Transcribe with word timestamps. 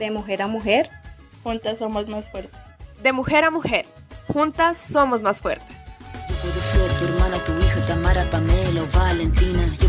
De 0.00 0.10
mujer 0.10 0.40
a 0.40 0.46
mujer, 0.46 0.88
juntas 1.42 1.78
somos 1.78 2.08
más 2.08 2.26
fuertes. 2.26 2.58
De 3.02 3.12
mujer 3.12 3.44
a 3.44 3.50
mujer, 3.50 3.84
juntas 4.32 4.78
somos 4.78 5.20
más 5.20 5.42
fuertes. 5.42 5.76
Yo 6.26 6.34
puedo 6.36 6.60
ser 6.62 6.90
tu 6.92 7.04
hermana, 7.04 7.36
tu 7.44 7.52
hija, 7.58 7.86
Tamara, 7.86 8.24
Pamela 8.30 8.82
o 8.82 8.98
Valentina. 8.98 9.68
Yo 9.78 9.88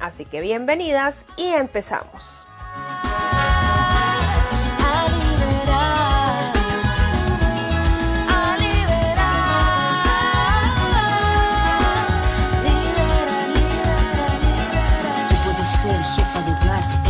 Así 0.00 0.24
que 0.24 0.40
bienvenidas 0.40 1.26
y 1.36 1.48
empezamos. 1.48 2.46
Yo 15.30 15.36
puedo 15.44 15.64
ser 15.64 16.02
jefa 16.02 16.42
de 16.42 16.50
hogar, 16.52 17.09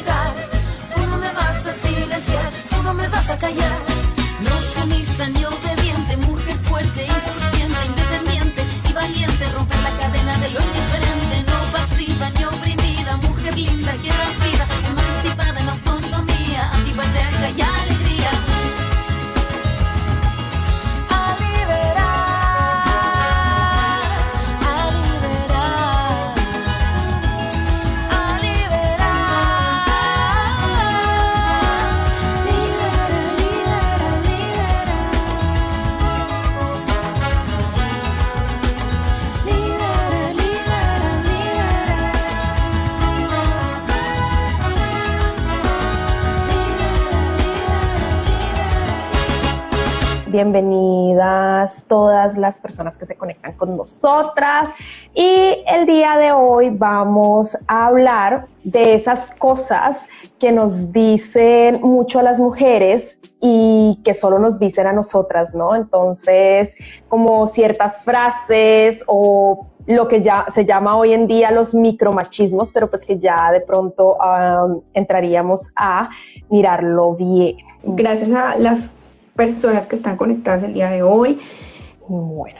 Tú 0.00 1.06
no 1.10 1.18
me 1.18 1.30
vas 1.32 1.66
a 1.66 1.72
silenciar, 1.72 2.50
tú 2.70 2.82
no 2.82 2.94
me 2.94 3.08
vas 3.08 3.28
a 3.28 3.38
callar. 3.38 3.78
No 4.40 4.60
sumisa 4.60 5.28
ni 5.28 5.44
obediente, 5.44 6.16
mujer 6.28 6.56
fuerte, 6.62 7.04
insurgente, 7.04 7.78
independiente 7.86 8.64
y 8.88 8.92
valiente, 8.92 9.48
romper 9.50 9.78
la 9.80 9.90
cadena 9.98 10.38
de 10.38 10.50
lo 10.50 10.60
indiferente, 10.60 11.44
no 11.46 11.58
pasiva 11.72 12.30
ni 12.30 12.44
oprimida, 12.44 13.16
mujer 13.18 13.54
linda 13.56 13.92
que 13.92 14.08
das 14.08 14.36
vida, 14.44 14.66
emancipada 14.88 15.60
en 15.60 15.68
autonomía, 15.68 16.70
antigua, 16.72 17.04
eterna 17.04 17.81
Bienvenidas 50.32 51.84
todas 51.88 52.38
las 52.38 52.58
personas 52.58 52.96
que 52.96 53.04
se 53.04 53.16
conectan 53.16 53.52
con 53.52 53.76
nosotras. 53.76 54.70
Y 55.12 55.62
el 55.66 55.84
día 55.84 56.16
de 56.16 56.32
hoy 56.32 56.70
vamos 56.70 57.54
a 57.66 57.88
hablar 57.88 58.46
de 58.64 58.94
esas 58.94 59.30
cosas 59.32 60.06
que 60.40 60.50
nos 60.50 60.90
dicen 60.90 61.82
mucho 61.82 62.18
a 62.18 62.22
las 62.22 62.38
mujeres 62.38 63.18
y 63.42 63.98
que 64.04 64.14
solo 64.14 64.38
nos 64.38 64.58
dicen 64.58 64.86
a 64.86 64.94
nosotras, 64.94 65.54
¿no? 65.54 65.74
Entonces, 65.74 66.74
como 67.08 67.46
ciertas 67.46 68.00
frases 68.00 69.04
o 69.06 69.66
lo 69.86 70.08
que 70.08 70.22
ya 70.22 70.46
se 70.48 70.64
llama 70.64 70.96
hoy 70.96 71.12
en 71.12 71.26
día 71.26 71.50
los 71.50 71.74
micromachismos, 71.74 72.72
pero 72.72 72.88
pues 72.88 73.04
que 73.04 73.18
ya 73.18 73.52
de 73.52 73.60
pronto 73.60 74.16
entraríamos 74.94 75.68
a 75.76 76.08
mirarlo 76.48 77.16
bien. 77.16 77.56
Gracias 77.82 78.32
a 78.32 78.56
las 78.58 78.78
personas 79.34 79.86
que 79.86 79.96
están 79.96 80.16
conectadas 80.16 80.62
el 80.64 80.74
día 80.74 80.90
de 80.90 81.02
hoy. 81.02 81.40
Bueno, 82.08 82.58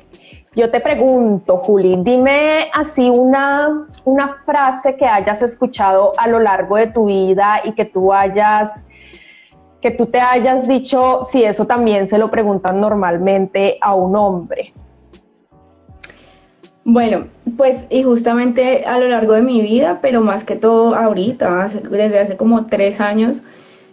yo 0.55 0.71
te 0.71 0.81
pregunto, 0.81 1.59
Juli, 1.59 1.97
dime 2.03 2.71
así 2.75 3.09
una, 3.09 3.87
una 4.05 4.35
frase 4.45 4.97
que 4.97 5.07
hayas 5.07 5.43
escuchado 5.43 6.13
a 6.19 6.29
lo 6.29 6.39
largo 6.39 6.77
de 6.77 6.89
tu 6.89 7.07
vida 7.07 7.61
y 7.65 7.73
que 7.73 7.85
tú 7.85 8.13
hayas, 8.13 8.85
que 9.81 9.91
tú 9.91 10.07
te 10.07 10.21
hayas 10.21 10.69
dicho 10.69 11.27
si 11.31 11.43
eso 11.45 11.67
también 11.67 12.07
se 12.09 12.19
lo 12.19 12.31
preguntan 12.31 12.81
normalmente 12.81 13.79
a 13.81 13.95
un 13.95 14.15
hombre. 14.17 14.73
Bueno, 16.85 17.27
pues 17.57 17.87
y 17.91 18.03
justamente 18.03 18.85
a 18.85 18.99
lo 18.99 19.09
largo 19.09 19.35
de 19.35 19.43
mi 19.43 19.61
vida, 19.63 20.01
pero 20.03 20.21
más 20.21 20.43
que 20.45 20.57
todo 20.57 20.95
ahorita, 20.97 21.63
hace- 21.63 21.81
desde 21.81 22.19
hace 22.19 22.37
como 22.37 22.67
tres 22.67 23.01
años, 23.01 23.43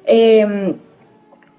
eh, 0.05 0.75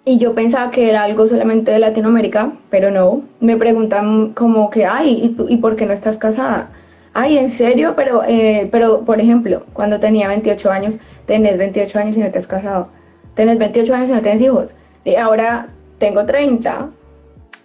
y 0.05 0.19
yo 0.19 0.35
pensaba 0.35 0.71
que 0.71 0.89
era 0.89 1.03
algo 1.05 1.27
solamente 1.27 1.71
de 1.73 1.79
Latinoamérica, 1.79 2.53
pero 2.71 2.91
no. 2.91 3.23
Me 3.41 3.57
preguntan 3.57 4.33
como 4.33 4.71
que, 4.71 4.87
ay, 4.87 5.21
¿y, 5.23 5.29
tú- 5.31 5.47
¿y 5.49 5.57
por 5.59 5.77
qué 5.77 5.87
no 5.87 5.93
estás 5.93 6.17
casada? 6.17 6.71
Ay, 7.13 7.39
¿en 7.39 7.51
serio? 7.51 7.95
Pero, 7.97 8.23
eh, 8.27 8.69
pero, 8.73 9.03
por 9.05 9.21
ejemplo, 9.21 9.65
cuando 9.73 10.01
tenía 10.01 10.29
28 10.29 10.71
años, 10.71 10.99
tenés 11.27 11.59
28 11.59 11.99
años 11.99 12.17
y 12.17 12.21
no 12.21 12.31
te 12.31 12.39
has 12.39 12.47
casado. 12.47 12.89
Tenés 13.35 13.59
28 13.59 13.95
años 13.95 14.09
y 14.09 14.13
no 14.13 14.23
tienes 14.23 14.41
hijos. 14.41 14.75
Y 15.05 15.17
ahora 15.17 15.69
tengo 15.99 16.25
30 16.25 16.91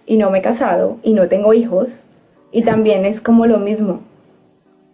y 0.06 0.16
no 0.18 0.30
me 0.30 0.38
he 0.38 0.42
casado 0.42 0.98
y 1.02 1.14
no 1.14 1.28
tengo 1.28 1.54
hijos. 1.54 2.02
Y 2.52 2.62
también 2.62 3.04
es 3.06 3.20
como 3.20 3.46
lo 3.46 3.58
mismo. 3.58 4.00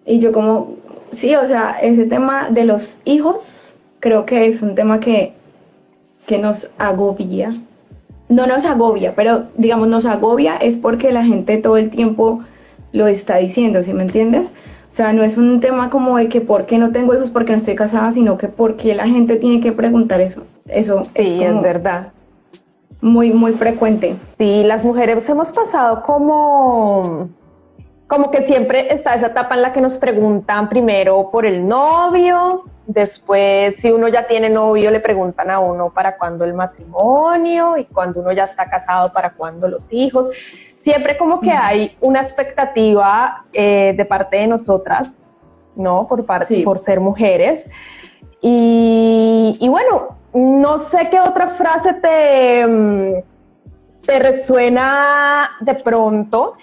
Y 0.06 0.18
yo 0.20 0.32
como, 0.32 0.74
sí, 1.12 1.34
o 1.34 1.46
sea, 1.46 1.76
ese 1.82 2.06
tema 2.06 2.50
de 2.50 2.64
los 2.64 2.98
hijos 3.04 3.74
creo 4.00 4.26
que 4.26 4.46
es 4.46 4.62
un 4.62 4.74
tema 4.74 5.00
que, 5.00 5.32
que 6.26 6.38
nos 6.38 6.70
agobia. 6.78 7.52
No 8.28 8.46
nos 8.46 8.64
agobia, 8.64 9.14
pero 9.14 9.44
digamos 9.56 9.88
nos 9.88 10.06
agobia 10.06 10.56
es 10.56 10.76
porque 10.76 11.12
la 11.12 11.24
gente 11.24 11.58
todo 11.58 11.76
el 11.76 11.90
tiempo 11.90 12.40
lo 12.92 13.06
está 13.06 13.36
diciendo, 13.36 13.82
¿sí 13.82 13.92
me 13.92 14.02
entiendes? 14.04 14.48
O 14.90 14.94
sea, 14.94 15.12
no 15.12 15.22
es 15.22 15.38
un 15.38 15.60
tema 15.60 15.88
como 15.90 16.16
de 16.18 16.28
que 16.28 16.40
por 16.42 16.66
qué 16.66 16.76
no 16.78 16.92
tengo 16.92 17.14
hijos, 17.14 17.30
porque 17.30 17.52
no 17.52 17.58
estoy 17.58 17.74
casada, 17.74 18.12
sino 18.12 18.36
que 18.36 18.48
por 18.48 18.76
qué 18.76 18.94
la 18.94 19.06
gente 19.06 19.36
tiene 19.36 19.60
que 19.60 19.72
preguntar 19.72 20.20
eso. 20.20 20.42
Eso 20.68 21.06
Sí, 21.16 21.42
es, 21.42 21.48
como- 21.50 21.62
verdad. 21.62 22.08
muy, 23.00 23.32
muy 23.32 23.52
frecuente. 23.52 24.14
Sí, 24.38 24.62
las 24.64 24.84
mujeres 24.84 25.26
hemos 25.28 25.50
pasado 25.52 26.02
como, 26.02 27.28
como 28.06 28.30
que 28.30 28.42
siempre 28.42 28.92
está 28.92 29.14
esa 29.14 29.28
etapa 29.28 29.54
en 29.54 29.62
la 29.62 29.72
que 29.72 29.80
nos 29.80 29.96
preguntan 29.98 30.68
primero 30.68 31.30
por 31.32 31.46
el 31.46 31.66
novio, 31.66 32.64
después 32.86 33.76
si 33.76 33.90
uno 33.90 34.08
ya 34.08 34.26
tiene 34.26 34.50
novio 34.50 34.90
le 34.90 35.00
preguntan 35.00 35.50
a 35.50 35.60
uno 35.60 35.90
para 35.90 36.16
cuándo 36.16 36.44
el 36.44 36.54
matrimonio 36.54 37.76
y 37.76 37.84
cuando 37.84 38.20
uno 38.20 38.32
ya 38.32 38.44
está 38.44 38.68
casado 38.68 39.12
para 39.12 39.32
cuándo 39.32 39.68
los 39.68 39.92
hijos. 39.92 40.28
Siempre 40.82 41.16
como 41.16 41.40
que 41.40 41.52
hay 41.52 41.96
una 42.00 42.20
expectativa 42.20 43.44
eh, 43.52 43.94
de 43.96 44.04
parte 44.04 44.36
de 44.38 44.48
nosotras, 44.48 45.16
¿no? 45.76 46.08
Por, 46.08 46.26
parte, 46.26 46.62
por 46.64 46.78
ser 46.78 46.98
mujeres. 46.98 47.64
Y, 48.40 49.56
y 49.60 49.68
bueno, 49.68 50.16
no 50.34 50.78
sé 50.78 51.08
qué 51.08 51.20
otra 51.20 51.50
frase 51.50 51.94
te, 51.94 52.66
mm, 52.66 53.12
te 54.04 54.18
resuena 54.18 55.50
de 55.60 55.74
pronto, 55.76 56.54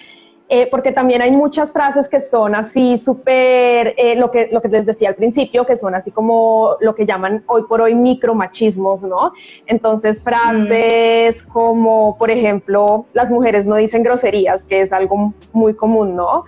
eh, 0.52 0.66
porque 0.68 0.90
también 0.90 1.22
hay 1.22 1.30
muchas 1.30 1.72
frases 1.72 2.08
que 2.08 2.18
son 2.18 2.56
así 2.56 2.98
súper, 2.98 3.94
eh, 3.96 4.16
lo, 4.16 4.32
que, 4.32 4.48
lo 4.50 4.60
que 4.60 4.66
les 4.66 4.84
decía 4.84 5.10
al 5.10 5.14
principio, 5.14 5.64
que 5.64 5.76
son 5.76 5.94
así 5.94 6.10
como 6.10 6.74
lo 6.80 6.92
que 6.96 7.06
llaman 7.06 7.44
hoy 7.46 7.62
por 7.68 7.80
hoy 7.80 7.94
micromachismos, 7.94 9.04
¿no? 9.04 9.32
Entonces, 9.68 10.20
frases 10.20 11.44
como, 11.44 12.18
por 12.18 12.32
ejemplo, 12.32 13.06
las 13.12 13.30
mujeres 13.30 13.64
no 13.64 13.76
dicen 13.76 14.02
groserías, 14.02 14.64
que 14.64 14.80
es 14.80 14.92
algo 14.92 15.32
muy 15.52 15.74
común, 15.74 16.16
¿no? 16.16 16.44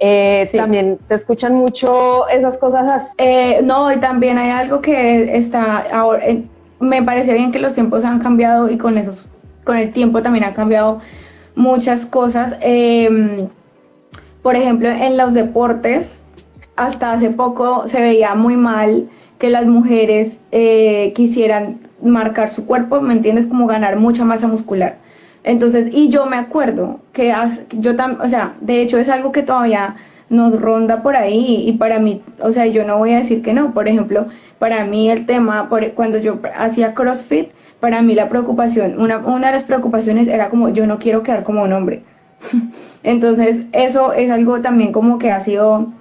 Eh, 0.00 0.50
También 0.52 0.98
se 1.06 1.14
escuchan 1.14 1.54
mucho 1.54 2.26
esas 2.28 2.58
cosas. 2.58 3.12
Eh, 3.16 3.60
no, 3.62 3.92
y 3.92 3.98
también 3.98 4.38
hay 4.38 4.50
algo 4.50 4.80
que 4.80 5.36
está 5.36 5.84
ahora, 5.92 6.20
me 6.80 7.00
parece 7.00 7.32
bien 7.32 7.52
que 7.52 7.60
los 7.60 7.74
tiempos 7.74 8.04
han 8.04 8.18
cambiado 8.18 8.68
y 8.68 8.76
con 8.76 8.98
esos, 8.98 9.28
con 9.62 9.76
el 9.76 9.92
tiempo 9.92 10.20
también 10.20 10.44
han 10.44 10.54
cambiado 10.54 11.00
muchas 11.56 12.06
cosas. 12.06 12.54
Em, 12.60 13.48
por 14.42 14.54
ejemplo, 14.54 14.88
en 14.88 15.16
los 15.16 15.34
deportes, 15.34 16.20
hasta 16.76 17.12
hace 17.12 17.30
poco 17.30 17.88
se 17.88 18.00
veía 18.00 18.34
muy 18.36 18.56
mal 18.56 19.08
que 19.38 19.50
las 19.50 19.66
mujeres 19.66 20.40
eh, 20.52 21.12
quisieran 21.14 21.80
marcar 22.02 22.50
su 22.50 22.66
cuerpo, 22.66 23.00
¿me 23.00 23.14
entiendes? 23.14 23.46
Como 23.46 23.66
ganar 23.66 23.96
mucha 23.96 24.24
masa 24.24 24.46
muscular. 24.46 24.98
Entonces, 25.42 25.92
y 25.92 26.08
yo 26.08 26.26
me 26.26 26.36
acuerdo 26.36 27.00
que 27.12 27.34
yo 27.72 27.96
también, 27.96 28.20
o 28.20 28.28
sea, 28.28 28.54
de 28.60 28.82
hecho 28.82 28.98
es 28.98 29.08
algo 29.08 29.32
que 29.32 29.42
todavía 29.42 29.96
nos 30.28 30.60
ronda 30.60 31.02
por 31.02 31.16
ahí 31.16 31.62
y 31.66 31.72
para 31.72 31.98
mí, 32.00 32.22
o 32.40 32.50
sea, 32.50 32.66
yo 32.66 32.84
no 32.84 32.98
voy 32.98 33.12
a 33.12 33.18
decir 33.18 33.42
que 33.42 33.52
no. 33.52 33.72
Por 33.72 33.88
ejemplo, 33.88 34.26
para 34.58 34.84
mí 34.84 35.10
el 35.10 35.24
tema, 35.26 35.68
por, 35.68 35.92
cuando 35.92 36.18
yo 36.18 36.40
hacía 36.56 36.94
CrossFit, 36.94 37.50
para 37.86 38.02
mí 38.02 38.16
la 38.16 38.28
preocupación, 38.28 39.00
una, 39.00 39.18
una 39.18 39.46
de 39.46 39.52
las 39.52 39.62
preocupaciones 39.62 40.26
era 40.26 40.48
como 40.48 40.70
yo 40.70 40.88
no 40.88 40.98
quiero 40.98 41.22
quedar 41.22 41.44
como 41.44 41.62
un 41.62 41.72
hombre. 41.72 42.02
Entonces, 43.04 43.66
eso 43.70 44.12
es 44.12 44.28
algo 44.32 44.60
también 44.60 44.90
como 44.90 45.18
que 45.18 45.30
ha 45.30 45.38
sido 45.38 45.92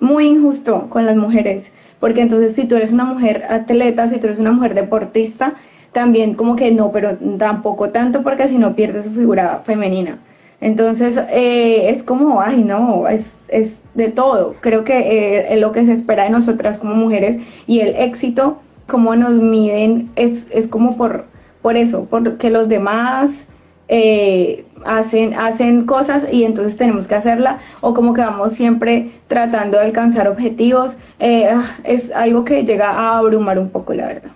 muy 0.00 0.24
injusto 0.26 0.88
con 0.88 1.04
las 1.04 1.16
mujeres, 1.16 1.70
porque 2.00 2.22
entonces 2.22 2.54
si 2.54 2.66
tú 2.66 2.76
eres 2.76 2.92
una 2.92 3.04
mujer 3.04 3.42
atleta, 3.50 4.08
si 4.08 4.18
tú 4.18 4.26
eres 4.28 4.38
una 4.38 4.52
mujer 4.52 4.72
deportista, 4.74 5.56
también 5.92 6.32
como 6.32 6.56
que 6.56 6.70
no, 6.70 6.90
pero 6.92 7.18
tampoco 7.38 7.90
tanto 7.90 8.22
porque 8.22 8.48
si 8.48 8.56
no 8.56 8.74
pierdes 8.74 9.04
su 9.04 9.10
figura 9.10 9.60
femenina. 9.66 10.20
Entonces, 10.62 11.18
eh, 11.30 11.90
es 11.90 12.02
como, 12.02 12.40
ay, 12.40 12.64
no, 12.64 13.06
es, 13.06 13.44
es 13.48 13.80
de 13.92 14.08
todo. 14.08 14.54
Creo 14.62 14.82
que 14.84 15.52
eh, 15.52 15.56
lo 15.58 15.72
que 15.72 15.84
se 15.84 15.92
espera 15.92 16.24
de 16.24 16.30
nosotras 16.30 16.78
como 16.78 16.94
mujeres 16.94 17.36
y 17.66 17.80
el 17.80 17.96
éxito, 17.96 18.56
como 18.86 19.14
nos 19.14 19.34
miden, 19.34 20.10
es, 20.16 20.46
es 20.50 20.68
como 20.68 20.96
por, 20.96 21.26
por 21.64 21.78
eso, 21.78 22.06
porque 22.10 22.50
los 22.50 22.68
demás 22.68 23.46
eh, 23.88 24.66
hacen, 24.84 25.32
hacen 25.32 25.86
cosas 25.86 26.30
y 26.30 26.44
entonces 26.44 26.76
tenemos 26.76 27.08
que 27.08 27.14
hacerla, 27.14 27.58
o 27.80 27.94
como 27.94 28.12
que 28.12 28.20
vamos 28.20 28.52
siempre 28.52 29.12
tratando 29.28 29.78
de 29.78 29.84
alcanzar 29.84 30.28
objetivos. 30.28 30.98
Ah, 31.18 31.64
es 31.84 32.12
algo 32.12 32.44
que 32.44 32.64
llega 32.64 32.90
a 32.90 33.16
abrumar 33.16 33.58
un 33.58 33.70
poco, 33.70 33.94
la 33.94 34.08
verdad. 34.08 34.30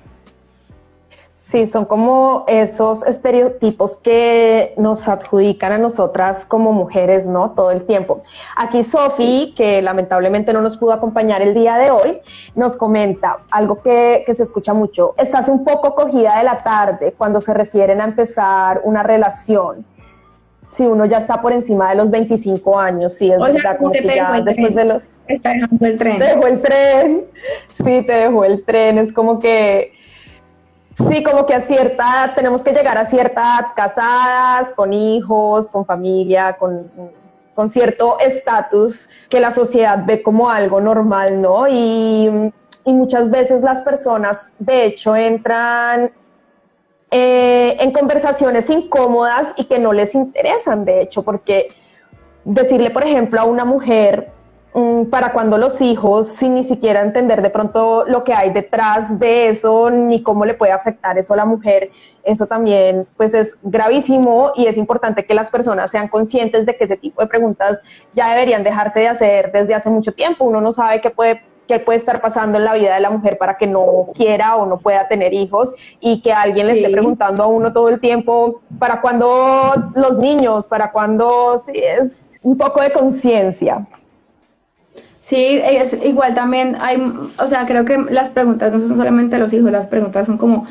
Sí, 1.51 1.67
son 1.67 1.87
como 1.87 2.45
esos 2.47 3.03
estereotipos 3.07 3.97
que 3.97 4.75
nos 4.77 5.09
adjudican 5.09 5.73
a 5.73 5.79
nosotras 5.79 6.45
como 6.45 6.75
mujeres, 6.75 7.27
¿no? 7.27 7.53
Todo 7.53 7.71
el 7.71 7.87
tiempo. 7.87 8.23
Aquí 8.55 8.83
Sofi, 8.83 9.55
que 9.57 9.81
lamentablemente 9.81 10.53
no 10.53 10.61
nos 10.61 10.77
pudo 10.77 10.93
acompañar 10.93 11.41
el 11.41 11.55
día 11.55 11.77
de 11.77 11.91
hoy, 11.91 12.19
nos 12.55 12.77
comenta 12.77 13.39
algo 13.51 13.81
que, 13.81 14.25
que, 14.27 14.35
se 14.35 14.43
escucha 14.43 14.75
mucho. 14.75 15.15
Estás 15.17 15.49
un 15.49 15.65
poco 15.65 15.95
cogida 15.95 16.37
de 16.37 16.45
la 16.45 16.63
tarde 16.63 17.15
cuando 17.17 17.41
se 17.41 17.55
refieren 17.55 18.03
a 18.03 18.05
empezar 18.05 18.83
una 18.85 19.03
relación. 19.03 19.87
Si 20.69 20.85
uno 20.85 21.07
ya 21.07 21.17
está 21.17 21.41
por 21.41 21.53
encima 21.53 21.89
de 21.89 21.95
los 21.95 22.11
25 22.11 22.79
años, 22.79 23.15
sí, 23.15 23.33
es 23.33 23.39
verdad, 23.41 23.79
como 23.79 23.91
que, 23.91 24.03
ya 24.05 24.39
después 24.43 24.75
de 24.75 24.85
los... 24.85 25.03
Está 25.29 25.55
dejando 25.55 25.87
el 25.87 25.97
tren. 25.97 26.19
Te 26.19 26.25
dejó 26.27 26.47
el 26.47 26.61
tren, 26.61 27.25
sí, 27.73 28.03
te 28.07 28.13
dejó 28.13 28.45
el 28.45 28.65
tren, 28.67 28.99
es 28.99 29.15
como 29.15 29.39
que 29.39 29.97
Sí, 30.99 31.23
como 31.23 31.47
que 31.47 31.55
a 31.55 31.61
cierta 31.61 32.03
edad 32.03 32.35
tenemos 32.35 32.65
que 32.65 32.73
llegar 32.73 32.99
a 32.99 33.07
cierta 33.07 33.41
edad 33.41 33.67
casadas, 33.77 34.73
con 34.73 34.93
hijos, 34.93 35.69
con 35.69 35.87
familia, 35.87 36.57
con, 36.59 36.91
con 37.55 37.69
cierto 37.69 38.19
estatus 38.19 39.09
que 39.29 39.39
la 39.39 39.53
sociedad 39.53 40.05
ve 40.05 40.23
como 40.23 40.51
algo 40.51 40.81
normal, 40.81 41.41
¿no? 41.41 41.69
Y, 41.69 42.53
y 42.85 42.93
muchas 42.93 43.31
veces 43.31 43.63
las 43.63 43.83
personas, 43.83 44.53
de 44.59 44.87
hecho, 44.87 45.15
entran 45.15 46.11
eh, 47.13 47.77
en 47.79 47.93
conversaciones 47.93 48.69
incómodas 48.69 49.55
y 49.57 49.67
que 49.67 49.79
no 49.79 49.93
les 49.93 50.17
interesan, 50.17 50.85
de 50.85 51.03
hecho, 51.03 51.23
porque 51.23 51.69
decirle, 52.45 52.91
por 52.91 53.07
ejemplo, 53.07 53.41
a 53.41 53.45
una 53.45 53.65
mujer, 53.65 54.33
para 55.11 55.33
cuando 55.33 55.59
los 55.59 55.81
hijos, 55.81 56.29
sin 56.29 56.55
ni 56.55 56.63
siquiera 56.63 57.03
entender 57.03 57.43
de 57.43 57.51
pronto 57.51 58.05
lo 58.07 58.25
que 58.25 58.33
hay 58.33 58.51
detrás 58.51 59.19
de 59.19 59.49
eso, 59.49 59.91
ni 59.91 60.23
cómo 60.23 60.45
le 60.45 60.55
puede 60.55 60.73
afectar 60.73 61.19
eso 61.19 61.35
a 61.35 61.37
la 61.37 61.45
mujer, 61.45 61.91
eso 62.25 62.47
también 62.47 63.07
pues 63.17 63.35
es 63.35 63.57
gravísimo 63.63 64.53
y 64.55 64.67
es 64.67 64.77
importante 64.77 65.25
que 65.25 65.35
las 65.35 65.51
personas 65.51 65.91
sean 65.91 66.09
conscientes 66.09 66.67
de 66.67 66.77
que 66.77 66.85
ese 66.85 66.97
tipo 66.97 67.23
de 67.23 67.29
preguntas 67.29 67.81
ya 68.13 68.31
deberían 68.31 68.65
dejarse 68.65 69.01
de 69.01 69.09
hacer 69.09 69.53
desde 69.53 69.75
hace 69.75 69.91
mucho 69.91 70.13
tiempo. 70.13 70.45
Uno 70.45 70.61
no 70.61 70.73
sabe 70.73 71.01
qué 71.01 71.11
puede 71.11 71.43
qué 71.69 71.79
puede 71.79 71.99
estar 71.99 72.21
pasando 72.21 72.59
en 72.59 72.65
la 72.65 72.73
vida 72.73 72.95
de 72.95 73.01
la 73.01 73.11
mujer 73.11 73.37
para 73.37 73.59
que 73.59 73.67
no 73.67 74.09
quiera 74.15 74.57
o 74.57 74.67
no 74.67 74.79
pueda 74.79 75.07
tener 75.07 75.35
hijos 75.35 75.73
y 76.01 76.23
que 76.23 76.33
alguien 76.33 76.67
le 76.67 76.81
esté 76.81 76.91
preguntando 76.91 77.45
a 77.45 77.47
uno 77.47 77.73
todo 77.73 77.91
el 77.91 78.01
tiempo 78.01 78.63
para 78.79 79.03
cuando 79.03 79.75
los 79.95 80.17
niños, 80.17 80.67
para 80.67 80.91
cuando 80.91 81.63
sí, 81.67 81.73
es 81.75 82.27
un 82.43 82.57
poco 82.57 82.81
de 82.81 82.91
conciencia. 82.91 83.87
Sí, 85.29 85.61
es, 85.63 85.95
igual 86.07 86.33
también 86.33 86.75
hay, 86.81 86.97
o 87.39 87.47
sea, 87.49 87.67
creo 87.67 87.85
que 87.85 87.99
las 87.99 88.31
preguntas 88.31 88.73
no 88.73 88.81
son 88.81 88.97
solamente 88.97 89.39
los 89.39 89.53
hijos, 89.53 89.71
las 89.71 89.87
preguntas 89.87 90.27
son 90.27 90.39
como 90.39 90.67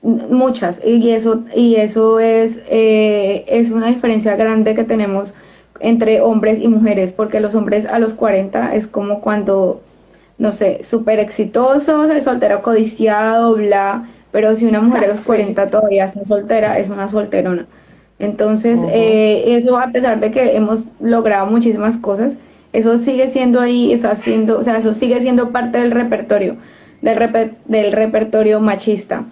muchas. 0.00 0.80
Y 0.82 1.10
eso 1.10 1.42
y 1.54 1.76
eso 1.76 2.18
es 2.18 2.58
eh, 2.70 3.44
es 3.48 3.70
una 3.70 3.88
diferencia 3.88 4.34
grande 4.36 4.74
que 4.74 4.84
tenemos 4.84 5.34
entre 5.80 6.22
hombres 6.22 6.58
y 6.58 6.68
mujeres 6.68 7.12
porque 7.12 7.40
los 7.40 7.54
hombres 7.54 7.84
a 7.84 7.98
los 7.98 8.14
40 8.14 8.74
es 8.74 8.86
como 8.86 9.20
cuando 9.20 9.82
no 10.38 10.52
sé 10.52 10.84
súper 10.84 11.20
exitosos 11.20 12.08
el 12.10 12.22
soltero 12.22 12.62
codiciado 12.62 13.56
bla 13.56 14.08
pero 14.32 14.54
si 14.54 14.64
una 14.66 14.80
mujer 14.80 15.04
a 15.04 15.08
los 15.08 15.20
40 15.20 15.68
todavía 15.68 16.06
está 16.06 16.24
soltera 16.24 16.78
es 16.78 16.88
una 16.88 17.10
solterona. 17.10 17.66
Entonces 18.18 18.80
eh, 18.88 19.54
eso 19.54 19.78
a 19.78 19.88
pesar 19.88 20.18
de 20.20 20.30
que 20.30 20.56
hemos 20.56 20.86
logrado 20.98 21.44
muchísimas 21.46 21.98
cosas 21.98 22.38
eso 22.72 22.98
sigue 22.98 23.28
siendo 23.28 23.60
ahí, 23.60 23.92
está 23.92 24.10
haciendo, 24.12 24.58
o 24.58 24.62
sea, 24.62 24.78
eso 24.78 24.94
sigue 24.94 25.20
siendo 25.20 25.50
parte 25.50 25.78
del 25.78 25.90
repertorio, 25.90 26.56
del, 27.02 27.52
del 27.66 27.92
repertorio 27.92 28.60
machista. 28.60 29.24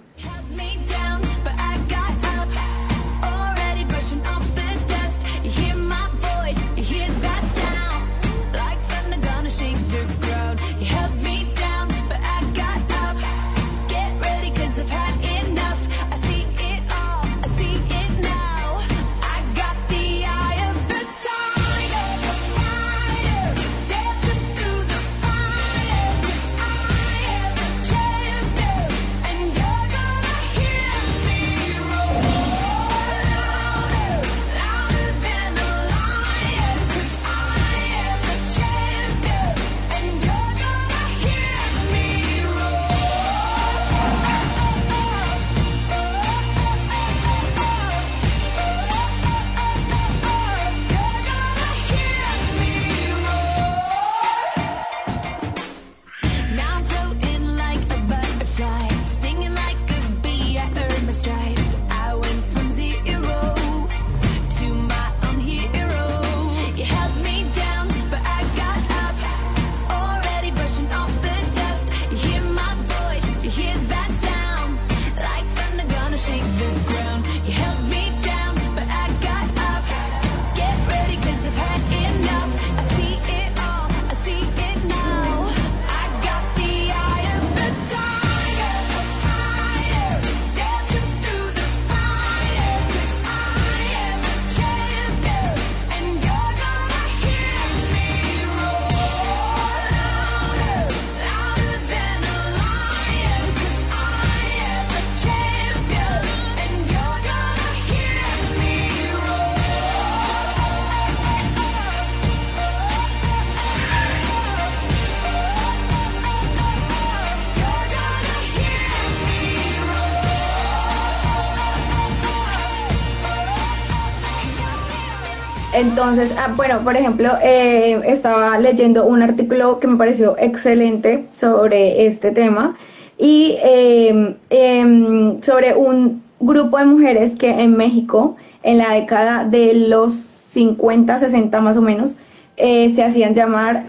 Entonces, 125.76 126.32
ah, 126.38 126.54
bueno, 126.56 126.80
por 126.80 126.96
ejemplo, 126.96 127.32
eh, 127.42 128.00
estaba 128.06 128.58
leyendo 128.58 129.04
un 129.04 129.22
artículo 129.22 129.78
que 129.78 129.86
me 129.86 129.96
pareció 129.96 130.34
excelente 130.38 131.28
sobre 131.34 132.06
este 132.06 132.30
tema 132.30 132.78
y 133.18 133.58
eh, 133.62 134.36
em, 134.48 135.42
sobre 135.42 135.74
un 135.74 136.22
grupo 136.40 136.78
de 136.78 136.86
mujeres 136.86 137.34
que 137.36 137.50
en 137.50 137.76
México, 137.76 138.36
en 138.62 138.78
la 138.78 138.92
década 138.92 139.44
de 139.44 139.74
los 139.74 140.14
50, 140.14 141.18
60 141.18 141.60
más 141.60 141.76
o 141.76 141.82
menos, 141.82 142.16
eh, 142.56 142.94
se 142.94 143.04
hacían 143.04 143.34
llamar 143.34 143.84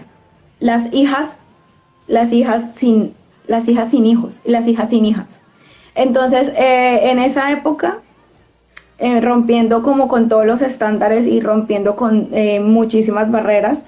las 0.60 0.92
hijas, 0.92 1.38
las 2.06 2.32
hijas 2.32 2.64
sin, 2.76 3.14
las 3.46 3.66
hijas 3.66 3.92
sin 3.92 4.04
hijos, 4.04 4.42
las 4.44 4.68
hijas 4.68 4.90
sin 4.90 5.06
hijas. 5.06 5.40
Entonces, 5.94 6.52
eh, 6.54 7.10
en 7.10 7.18
esa 7.18 7.50
época, 7.50 8.02
eh, 8.98 9.20
rompiendo 9.20 9.82
como 9.82 10.08
con 10.08 10.28
todos 10.28 10.46
los 10.46 10.62
estándares 10.62 11.26
y 11.26 11.40
rompiendo 11.40 11.96
con 11.96 12.28
eh, 12.32 12.60
muchísimas 12.60 13.30
barreras, 13.30 13.84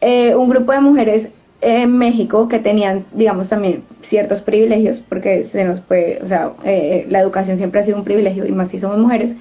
eh, 0.00 0.34
un 0.34 0.48
grupo 0.48 0.72
de 0.72 0.80
mujeres 0.80 1.28
en 1.62 1.96
México 1.96 2.48
que 2.48 2.58
tenían, 2.58 3.06
digamos, 3.12 3.48
también 3.48 3.84
ciertos 4.02 4.42
privilegios, 4.42 5.00
porque 5.08 5.44
se 5.44 5.64
nos 5.64 5.80
puede, 5.80 6.20
o 6.22 6.26
sea, 6.26 6.52
eh, 6.64 7.06
la 7.08 7.20
educación 7.20 7.56
siempre 7.56 7.80
ha 7.80 7.84
sido 7.84 7.98
un 7.98 8.04
privilegio 8.04 8.44
y 8.46 8.52
más 8.52 8.70
si 8.70 8.80
somos 8.80 8.98
mujeres, 8.98 9.36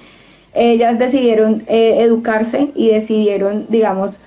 ellas 0.53 0.99
decidieron 0.99 1.63
eh, 1.67 2.01
educarse 2.01 2.69
y 2.75 2.89
decidieron, 2.89 3.65
digamos, 3.69 4.21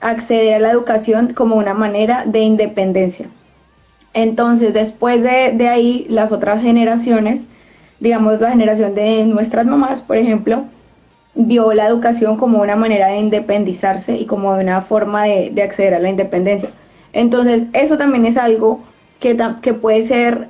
acceder 0.00 0.54
a 0.54 0.58
la 0.60 0.70
educación 0.70 1.34
como 1.34 1.56
una 1.56 1.74
manera 1.74 2.24
de 2.24 2.38
independencia. 2.38 3.28
Entonces, 4.14 4.72
después 4.72 5.22
de, 5.22 5.52
de 5.52 5.68
ahí, 5.68 6.06
las 6.08 6.30
otras 6.30 6.62
generaciones, 6.62 7.42
digamos, 8.00 8.40
la 8.40 8.50
generación 8.50 8.94
de 8.94 9.24
nuestras 9.24 9.66
mamás, 9.66 10.00
por 10.02 10.16
ejemplo, 10.16 10.64
vio 11.34 11.72
la 11.72 11.86
educación 11.86 12.36
como 12.36 12.60
una 12.60 12.76
manera 12.76 13.08
de 13.08 13.18
independizarse 13.18 14.16
y 14.16 14.26
como 14.26 14.52
una 14.52 14.80
forma 14.80 15.24
de, 15.24 15.50
de 15.50 15.62
acceder 15.62 15.94
a 15.94 15.98
la 15.98 16.08
independencia. 16.08 16.70
Entonces, 17.12 17.64
eso 17.72 17.96
también 17.98 18.26
es 18.26 18.36
algo 18.36 18.80
que, 19.20 19.36
que 19.62 19.74
puede 19.74 20.06
ser, 20.06 20.48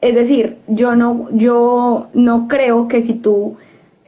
es 0.00 0.14
decir, 0.14 0.58
yo 0.66 0.96
no, 0.96 1.28
yo 1.32 2.08
no 2.14 2.48
creo 2.48 2.88
que 2.88 3.02
si 3.02 3.14
tú 3.14 3.56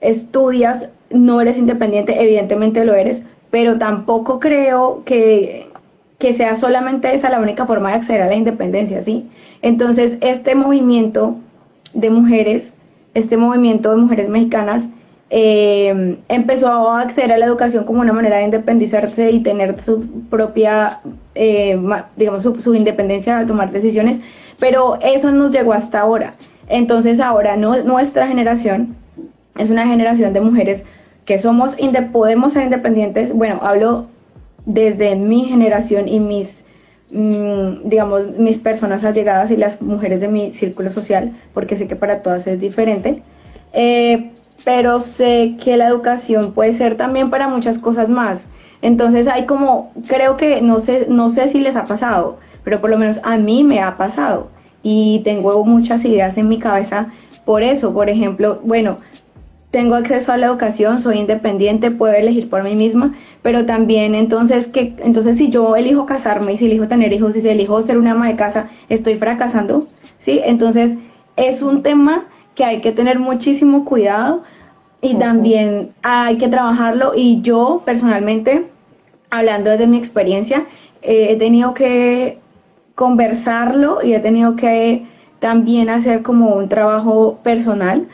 estudias 0.00 0.88
no 1.10 1.40
eres 1.40 1.58
independiente, 1.58 2.20
evidentemente 2.20 2.84
lo 2.84 2.94
eres, 2.94 3.22
pero 3.50 3.78
tampoco 3.78 4.40
creo 4.40 5.02
que, 5.04 5.68
que 6.18 6.32
sea 6.32 6.56
solamente 6.56 7.14
esa 7.14 7.30
la 7.30 7.40
única 7.40 7.66
forma 7.66 7.90
de 7.90 7.96
acceder 7.96 8.22
a 8.22 8.26
la 8.26 8.34
independencia, 8.34 9.02
¿sí? 9.02 9.28
Entonces, 9.62 10.16
este 10.20 10.54
movimiento 10.54 11.36
de 11.94 12.10
mujeres, 12.10 12.74
este 13.14 13.36
movimiento 13.36 13.90
de 13.90 13.96
mujeres 13.96 14.28
mexicanas, 14.28 14.88
eh, 15.30 16.18
empezó 16.28 16.68
a 16.68 17.00
acceder 17.00 17.32
a 17.32 17.38
la 17.38 17.46
educación 17.46 17.84
como 17.84 18.00
una 18.00 18.12
manera 18.12 18.38
de 18.38 18.44
independizarse 18.44 19.30
y 19.30 19.40
tener 19.40 19.80
su 19.80 20.06
propia, 20.30 21.00
eh, 21.34 21.80
digamos, 22.16 22.42
su, 22.42 22.74
independencia 22.74 23.38
al 23.38 23.46
tomar 23.46 23.72
decisiones, 23.72 24.20
pero 24.58 24.98
eso 25.02 25.32
nos 25.32 25.50
llegó 25.50 25.72
hasta 25.72 26.00
ahora. 26.00 26.34
Entonces 26.68 27.20
ahora 27.20 27.56
no, 27.56 27.82
nuestra 27.82 28.26
generación 28.26 28.96
es 29.58 29.70
una 29.70 29.86
generación 29.86 30.32
de 30.32 30.40
mujeres 30.40 30.84
que 31.24 31.38
somos, 31.38 31.76
podemos 32.12 32.52
ser 32.52 32.64
independientes, 32.64 33.32
bueno, 33.32 33.58
hablo 33.62 34.06
desde 34.66 35.16
mi 35.16 35.44
generación 35.44 36.08
y 36.08 36.20
mis, 36.20 36.63
digamos, 37.14 38.38
mis 38.38 38.58
personas 38.58 39.04
allegadas 39.04 39.50
y 39.50 39.56
las 39.56 39.80
mujeres 39.80 40.20
de 40.20 40.28
mi 40.28 40.50
círculo 40.52 40.90
social, 40.90 41.32
porque 41.52 41.76
sé 41.76 41.86
que 41.86 41.96
para 41.96 42.22
todas 42.22 42.46
es 42.46 42.60
diferente. 42.60 43.22
Eh, 43.72 44.32
pero 44.64 45.00
sé 45.00 45.56
que 45.62 45.76
la 45.76 45.88
educación 45.88 46.52
puede 46.52 46.74
ser 46.74 46.96
también 46.96 47.30
para 47.30 47.48
muchas 47.48 47.78
cosas 47.78 48.08
más. 48.08 48.46
Entonces 48.82 49.28
hay 49.28 49.46
como, 49.46 49.92
creo 50.08 50.36
que, 50.36 50.60
no 50.60 50.80
sé, 50.80 51.06
no 51.08 51.30
sé 51.30 51.48
si 51.48 51.60
les 51.60 51.76
ha 51.76 51.84
pasado, 51.84 52.38
pero 52.64 52.80
por 52.80 52.90
lo 52.90 52.98
menos 52.98 53.20
a 53.22 53.38
mí 53.38 53.62
me 53.62 53.80
ha 53.80 53.96
pasado 53.96 54.48
y 54.82 55.20
tengo 55.24 55.64
muchas 55.64 56.04
ideas 56.04 56.36
en 56.36 56.48
mi 56.48 56.58
cabeza 56.58 57.12
por 57.44 57.62
eso. 57.62 57.94
Por 57.94 58.08
ejemplo, 58.10 58.60
bueno, 58.64 58.98
tengo 59.74 59.96
acceso 59.96 60.30
a 60.30 60.36
la 60.36 60.46
educación, 60.46 61.00
soy 61.00 61.18
independiente, 61.18 61.90
puedo 61.90 62.14
elegir 62.14 62.48
por 62.48 62.62
mí 62.62 62.76
misma, 62.76 63.12
pero 63.42 63.66
también 63.66 64.14
entonces 64.14 64.68
que 64.68 64.94
entonces 65.02 65.36
si 65.36 65.50
yo 65.50 65.74
elijo 65.74 66.06
casarme 66.06 66.52
y 66.52 66.56
si 66.56 66.66
elijo 66.66 66.86
tener 66.86 67.12
hijos 67.12 67.34
y 67.34 67.40
si 67.40 67.48
elijo 67.48 67.82
ser 67.82 67.98
una 67.98 68.12
ama 68.12 68.28
de 68.28 68.36
casa, 68.36 68.68
estoy 68.88 69.16
fracasando, 69.16 69.88
¿sí? 70.18 70.40
Entonces 70.44 70.96
es 71.34 71.60
un 71.60 71.82
tema 71.82 72.26
que 72.54 72.64
hay 72.64 72.80
que 72.82 72.92
tener 72.92 73.18
muchísimo 73.18 73.84
cuidado 73.84 74.44
y 75.00 75.16
también 75.16 75.92
hay 76.04 76.38
que 76.38 76.46
trabajarlo 76.46 77.14
y 77.16 77.40
yo 77.40 77.82
personalmente, 77.84 78.68
hablando 79.28 79.70
desde 79.70 79.88
mi 79.88 79.96
experiencia, 79.96 80.66
eh, 81.02 81.30
he 81.30 81.36
tenido 81.36 81.74
que 81.74 82.38
conversarlo 82.94 84.04
y 84.04 84.14
he 84.14 84.20
tenido 84.20 84.54
que 84.54 85.04
también 85.40 85.90
hacer 85.90 86.22
como 86.22 86.54
un 86.54 86.68
trabajo 86.68 87.40
personal 87.42 88.06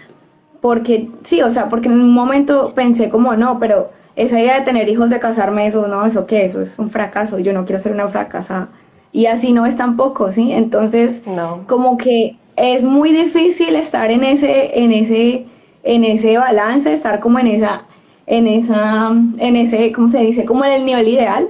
porque 0.61 1.09
sí, 1.25 1.43
o 1.43 1.50
sea, 1.50 1.69
porque 1.69 1.88
en 1.88 1.95
un 1.95 2.12
momento 2.12 2.73
pensé 2.75 3.09
como 3.09 3.35
no, 3.35 3.59
pero 3.59 3.90
esa 4.17 4.38
idea 4.40 4.59
de 4.59 4.64
tener 4.64 4.88
hijos, 4.88 5.11
de 5.11 5.21
casarme, 5.21 5.67
eso 5.67 5.87
no, 5.88 6.05
eso 6.05 6.26
qué, 6.26 6.45
eso 6.45 6.61
es 6.61 6.79
un 6.79 6.90
fracaso, 6.90 7.38
yo 7.38 7.52
no 7.52 7.64
quiero 7.64 7.81
ser 7.81 7.93
una 7.93 8.09
fracasada. 8.09 8.69
Y 9.12 9.26
así 9.26 9.52
no 9.52 9.67
es 9.67 9.76
tampoco, 9.76 10.31
¿sí? 10.33 10.52
Entonces, 10.52 11.23
No. 11.26 11.64
como 11.67 11.97
que 11.97 12.37
es 12.57 12.85
muy 12.85 13.11
difícil 13.12 13.75
estar 13.76 14.11
en 14.11 14.23
ese, 14.23 14.79
en 14.79 14.93
ese, 14.93 15.47
en 15.83 16.05
ese 16.05 16.37
balance, 16.38 16.93
estar 16.93 17.21
como 17.21 17.38
en 17.38 17.47
esa, 17.47 17.85
en 18.26 18.47
esa, 18.47 19.11
en 19.38 19.57
ese, 19.57 19.90
¿cómo 19.93 20.09
se 20.09 20.19
dice? 20.19 20.45
Como 20.45 20.64
en 20.64 20.73
el 20.73 20.85
nivel 20.85 21.09
ideal, 21.09 21.49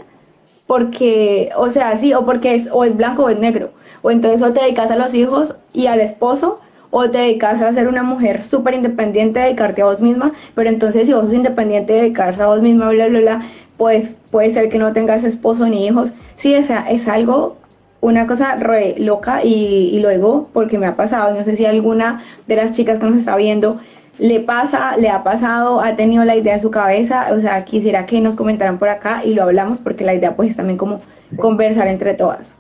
porque, 0.67 1.51
o 1.57 1.69
sea, 1.69 1.97
sí, 1.99 2.15
o 2.15 2.25
porque 2.25 2.55
es, 2.55 2.69
o 2.73 2.85
es 2.85 2.97
blanco 2.97 3.25
o 3.25 3.29
es 3.29 3.39
negro, 3.39 3.71
o 4.03 4.11
entonces 4.11 4.41
o 4.43 4.53
te 4.53 4.61
dedicas 4.63 4.91
a 4.91 4.97
los 4.97 5.15
hijos 5.15 5.55
y 5.73 5.87
al 5.87 6.01
esposo, 6.01 6.61
o 6.91 7.11
te 7.11 7.19
dedicas 7.19 7.63
a 7.63 7.73
ser 7.73 7.89
una 7.89 8.03
mujer 8.03 8.43
súper 8.43 8.75
independiente, 8.75 9.41
dedicarte 9.41 9.83
a 9.83 9.87
vos 9.87 10.01
misma, 10.01 10.33
pero 10.55 10.69
entonces 10.69 11.07
si 11.07 11.13
vos 11.13 11.27
sos 11.27 11.35
independiente, 11.35 11.93
dedicarse 11.93 12.43
a 12.43 12.47
vos 12.47 12.63
misma, 12.63 12.89
bla, 12.89 13.09
bla, 13.09 13.21
bla, 13.21 13.43
pues 13.77 14.17
puede 14.31 14.53
ser 14.53 14.69
que 14.69 14.79
no 14.79 14.93
tengas 14.93 15.25
esposo 15.25 15.67
ni 15.67 15.87
hijos. 15.87 16.13
Sí, 16.37 16.55
o 16.55 16.63
sea, 16.63 16.91
es 16.91 17.09
algo, 17.09 17.57
una 18.01 18.27
cosa 18.27 18.57
re 18.57 18.97
loca 18.99 19.45
y, 19.45 19.91
y 19.93 20.01
luego, 20.01 20.49
porque 20.53 20.79
me 20.79 20.87
ha 20.87 20.97
pasado, 20.97 21.35
no 21.35 21.45
sé 21.45 21.57
si 21.57 21.65
alguna 21.65 22.23
de 22.47 22.57
las 22.57 22.73
chicas 22.73 22.99
que 22.99 23.07
nos 23.07 23.17
está 23.17 23.37
viendo 23.37 23.81
le 24.19 24.41
pasa, 24.41 24.97
le 24.99 25.09
ha 25.09 25.25
pasado, 25.25 25.81
ha 25.81 25.97
tenido 25.97 26.25
la 26.25 26.37
idea 26.37 26.55
en 26.55 26.61
su 26.61 26.71
cabeza, 26.71 27.29
o 27.33 27.41
sea, 27.41 27.65
quisiera 27.65 28.05
que 28.05 28.21
nos 28.21 28.37
comentaran 28.37 28.79
por 28.79 28.91
acá 28.91 29.23
y 29.25 29.33
lo 29.33 29.45
hablamos 29.45 29.79
porque 29.79 30.05
la 30.05 30.15
idea 30.15 30.37
pues 30.37 30.51
es 30.51 30.57
también 30.57 30.77
como 30.77 31.01
conversar 31.39 31.89
entre 31.89 32.13
todas. 32.13 32.55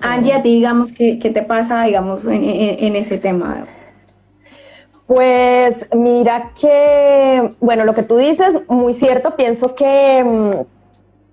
Angie, 0.00 0.32
a 0.32 0.40
ti 0.42 0.54
digamos, 0.54 0.92
¿qué, 0.92 1.18
qué 1.18 1.30
te 1.30 1.42
pasa, 1.42 1.84
digamos, 1.84 2.24
en, 2.24 2.44
en- 2.44 2.84
en 2.84 2.96
ese 2.96 3.18
tema? 3.18 3.66
Pues 5.06 5.86
mira 5.94 6.52
que, 6.60 7.54
bueno, 7.60 7.84
lo 7.84 7.94
que 7.94 8.02
tú 8.02 8.16
dices, 8.16 8.58
muy 8.68 8.92
cierto, 8.92 9.36
pienso 9.36 9.74
que, 9.76 10.24
mm, 10.24 10.66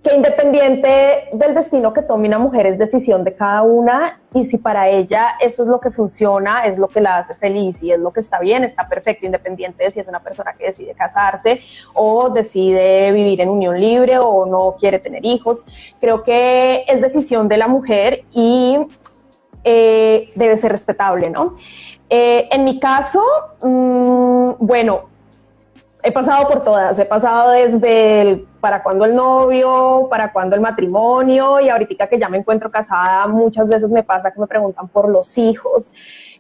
que 0.04 0.16
independiente 0.16 1.30
del 1.32 1.56
destino 1.56 1.94
que 1.94 2.02
tome 2.02 2.28
una 2.28 2.38
mujer 2.38 2.68
es 2.68 2.78
decisión 2.78 3.24
de 3.24 3.34
cada 3.34 3.62
una 3.62 4.20
y 4.34 4.44
si 4.44 4.58
para 4.58 4.90
ella 4.90 5.36
eso 5.40 5.64
es 5.64 5.70
lo 5.70 5.80
que 5.80 5.92
funciona, 5.92 6.66
es 6.66 6.78
lo 6.78 6.90
que 6.90 7.00
la 7.00 7.20
hace 7.20 7.36
feliz 7.36 7.82
y 7.82 7.92
es 7.92 8.00
lo 8.00 8.12
que 8.12 8.20
está 8.20 8.40
bien, 8.40 8.66
está 8.66 8.88
perfecto, 8.90 9.26
independiente 9.26 9.86
de 9.86 9.92
si 9.92 10.02
es 10.02 10.08
una 10.08 10.20
persona 10.20 10.54
que 10.54 10.66
decide 10.66 10.94
casarse 10.94 11.62
o 11.94 12.30
decide 12.30 13.12
vivir 13.14 13.40
en 13.40 13.50
unión 13.50 13.80
libre 13.80 14.20
o 14.20 14.46
no 14.46 14.76
quiere 14.78 15.00
tener 15.00 15.26
hijos. 15.26 15.64
Creo 16.02 16.24
que 16.24 16.84
es 16.88 17.00
decisión 17.00 17.48
de 17.48 17.58
la 17.58 17.68
mujer 17.70 18.26
y 18.34 18.78
eh, 19.64 20.32
debe 20.36 20.58
ser 20.58 20.72
respetable, 20.72 21.30
¿no? 21.30 21.54
Eh, 22.10 22.50
en 22.52 22.66
mi 22.66 22.80
caso, 22.80 23.24
mm, 23.62 24.52
bueno, 24.60 25.13
he 26.04 26.12
pasado 26.12 26.48
por 26.48 26.64
todas, 26.64 27.00
he 27.00 27.06
pasado 27.06 27.52
desde 27.52 28.22
el 28.22 28.48
para 28.60 28.84
cuando 28.84 29.06
el 29.06 29.16
novio, 29.16 30.08
para 30.10 30.32
cuando 30.32 30.56
el 30.56 30.62
matrimonio 30.62 31.60
y 31.60 31.70
ahorita 31.70 32.08
que 32.08 32.20
ya 32.20 32.30
me 32.30 32.38
encuentro 32.38 32.70
casada, 32.70 33.28
muchas 33.28 33.68
veces 33.68 33.90
me 33.90 34.04
pasa 34.04 34.32
que 34.32 34.40
me 34.40 34.48
preguntan 34.48 34.88
por 34.88 35.10
los 35.10 35.38
hijos. 35.38 35.92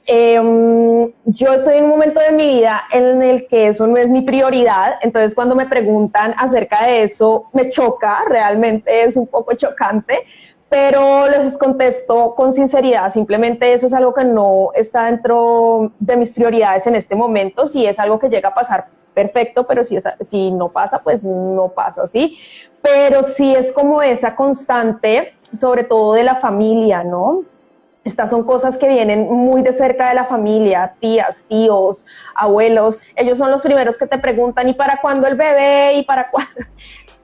Em, 0.06 1.08
yo 1.26 1.54
estoy 1.54 1.78
en 1.78 1.86
un 1.86 1.92
momento 1.92 2.20
de 2.20 2.32
mi 2.34 2.48
vida 2.48 2.84
en 2.92 3.22
el 3.22 3.48
que 3.48 3.68
eso 3.68 3.88
no 3.88 3.96
es 3.98 4.10
mi 4.10 4.22
prioridad, 4.22 4.96
entonces 5.02 5.34
cuando 5.34 5.56
me 5.56 5.66
preguntan 5.66 6.34
acerca 6.38 6.86
de 6.86 7.04
eso 7.04 7.50
me 7.54 7.70
choca, 7.70 8.26
realmente 8.28 9.04
es 9.04 9.16
un 9.16 9.28
poco 9.28 9.56
chocante, 9.56 10.26
pero 10.74 11.30
les 11.30 11.56
contesto 11.56 12.34
con 12.34 12.52
sinceridad, 12.52 13.14
simplemente 13.14 13.74
eso 13.74 13.86
es 13.86 13.94
algo 13.94 14.12
que 14.12 14.24
no 14.24 14.72
está 14.74 15.06
dentro 15.06 15.92
de 16.00 16.18
mis 16.18 16.34
prioridades 16.34 16.88
en 16.88 16.96
este 16.96 17.14
momento, 17.14 17.68
si 17.68 17.86
es 17.86 18.00
algo 18.00 18.18
que 18.18 18.28
llega 18.28 18.50
a 18.50 18.56
pasar 18.56 18.88
perfecto, 19.14 19.68
pero 19.68 19.84
si, 19.84 20.50
no 20.50 20.70
pasa, 20.70 20.98
pues 21.04 21.24
no 21.24 21.68
pasa, 21.76 22.08
¿sí? 22.08 22.40
Pero 22.82 23.22
sí 23.22 23.54
es 23.54 23.72
como 23.72 24.02
esa 24.02 24.36
constante, 24.36 25.36
sobre 25.56 25.84
todo 25.84 26.14
de 26.14 26.24
la 26.24 26.38
familia, 26.38 27.04
¿no? 27.04 27.44
Estas 28.04 28.32
son 28.32 28.44
cosas 28.44 28.76
que 28.76 28.88
vienen 28.88 29.32
muy 29.32 29.62
de 29.62 29.74
cerca 29.74 30.10
de 30.10 30.16
la 30.16 30.26
familia, 30.26 30.96
tías, 31.00 31.46
tíos, 31.48 32.04
abuelos. 32.36 32.98
Ellos 33.16 33.38
son 33.38 33.52
los 33.52 33.62
primeros 33.62 34.00
que 34.00 34.08
te 34.08 34.18
preguntan, 34.18 34.68
¿y 34.68 34.74
para 34.74 34.98
cuándo 35.02 35.28
el 35.28 35.36
bebé? 35.36 35.94
¿Y 35.94 36.04
para 36.04 36.32
cuándo? 36.32 36.66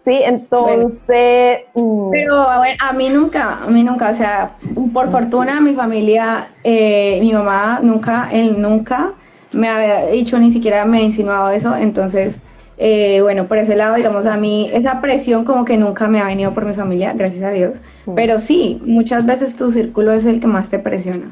Sí, 0.05 0.19
entonces... 0.23 1.59
Mm. 1.75 2.09
pero 2.11 2.37
a, 2.37 2.61
ver, 2.61 2.77
a 2.81 2.93
mí 2.93 3.09
nunca, 3.09 3.63
a 3.63 3.67
mí 3.67 3.83
nunca, 3.83 4.09
o 4.09 4.13
sea, 4.13 4.55
por 4.93 5.09
fortuna 5.11 5.59
mi 5.59 5.73
familia, 5.73 6.51
eh, 6.63 7.19
mi 7.21 7.33
mamá 7.33 7.79
nunca, 7.83 8.29
él 8.31 8.61
nunca 8.61 9.13
me 9.51 9.67
había 9.67 10.05
dicho, 10.05 10.39
ni 10.39 10.51
siquiera 10.51 10.85
me 10.85 10.99
ha 10.99 11.01
insinuado 11.01 11.49
eso, 11.49 11.75
entonces 11.75 12.39
eh, 12.81 13.19
bueno, 13.21 13.47
por 13.49 13.57
ese 13.57 13.75
lado, 13.75 13.95
digamos, 13.95 14.25
a 14.25 14.37
mí 14.37 14.69
esa 14.71 15.01
presión 15.01 15.43
como 15.43 15.65
que 15.65 15.77
nunca 15.77 16.07
me 16.07 16.21
ha 16.21 16.25
venido 16.25 16.53
por 16.53 16.65
mi 16.65 16.73
familia, 16.75 17.11
gracias 17.13 17.43
a 17.43 17.51
Dios. 17.51 17.73
Pero 18.15 18.39
sí, 18.39 18.81
muchas 18.85 19.25
veces 19.25 19.57
tu 19.57 19.69
círculo 19.69 20.13
es 20.13 20.25
el 20.25 20.39
que 20.39 20.47
más 20.47 20.69
te 20.69 20.79
presiona, 20.79 21.29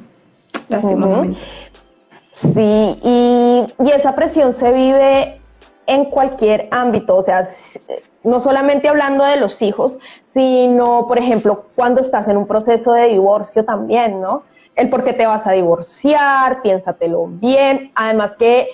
lastimosamente. 0.68 1.40
Sí, 2.34 3.00
y, 3.02 3.66
y 3.82 3.92
esa 3.96 4.14
presión 4.14 4.52
se 4.52 4.74
vive 4.74 5.38
en 5.88 6.06
cualquier 6.06 6.68
ámbito, 6.72 7.16
o 7.16 7.22
sea, 7.24 7.44
no 8.24 8.40
solamente 8.40 8.90
hablando 8.90 9.24
de 9.24 9.38
los 9.38 9.62
hijos, 9.62 9.98
sino, 10.28 11.08
por 11.08 11.18
ejemplo, 11.18 11.66
cuando 11.76 12.02
estás 12.02 12.28
en 12.28 12.38
un 12.38 12.46
proceso 12.46 12.92
de 12.94 13.08
divorcio 13.08 13.66
también, 13.66 14.22
¿no? 14.22 14.44
El 14.76 14.90
por 14.90 15.04
qué 15.04 15.14
te 15.14 15.26
vas 15.26 15.48
a 15.48 15.54
divorciar, 15.54 16.62
piénsatelo 16.62 17.28
bien, 17.28 17.92
además 17.96 18.36
que 18.36 18.68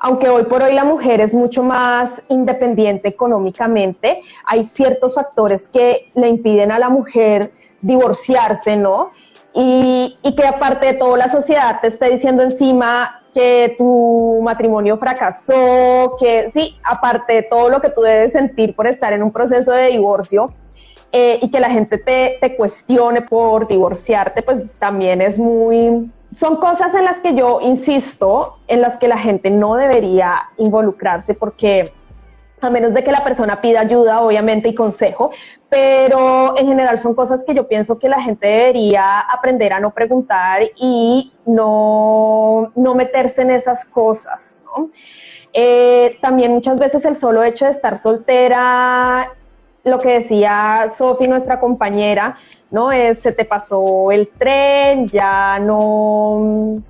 aunque 0.00 0.28
hoy 0.28 0.44
por 0.44 0.62
hoy 0.62 0.74
la 0.74 0.84
mujer 0.84 1.20
es 1.20 1.34
mucho 1.34 1.62
más 1.62 2.22
independiente 2.28 3.08
económicamente, 3.08 4.22
hay 4.46 4.64
ciertos 4.64 5.14
factores 5.14 5.66
que 5.66 6.10
le 6.14 6.28
impiden 6.28 6.70
a 6.70 6.78
la 6.78 6.88
mujer 6.88 7.50
divorciarse, 7.80 8.76
¿no? 8.76 9.10
Y, 9.54 10.16
que 10.36 10.46
aparte 10.46 10.86
de 10.86 10.94
todo 10.94 11.16
la 11.16 11.28
sociedad 11.28 11.80
te 11.80 11.88
esté 11.88 12.10
diciendo 12.10 12.44
encima 12.44 13.17
que 13.38 13.76
tu 13.78 14.40
matrimonio 14.42 14.98
fracasó, 14.98 16.16
que 16.18 16.50
sí, 16.50 16.76
aparte 16.82 17.34
de 17.34 17.42
todo 17.44 17.68
lo 17.68 17.80
que 17.80 17.88
tú 17.88 18.00
debes 18.00 18.32
sentir 18.32 18.74
por 18.74 18.88
estar 18.88 19.12
en 19.12 19.22
un 19.22 19.30
proceso 19.30 19.70
de 19.70 19.86
divorcio, 19.86 20.52
eh, 21.12 21.38
y 21.40 21.48
que 21.48 21.60
la 21.60 21.70
gente 21.70 21.98
te, 21.98 22.38
te 22.40 22.56
cuestione 22.56 23.22
por 23.22 23.68
divorciarte, 23.68 24.42
pues 24.42 24.72
también 24.80 25.22
es 25.22 25.38
muy, 25.38 26.10
son 26.36 26.56
cosas 26.56 26.92
en 26.96 27.04
las 27.04 27.20
que 27.20 27.36
yo 27.36 27.60
insisto, 27.60 28.54
en 28.66 28.80
las 28.80 28.96
que 28.96 29.06
la 29.06 29.18
gente 29.18 29.50
no 29.50 29.76
debería 29.76 30.48
involucrarse 30.56 31.34
porque 31.34 31.92
a 32.66 32.70
menos 32.70 32.94
de 32.94 33.04
que 33.04 33.12
la 33.12 33.24
persona 33.24 33.60
pida 33.60 33.80
ayuda, 33.80 34.20
obviamente, 34.20 34.68
y 34.68 34.74
consejo, 34.74 35.30
pero 35.68 36.56
en 36.56 36.66
general 36.66 36.98
son 36.98 37.14
cosas 37.14 37.44
que 37.44 37.54
yo 37.54 37.68
pienso 37.68 37.98
que 37.98 38.08
la 38.08 38.20
gente 38.20 38.46
debería 38.46 39.20
aprender 39.20 39.72
a 39.72 39.80
no 39.80 39.90
preguntar 39.92 40.62
y 40.76 41.32
no, 41.46 42.72
no 42.74 42.94
meterse 42.94 43.42
en 43.42 43.50
esas 43.50 43.84
cosas. 43.84 44.58
¿no? 44.64 44.90
Eh, 45.52 46.18
también 46.20 46.52
muchas 46.52 46.78
veces 46.78 47.04
el 47.04 47.16
solo 47.16 47.42
hecho 47.42 47.64
de 47.64 47.70
estar 47.70 47.96
soltera, 47.98 49.28
lo 49.84 49.98
que 49.98 50.14
decía 50.14 50.86
Sofi, 50.90 51.28
nuestra 51.28 51.60
compañera, 51.60 52.36
¿no? 52.70 52.92
Es, 52.92 53.20
se 53.20 53.32
te 53.32 53.44
pasó 53.44 54.12
el 54.12 54.28
tren, 54.28 55.08
ya 55.08 55.58
no, 55.58 56.82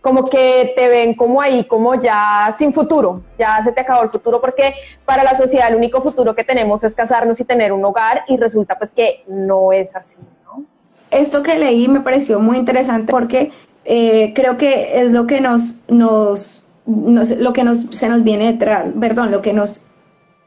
como 0.00 0.28
que 0.28 0.72
te 0.74 0.88
ven 0.88 1.14
como 1.14 1.40
ahí, 1.40 1.64
como 1.66 2.00
ya 2.00 2.54
sin 2.58 2.72
futuro, 2.72 3.22
ya 3.38 3.62
se 3.62 3.72
te 3.72 3.80
acabó 3.80 4.02
el 4.02 4.10
futuro, 4.10 4.40
porque 4.40 4.74
para 5.04 5.22
la 5.24 5.36
sociedad 5.36 5.68
el 5.68 5.76
único 5.76 6.00
futuro 6.00 6.34
que 6.34 6.44
tenemos 6.44 6.82
es 6.84 6.94
casarnos 6.94 7.38
y 7.40 7.44
tener 7.44 7.72
un 7.72 7.84
hogar, 7.84 8.24
y 8.28 8.36
resulta 8.36 8.78
pues 8.78 8.92
que 8.92 9.24
no 9.28 9.72
es 9.72 9.94
así, 9.94 10.18
¿no? 10.44 10.64
Esto 11.10 11.42
que 11.42 11.58
leí 11.58 11.88
me 11.88 12.00
pareció 12.00 12.40
muy 12.40 12.56
interesante 12.56 13.10
porque 13.10 13.52
eh, 13.84 14.32
creo 14.34 14.56
que 14.56 15.00
es 15.00 15.10
lo 15.10 15.26
que 15.26 15.40
nos, 15.40 15.76
nos, 15.88 16.64
lo 16.86 17.52
que 17.52 17.64
nos, 17.64 17.80
se 17.90 18.08
nos 18.08 18.24
viene 18.24 18.52
detrás, 18.52 18.86
perdón, 18.98 19.30
lo 19.30 19.42
que 19.42 19.52
nos, 19.52 19.82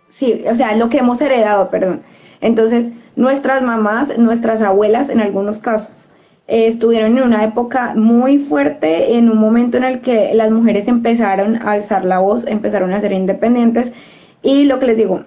sí, 0.09 0.43
o 0.49 0.55
sea, 0.55 0.75
lo 0.75 0.89
que 0.89 0.99
hemos 0.99 1.21
heredado, 1.21 1.69
perdón. 1.69 2.01
Entonces, 2.41 2.91
nuestras 3.15 3.61
mamás, 3.61 4.17
nuestras 4.17 4.61
abuelas 4.61 5.09
en 5.09 5.19
algunos 5.19 5.59
casos. 5.59 6.09
Eh, 6.47 6.67
estuvieron 6.67 7.17
en 7.17 7.23
una 7.23 7.43
época 7.43 7.93
muy 7.95 8.37
fuerte, 8.37 9.15
en 9.17 9.29
un 9.29 9.37
momento 9.37 9.77
en 9.77 9.85
el 9.85 10.01
que 10.01 10.33
las 10.33 10.51
mujeres 10.51 10.87
empezaron 10.87 11.55
a 11.55 11.71
alzar 11.71 12.03
la 12.03 12.19
voz, 12.19 12.45
empezaron 12.45 12.93
a 12.93 12.99
ser 12.99 13.13
independientes 13.13 13.93
y 14.41 14.65
lo 14.65 14.79
que 14.79 14.87
les 14.87 14.97
digo, 14.97 15.23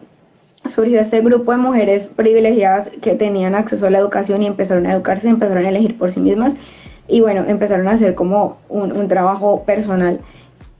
surgió 0.68 1.00
este 1.00 1.22
grupo 1.22 1.52
de 1.52 1.59
mujeres 1.59 2.11
privilegiadas 2.14 2.90
que 3.00 3.14
tenían 3.14 3.55
acceso 3.55 3.87
a 3.87 3.90
la 3.90 3.98
educación 3.98 4.42
y 4.42 4.46
empezaron 4.46 4.87
a 4.87 4.92
educarse, 4.92 5.29
empezaron 5.29 5.64
a 5.64 5.68
elegir 5.70 5.96
por 5.96 6.12
sí 6.12 6.20
mismas 6.20 6.52
y 7.09 7.20
bueno, 7.22 7.44
empezaron 7.46 7.88
a 7.88 7.92
hacer 7.92 8.14
como 8.14 8.59
un, 8.68 8.92
un 8.92 9.09
trabajo 9.09 9.62
personal. 9.64 10.20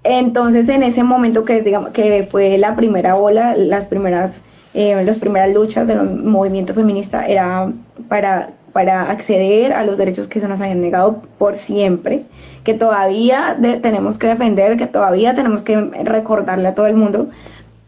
Entonces 0.05 0.68
en 0.68 0.83
ese 0.83 1.03
momento 1.03 1.44
que 1.44 1.62
digamos 1.62 1.90
que 1.90 2.29
fue 2.31 2.59
la 2.59 2.77
primera 2.77 3.16
ola, 3.16 3.57
las 3.57 3.87
primeras 3.87 4.42
eh, 4.77 5.03
las 5.07 5.18
primeras 5.18 5.55
luchas 5.55 5.87
del 5.87 6.03
movimiento 6.03 6.75
feminista 6.75 7.27
era 7.27 7.72
para, 8.11 8.51
para 8.77 9.11
acceder 9.11 9.73
a 9.73 9.87
los 9.87 9.97
derechos 9.97 10.29
que 10.29 10.39
se 10.39 10.49
nos 10.49 10.61
habían 10.61 10.83
negado 10.83 11.23
por 11.39 11.55
siempre, 11.55 12.25
que 12.62 12.75
todavía 12.75 13.57
tenemos 13.81 14.19
que 14.19 14.27
defender, 14.27 14.77
que 14.77 14.87
todavía 14.87 15.35
tenemos 15.35 15.62
que 15.62 15.81
recordarle 16.05 16.69
a 16.69 16.75
todo 16.75 16.87
el 16.87 16.95
mundo. 16.95 17.31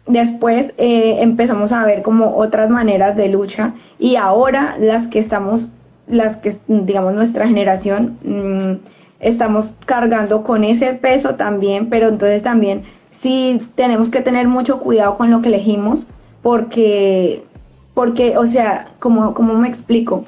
Después 0.07 0.73
eh, 0.79 1.19
empezamos 1.21 1.73
a 1.73 1.85
ver 1.85 2.01
como 2.01 2.39
otras 2.39 2.71
maneras 2.71 3.17
de 3.17 3.29
lucha 3.29 3.75
y 3.99 4.17
ahora 4.17 4.77
las 4.81 5.09
que 5.09 5.19
estamos, 5.19 5.67
las 6.07 6.39
que 6.39 6.57
digamos 6.69 7.13
nuestra 7.13 7.47
generación, 7.47 8.17
mm, 8.25 8.87
estamos 9.21 9.75
cargando 9.85 10.43
con 10.43 10.65
ese 10.65 10.95
peso 10.95 11.35
también, 11.35 11.91
pero 11.91 12.09
entonces 12.09 12.43
también 12.43 12.85
sí 13.11 13.61
tenemos 13.75 14.09
que 14.09 14.23
tener 14.23 14.49
mucho 14.49 14.81
cuidado 14.81 15.19
con 15.19 15.31
lo 15.31 15.43
que 15.43 15.49
elegimos 15.49 16.07
porque, 16.41 17.45
porque 17.93 18.39
o 18.39 18.47
sea, 18.47 18.89
como, 19.01 19.35
como 19.35 19.53
me 19.53 19.69
explico, 19.69 20.25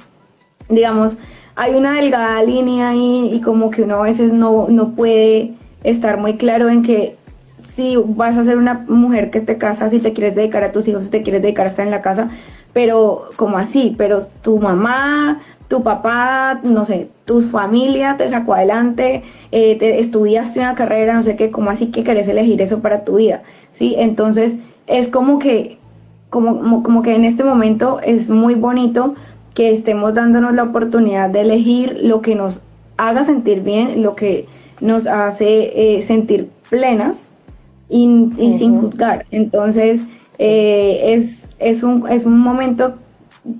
digamos, 0.70 1.18
hay 1.56 1.74
una 1.74 1.94
delgada 1.94 2.42
línea 2.42 2.90
ahí 2.90 3.30
y 3.32 3.40
como 3.40 3.70
que 3.70 3.82
uno 3.82 3.96
a 3.96 4.02
veces 4.02 4.32
no, 4.32 4.68
no 4.68 4.90
puede 4.92 5.52
estar 5.84 6.18
muy 6.18 6.36
claro 6.36 6.68
en 6.68 6.82
que 6.82 7.16
si 7.62 7.96
vas 7.96 8.36
a 8.36 8.44
ser 8.44 8.58
una 8.58 8.84
mujer 8.88 9.30
que 9.30 9.40
te 9.40 9.58
casas, 9.58 9.90
si 9.90 9.98
te 9.98 10.12
quieres 10.12 10.34
dedicar 10.34 10.64
a 10.64 10.72
tus 10.72 10.88
hijos, 10.88 11.04
si 11.04 11.10
te 11.10 11.22
quieres 11.22 11.42
dedicar 11.42 11.66
a 11.66 11.70
estar 11.70 11.84
en 11.84 11.90
la 11.90 12.02
casa, 12.02 12.30
pero 12.72 13.30
como 13.36 13.58
así, 13.58 13.94
pero 13.96 14.24
tu 14.42 14.58
mamá, 14.58 15.40
tu 15.68 15.82
papá, 15.82 16.60
no 16.62 16.84
sé, 16.84 17.08
tu 17.24 17.40
familia 17.42 18.16
te 18.16 18.28
sacó 18.28 18.54
adelante, 18.54 19.22
eh, 19.52 19.76
te 19.78 20.00
estudiaste 20.00 20.60
una 20.60 20.74
carrera, 20.74 21.14
no 21.14 21.22
sé 21.22 21.36
qué, 21.36 21.50
como 21.50 21.70
así 21.70 21.90
que 21.90 22.04
querés 22.04 22.28
elegir 22.28 22.60
eso 22.60 22.80
para 22.80 23.04
tu 23.04 23.16
vida, 23.16 23.42
¿sí? 23.72 23.94
Entonces 23.98 24.56
es 24.86 25.08
como 25.08 25.38
que 25.38 25.78
como, 26.28 26.82
como 26.82 27.02
que 27.02 27.14
en 27.14 27.24
este 27.24 27.44
momento 27.44 28.00
es 28.02 28.30
muy 28.30 28.54
bonito 28.54 29.14
que 29.54 29.72
estemos 29.72 30.14
dándonos 30.14 30.54
la 30.54 30.64
oportunidad 30.64 31.30
de 31.30 31.42
elegir 31.42 31.98
lo 32.02 32.22
que 32.22 32.34
nos 32.34 32.60
haga 32.96 33.24
sentir 33.24 33.62
bien, 33.62 34.02
lo 34.02 34.14
que 34.14 34.46
nos 34.80 35.06
hace 35.06 35.96
eh, 35.98 36.02
sentir 36.02 36.50
plenas 36.68 37.32
y, 37.88 38.06
sin 38.36 38.80
juzgar. 38.80 39.26
Entonces, 39.30 40.02
eh, 40.38 41.14
es, 41.14 41.48
es, 41.58 41.82
un, 41.82 42.08
es 42.08 42.24
un 42.24 42.38
momento 42.38 42.94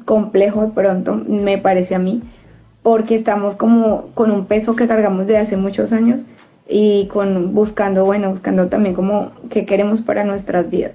complejo 0.05 0.63
de 0.63 0.73
pronto, 0.73 1.15
me 1.15 1.59
parece 1.59 1.95
a 1.95 1.99
mí, 1.99 2.23
porque 2.83 3.15
estamos 3.15 3.57
como 3.57 4.07
con 4.15 4.31
un 4.31 4.47
peso 4.47 4.77
que 4.77 4.89
cargamos 4.89 5.27
de 5.27 5.39
hace 5.39 5.57
muchos 5.57 5.93
años 5.93 6.23
y 6.69 7.07
con 7.07 7.55
buscando, 7.55 8.05
bueno, 8.05 8.31
buscando 8.31 8.69
también 8.69 8.95
como 8.95 9.33
qué 9.51 9.67
queremos 9.67 10.03
para 10.03 10.25
nuestras 10.25 10.71
vidas. 10.71 10.93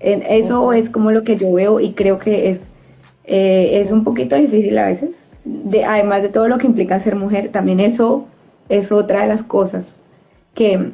Eso 0.00 0.72
es 0.72 0.90
como 0.90 1.12
lo 1.12 1.22
que 1.22 1.36
yo 1.36 1.52
veo 1.52 1.78
y 1.78 1.92
creo 1.92 2.18
que 2.18 2.50
es, 2.50 2.68
eh, 3.24 3.80
es 3.80 3.92
un 3.92 4.04
poquito 4.04 4.36
difícil 4.36 4.76
a 4.78 4.86
veces. 4.86 5.10
De, 5.44 5.84
además 5.84 6.22
de 6.22 6.28
todo 6.28 6.48
lo 6.48 6.58
que 6.58 6.66
implica 6.66 7.00
ser 7.00 7.16
mujer, 7.16 7.50
también 7.50 7.80
eso 7.80 8.26
es 8.68 8.92
otra 8.92 9.22
de 9.22 9.28
las 9.28 9.42
cosas 9.42 9.88
que, 10.54 10.90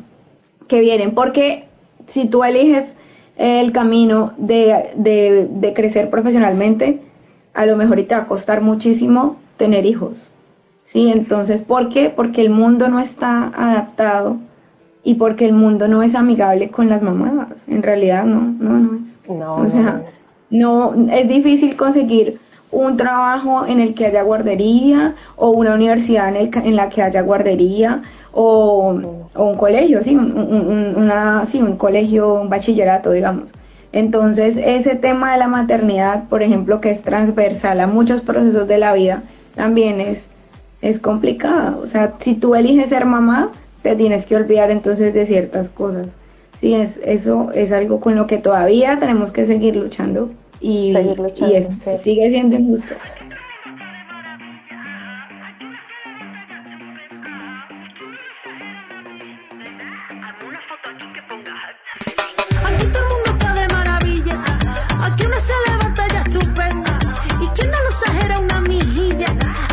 que 0.66 0.80
vienen. 0.80 1.14
Porque 1.14 1.64
si 2.06 2.26
tú 2.26 2.44
eliges 2.44 2.96
el 3.36 3.72
camino 3.72 4.32
de, 4.36 4.90
de, 4.96 5.48
de 5.50 5.74
crecer 5.74 6.10
profesionalmente, 6.10 7.00
a 7.54 7.66
lo 7.66 7.76
mejor 7.76 8.02
te 8.02 8.14
va 8.14 8.22
a 8.22 8.26
costar 8.26 8.60
muchísimo 8.60 9.36
tener 9.56 9.86
hijos. 9.86 10.32
¿sí? 10.84 11.10
Entonces, 11.12 11.62
¿por 11.62 11.88
qué? 11.88 12.10
Porque 12.10 12.40
el 12.40 12.50
mundo 12.50 12.88
no 12.88 13.00
está 13.00 13.52
adaptado 13.54 14.38
y 15.04 15.14
porque 15.14 15.46
el 15.46 15.52
mundo 15.52 15.88
no 15.88 16.02
es 16.02 16.14
amigable 16.14 16.70
con 16.70 16.88
las 16.88 17.02
mamás. 17.02 17.64
En 17.68 17.82
realidad, 17.82 18.24
no, 18.24 18.40
no, 18.40 18.78
no 18.78 18.94
es. 18.96 19.18
No, 19.28 19.56
o 19.56 19.66
sea, 19.66 19.82
no, 19.82 20.04
no, 20.50 20.94
es 21.12 21.28
difícil 21.28 21.76
conseguir 21.76 22.38
un 22.70 22.96
trabajo 22.96 23.64
en 23.66 23.80
el 23.80 23.94
que 23.94 24.06
haya 24.06 24.22
guardería 24.22 25.14
o 25.37 25.50
una 25.50 25.74
universidad 25.74 26.28
en, 26.28 26.37
el, 26.37 26.50
en 26.54 26.76
la 26.76 26.88
que 26.90 27.02
haya 27.02 27.22
guardería 27.22 28.02
o, 28.32 29.00
o 29.34 29.44
un 29.44 29.54
colegio, 29.56 30.02
sí, 30.02 30.14
un- 30.16 30.32
un- 30.37 30.94
una, 30.96 31.46
sí, 31.46 31.62
un 31.62 31.76
colegio, 31.76 32.34
un 32.34 32.50
bachillerato, 32.50 33.12
digamos. 33.12 33.44
Entonces, 33.92 34.58
ese 34.58 34.96
tema 34.96 35.32
de 35.32 35.38
la 35.38 35.48
maternidad, 35.48 36.28
por 36.28 36.42
ejemplo, 36.42 36.78
que 36.80 36.90
es 36.90 37.00
transversal 37.02 37.80
a 37.80 37.87
muchos 37.87 38.20
procesos 38.20 38.68
de 38.68 38.76
la 38.78 38.92
vida, 38.92 39.22
también 39.54 40.00
es, 40.02 40.26
es 40.82 40.98
complicado. 41.00 41.80
O 41.82 41.87
sea, 41.87 42.14
si 42.20 42.34
tú 42.34 42.54
eliges 42.54 42.90
ser 42.90 43.06
mamá, 43.06 43.50
te 43.82 43.96
tienes 43.96 44.26
que 44.26 44.37
olvidar 44.37 44.70
entonces 44.70 45.14
de 45.14 45.24
ciertas 45.26 45.70
cosas. 45.70 46.08
Sí, 46.60 46.74
es, 46.74 46.98
eso 47.04 47.50
es 47.54 47.70
algo 47.72 48.00
con 48.00 48.16
lo 48.16 48.26
que 48.26 48.38
todavía 48.38 48.98
tenemos 48.98 49.30
que 49.32 49.46
seguir 49.46 49.76
luchando 49.76 50.30
y, 50.60 50.92
Seguir 50.92 51.18
luchando, 51.18 51.48
y 51.52 51.56
es- 51.56 51.68
sí. 51.68 51.98
sigue 52.02 52.30
siendo 52.30 52.56
injusto. 52.56 52.94
Aquí 62.64 62.86
todo 62.92 63.02
el 63.02 63.08
mundo 63.08 63.30
está 63.30 63.54
de 63.54 63.68
maravilla. 63.68 64.44
Aquí 65.02 65.26
una 65.26 65.38
se 65.40 65.52
levanta 65.68 66.08
ya 66.08 66.20
estupenda. 66.20 66.98
Y 67.40 67.46
quien 67.48 67.70
no 67.70 67.78
lo 67.82 67.88
exagera 67.88 68.38
una 68.38 68.60
mijilla. 68.60 69.26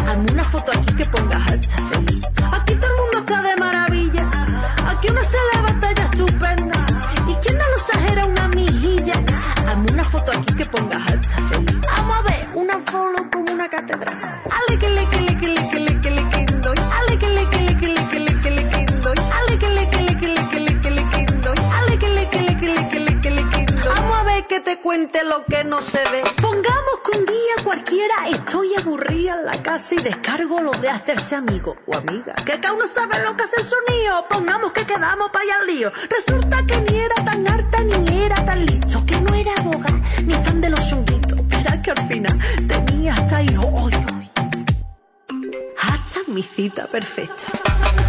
Hazme 0.07 0.31
una 0.31 0.43
foto 0.43 0.71
aquí 0.71 0.95
que 0.95 1.05
pongas 1.05 1.47
alta 1.51 1.77
feliz. 1.89 2.23
Pongas 10.75 11.07
alta. 11.07 11.35
Vamos 11.95 12.17
a 12.17 12.21
ver 12.23 12.47
una 12.53 12.79
follow 12.79 13.29
como 13.31 13.53
una 13.53 13.69
catedral. 13.69 14.41
Ale 14.45 14.79
que 14.79 14.89
le 14.89 15.07
que 15.07 15.21
le 15.21 15.25
que 15.25 15.25
le 15.25 15.27
que 15.27 15.31
le 15.31 15.34
cuente 24.95 25.25
lo 25.25 25.45
que 25.45 25.63
no 25.65 25.81
se 25.81 25.97
ve. 26.09 26.23
Pongamos 26.41 26.99
que 27.03 27.19
un 27.19 27.25
día 27.25 27.55
cualquiera 27.65 28.15
estoy 28.29 28.75
aburrida 28.75 29.33
en 29.39 29.45
la 29.45 29.61
casa 29.61 29.95
y 29.95 29.97
descargo 29.97 30.61
lo 30.61 30.71
de 30.71 30.87
hacerse 30.87 31.35
amigo 31.35 31.75
o 31.85 31.97
amiga. 31.97 32.33
Que 32.45 32.61
cada 32.61 32.73
uno 32.73 32.87
sabe 32.87 33.21
lo 33.21 33.35
que 33.35 33.43
hace 33.43 33.59
el 33.59 33.65
sonido. 33.65 34.25
Pongamos 34.29 34.71
que 34.71 34.85
quedamos 34.85 35.31
para 35.31 35.43
allá 35.43 35.55
al 35.59 35.67
lío. 35.67 35.91
Resulta 36.09 36.65
que 36.65 36.77
ni 36.77 36.97
era 36.97 37.15
tan 37.25 37.45
harta 37.45 37.83
ni 37.83 38.21
era 38.21 38.45
tan 38.45 38.65
listo. 38.65 39.05
Que 39.05 39.19
no 39.19 39.35
era 39.35 39.53
abogada 39.55 40.01
ni 40.23 40.33
fan 40.33 40.61
de 40.61 40.69
los 40.69 40.89
chunguitos. 40.89 41.39
Era 41.59 41.81
que 41.81 41.91
al 41.91 42.07
final 42.07 42.39
tenía 42.65 43.15
hasta 43.15 43.43
hijo. 43.43 43.67
Hoy. 43.67 43.93
Hasta 45.77 46.19
mi 46.27 46.41
cita 46.41 46.87
perfecta. 46.87 48.04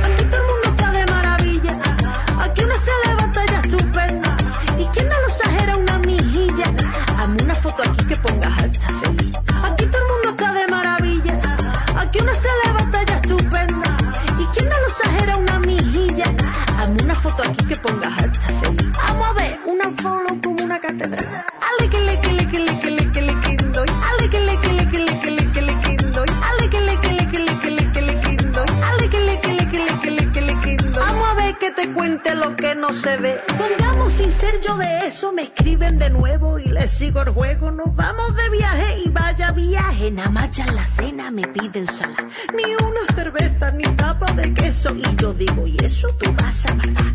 No 32.87 32.93
se 32.93 33.17
ve. 33.17 33.41
Pongamos 33.59 34.13
sin 34.13 34.31
ser 34.31 34.61
yo 34.61 34.77
de 34.77 35.07
eso, 35.07 35.33
me 35.33 35.43
escriben 35.43 35.99
de 35.99 36.11
nuevo 36.11 36.59
y 36.59 36.67
les 36.67 36.91
sigo 36.91 37.21
el 37.23 37.31
juego. 37.31 37.71
Nos 37.71 37.95
vamos 37.97 38.37
de 38.37 38.49
viaje 38.51 39.01
y 39.05 39.09
vaya 39.09 39.51
viaje. 39.51 40.11
Nada 40.11 40.31
más 40.31 40.51
ya 40.53 40.67
la 40.67 40.85
cena 40.85 41.31
me 41.31 41.47
piden 41.49 41.87
sala. 41.87 42.17
Ni 42.55 42.75
una 42.87 43.01
cerveza 43.15 43.71
ni 43.73 43.85
tapa 43.97 44.33
de 44.33 44.53
queso. 44.55 44.95
Y 44.95 45.17
yo 45.17 45.33
digo, 45.33 45.67
¿y 45.67 45.77
eso 45.85 46.09
tú 46.19 46.33
vas 46.35 46.67
a 46.67 46.75
verdad? 46.75 47.07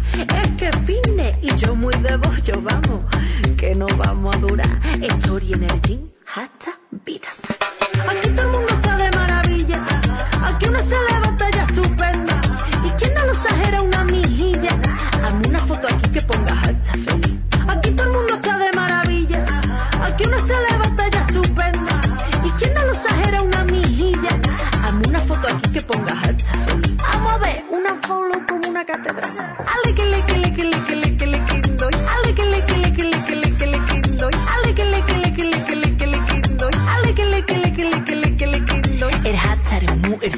Es 0.43 0.49
que 0.57 0.71
fitness 0.85 1.37
y 1.41 1.55
yo 1.55 1.75
muy 1.75 1.95
de 1.95 2.17
bollo, 2.17 2.61
vamos. 2.61 3.05
Que 3.57 3.73
no 3.75 3.87
vamos 3.97 4.35
a 4.35 4.39
durar. 4.39 4.81
Story 5.01 5.53
en 5.53 5.63
el 5.63 5.81
gym 5.81 6.09
hasta. 6.35 6.71
Aquí 6.93 7.60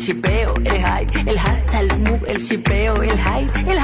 mu, 0.04 0.54
el 0.66 0.84
hype. 0.84 1.32
El 1.32 1.39
hashtag, 1.39 1.82
el 1.82 2.00
mu, 2.00 2.20
el 2.28 2.38
chipeo, 2.46 3.02
el 3.02 3.12
hype. 3.12 3.72
El 3.72 3.80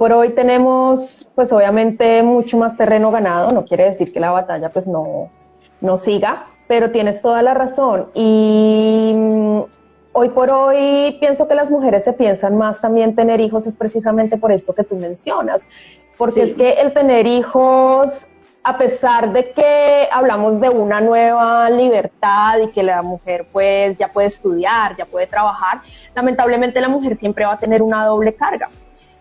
por 0.00 0.14
hoy 0.14 0.30
tenemos 0.30 1.28
pues 1.34 1.52
obviamente 1.52 2.22
mucho 2.22 2.56
más 2.56 2.74
terreno 2.74 3.10
ganado, 3.10 3.50
no 3.50 3.66
quiere 3.66 3.84
decir 3.84 4.14
que 4.14 4.18
la 4.18 4.30
batalla 4.30 4.70
pues 4.70 4.86
no, 4.86 5.28
no 5.82 5.98
siga, 5.98 6.46
pero 6.66 6.90
tienes 6.90 7.20
toda 7.20 7.42
la 7.42 7.52
razón 7.52 8.06
y 8.14 9.12
mm, 9.14 9.60
hoy 10.12 10.28
por 10.30 10.48
hoy 10.48 11.18
pienso 11.20 11.46
que 11.46 11.54
las 11.54 11.70
mujeres 11.70 12.02
se 12.02 12.14
piensan 12.14 12.56
más 12.56 12.80
también 12.80 13.14
tener 13.14 13.40
hijos 13.40 13.66
es 13.66 13.76
precisamente 13.76 14.38
por 14.38 14.52
esto 14.52 14.74
que 14.74 14.84
tú 14.84 14.96
mencionas, 14.96 15.66
porque 16.16 16.46
Sí. 16.46 16.50
es 16.52 16.56
que 16.56 16.72
el 16.80 16.94
tener 16.94 17.26
hijos 17.26 18.26
a 18.64 18.78
pesar 18.78 19.34
de 19.34 19.50
que 19.52 20.08
hablamos 20.10 20.62
de 20.62 20.70
una 20.70 21.02
nueva 21.02 21.68
libertad 21.68 22.56
y 22.64 22.68
que 22.68 22.82
la 22.82 23.02
mujer 23.02 23.44
pues 23.52 23.98
ya 23.98 24.08
puede 24.08 24.28
estudiar, 24.28 24.96
ya 24.96 25.04
puede 25.04 25.26
trabajar, 25.26 25.82
lamentablemente 26.14 26.80
la 26.80 26.88
mujer 26.88 27.16
siempre 27.16 27.44
va 27.44 27.52
a 27.52 27.58
tener 27.58 27.82
una 27.82 28.06
doble 28.06 28.32
carga. 28.32 28.70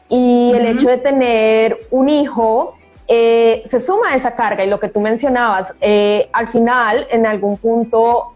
Y 0.10 0.52
el 0.54 0.66
hecho 0.66 0.90
de 0.90 0.98
tener 0.98 1.78
un 1.92 2.10
hijo 2.10 2.76
eh, 3.08 3.64
se 3.66 3.80
suma 3.80 4.12
a 4.12 4.16
esa 4.16 4.36
carga. 4.36 4.64
Y 4.64 4.70
lo 4.70 4.80
que 4.80 4.90
tú 4.90 5.02
mencionabas, 5.02 5.74
eh, 5.82 6.30
al 6.34 6.48
final, 6.50 7.08
en 7.10 7.26
algún 7.26 7.58
punto, 7.58 8.34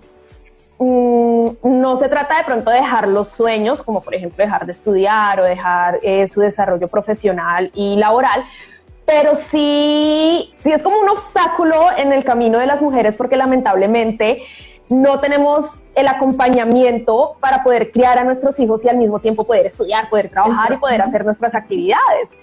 mm, 0.79 1.47
no 1.63 1.97
se 1.97 2.09
trata 2.09 2.37
de 2.37 2.43
pronto 2.43 2.71
de 2.71 2.77
dejar 2.77 3.07
los 3.07 3.29
sueños, 3.29 3.83
como 3.83 4.01
por 4.01 4.15
ejemplo 4.15 4.43
dejar 4.43 4.65
de 4.65 4.71
estudiar 4.71 5.39
o 5.39 5.43
dejar 5.43 5.99
eh, 6.01 6.27
su 6.27 6.41
desarrollo 6.41 6.87
profesional 6.87 7.71
y 7.73 7.95
laboral, 7.97 8.45
pero 9.05 9.35
sí, 9.35 10.53
sí 10.57 10.71
es 10.71 10.81
como 10.81 10.97
un 10.99 11.09
obstáculo 11.09 11.75
en 11.97 12.13
el 12.13 12.23
camino 12.23 12.59
de 12.59 12.65
las 12.65 12.81
mujeres 12.81 13.15
porque 13.15 13.35
lamentablemente 13.35 14.43
no 14.93 15.19
tenemos 15.19 15.81
el 15.95 16.07
acompañamiento 16.07 17.35
para 17.39 17.63
poder 17.63 17.91
criar 17.91 18.19
a 18.19 18.23
nuestros 18.23 18.59
hijos 18.59 18.85
y 18.85 18.89
al 18.89 18.97
mismo 18.97 19.19
tiempo 19.19 19.43
poder 19.43 19.65
estudiar, 19.65 20.09
poder 20.09 20.29
trabajar 20.29 20.73
y 20.73 20.77
poder 20.77 21.01
hacer 21.01 21.25
nuestras 21.25 21.55
actividades. 21.55 22.37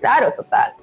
Claro, 0.00 0.32
total. 0.36 0.74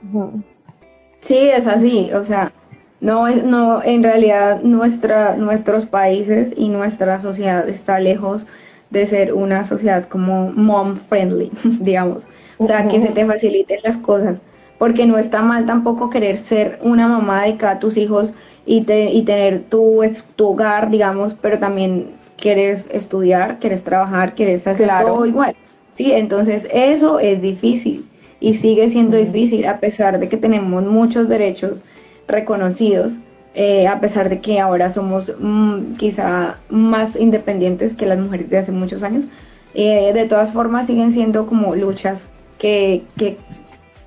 Sí, 1.22 1.38
es 1.38 1.68
así, 1.68 2.12
o 2.14 2.24
sea, 2.24 2.52
no, 3.00 3.30
no, 3.30 3.82
en 3.82 4.04
realidad 4.04 4.62
nuestra, 4.62 5.36
nuestros 5.38 5.86
países 5.86 6.54
y 6.56 6.70
nuestra 6.70 7.20
sociedad 7.22 7.68
está 7.70 8.00
lejos 8.00 8.46
de 8.90 9.06
ser 9.06 9.34
una 9.34 9.64
sociedad 9.64 10.06
como 10.08 10.52
mom 10.52 10.98
friendly, 10.98 11.52
digamos. 11.64 12.26
O 12.58 12.66
sea, 12.66 12.88
que 12.88 13.00
se 13.00 13.10
te 13.10 13.26
faciliten 13.26 13.80
las 13.84 13.98
cosas, 13.98 14.42
porque 14.78 15.06
no 15.06 15.18
está 15.18 15.42
mal 15.42 15.66
tampoco 15.66 16.10
querer 16.10 16.38
ser 16.38 16.80
una 16.82 17.08
mamá 17.08 17.44
de 17.44 17.58
a 17.66 17.80
tus 17.80 17.98
hijos 17.98 18.34
y, 18.66 18.82
te, 18.82 19.12
y 19.12 19.24
tener 19.24 19.64
tu, 19.64 20.02
tu 20.36 20.50
hogar, 20.50 20.90
digamos, 20.90 21.36
pero 21.36 21.60
también 21.60 22.12
quieres 22.38 22.88
estudiar, 22.92 23.60
quieres 23.60 23.84
trabajar, 23.84 24.36
quieres 24.36 24.66
hacer 24.68 24.90
todo 25.02 25.26
igual. 25.26 25.56
Sí, 25.96 26.12
entonces 26.12 26.68
eso 26.74 27.20
es 27.20 27.42
difícil 27.42 28.06
y 28.40 28.56
sigue 28.56 28.90
siendo 28.90 29.18
difícil 29.18 29.66
a 29.66 29.80
pesar 29.80 30.20
de 30.20 30.28
que 30.28 30.38
tenemos 30.38 30.84
muchos 30.84 31.30
derechos 31.30 31.82
reconocidos, 32.28 33.14
eh, 33.54 33.88
a 33.88 34.00
pesar 34.02 34.30
de 34.30 34.42
que 34.42 34.60
ahora 34.60 34.90
somos 34.90 35.34
mm, 35.40 35.96
quizá 35.96 36.60
más 36.70 37.16
independientes 37.16 37.94
que 37.94 38.06
las 38.06 38.20
mujeres 38.20 38.50
de 38.50 38.58
hace 38.58 38.72
muchos 38.72 39.04
años. 39.04 39.26
Eh, 39.74 40.12
de 40.14 40.26
todas 40.26 40.52
formas 40.52 40.88
siguen 40.88 41.12
siendo 41.12 41.48
como 41.48 41.76
luchas 41.76 42.24
que, 42.58 43.04
que 43.18 43.38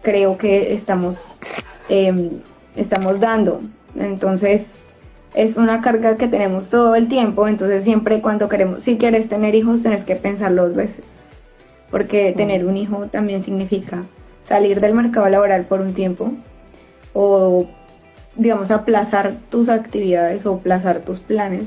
creo 0.02 0.38
que 0.38 0.72
estamos, 0.72 1.34
em, 1.88 2.30
estamos 2.76 3.20
dando. 3.20 3.60
Entonces 3.98 4.66
es 5.34 5.56
una 5.56 5.80
carga 5.80 6.16
que 6.16 6.28
tenemos 6.28 6.70
todo 6.70 6.94
el 6.94 7.08
tiempo, 7.08 7.48
entonces 7.48 7.84
siempre 7.84 8.20
cuando 8.20 8.48
queremos, 8.48 8.82
si 8.82 8.96
quieres 8.96 9.28
tener 9.28 9.54
hijos, 9.54 9.82
tienes 9.82 10.04
que 10.04 10.16
pensarlo 10.16 10.66
dos 10.66 10.76
veces, 10.76 11.04
porque 11.90 12.32
tener 12.36 12.64
un 12.64 12.76
hijo 12.76 13.06
también 13.10 13.42
significa 13.42 14.04
salir 14.44 14.80
del 14.80 14.94
mercado 14.94 15.28
laboral 15.28 15.64
por 15.64 15.80
un 15.80 15.92
tiempo 15.92 16.32
o 17.12 17.66
digamos 18.36 18.70
aplazar 18.70 19.34
tus 19.50 19.68
actividades 19.68 20.46
o 20.46 20.54
aplazar 20.54 21.00
tus 21.00 21.20
planes. 21.20 21.64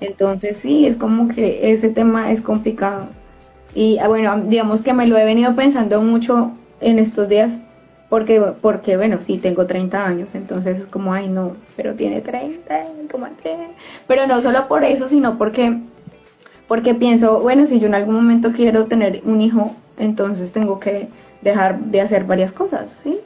Entonces 0.00 0.56
sí, 0.56 0.86
es 0.86 0.96
como 0.96 1.28
que 1.28 1.72
ese 1.72 1.90
tema 1.90 2.30
es 2.30 2.40
complicado. 2.40 3.08
Y 3.74 3.98
ah, 3.98 4.08
bueno, 4.08 4.40
digamos 4.46 4.82
que 4.82 4.94
me 4.94 5.06
lo 5.06 5.18
he 5.18 5.24
venido 5.24 5.54
pensando 5.54 6.00
mucho 6.02 6.52
en 6.80 6.98
estos 6.98 7.28
días 7.28 7.58
porque, 8.10 8.40
porque 8.60 8.96
bueno, 8.96 9.18
sí, 9.20 9.38
tengo 9.38 9.66
30 9.66 10.04
años, 10.04 10.34
entonces 10.34 10.80
es 10.80 10.86
como, 10.88 11.14
ay, 11.14 11.28
no, 11.28 11.56
pero 11.76 11.94
tiene 11.94 12.20
30, 12.20 12.82
como 13.10 13.28
Pero 14.08 14.26
no 14.26 14.42
solo 14.42 14.66
por 14.66 14.82
eso, 14.82 15.08
sino 15.08 15.38
porque, 15.38 15.78
porque 16.66 16.94
pienso, 16.94 17.38
bueno, 17.38 17.66
si 17.66 17.78
yo 17.78 17.86
en 17.86 17.94
algún 17.94 18.16
momento 18.16 18.50
quiero 18.50 18.86
tener 18.86 19.22
un 19.24 19.40
hijo, 19.40 19.76
entonces 19.96 20.50
tengo 20.50 20.80
que 20.80 21.08
dejar 21.40 21.78
de 21.78 22.00
hacer 22.00 22.24
varias 22.24 22.52
cosas, 22.52 23.00
¿sí? 23.00 23.16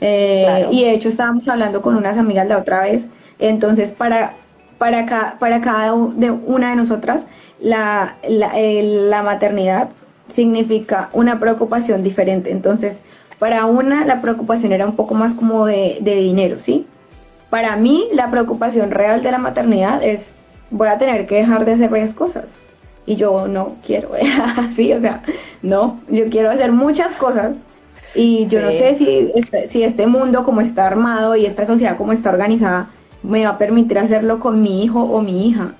Eh, 0.00 0.68
y 0.70 0.84
de 0.84 0.92
hecho 0.92 1.08
estábamos 1.08 1.46
hablando 1.48 1.82
con 1.82 1.96
unas 1.96 2.16
amigas 2.16 2.46
la 2.46 2.58
otra 2.58 2.82
vez, 2.82 3.08
entonces 3.40 3.90
para, 3.90 4.34
para, 4.78 5.04
cada, 5.04 5.36
para 5.40 5.60
cada 5.60 5.92
de 6.14 6.30
una 6.30 6.70
de 6.70 6.76
nosotras, 6.76 7.26
la, 7.58 8.16
la, 8.28 8.52
la 8.56 9.22
maternidad 9.24 9.88
significa 10.28 11.10
una 11.12 11.40
preocupación 11.40 12.04
diferente, 12.04 12.52
entonces 12.52 13.02
para 13.38 13.66
una 13.66 14.04
la 14.04 14.20
preocupación 14.20 14.72
era 14.72 14.86
un 14.86 14.96
poco 14.96 15.14
más 15.14 15.34
como 15.34 15.66
de, 15.66 15.98
dinero, 16.00 16.58
¿sí? 16.58 16.86
Para 17.50 17.76
mí 17.76 18.08
la 18.12 18.30
preocupación 18.30 18.90
real 18.90 19.22
de 19.22 19.30
la 19.30 19.38
maternidad 19.38 20.02
es 20.02 20.32
voy 20.70 20.88
a 20.88 20.98
tener 20.98 21.26
que 21.26 21.36
dejar 21.36 21.64
de 21.64 21.72
hacer 21.72 21.88
varias 21.88 22.14
cosas. 22.14 22.46
Y 23.06 23.16
yo 23.16 23.48
no 23.48 23.76
quiero, 23.84 24.10
sí, 24.76 24.92
o 24.92 25.00
sea, 25.00 25.22
no, 25.62 25.98
yo 26.10 26.28
quiero 26.28 26.50
hacer 26.50 26.72
muchas 26.72 27.14
cosas 27.14 27.52
y 28.14 28.46
yo 28.48 28.60
no 28.60 28.70
sé 28.70 28.94
si 28.94 29.32
este, 29.34 29.68
si 29.68 29.82
este 29.82 30.06
mundo 30.06 30.44
como 30.44 30.60
está 30.60 30.86
armado 30.86 31.36
y 31.36 31.46
esta 31.46 31.64
sociedad 31.66 31.96
como 31.96 32.12
está 32.12 32.30
organizada 32.30 32.90
me 33.22 33.44
va 33.44 33.52
a 33.52 33.58
permitir 33.58 33.98
hacerlo 33.98 34.40
con 34.40 34.62
mi 34.62 34.84
hijo 34.84 35.02
o 35.02 35.22
mi 35.22 35.48
hija. 35.48 35.72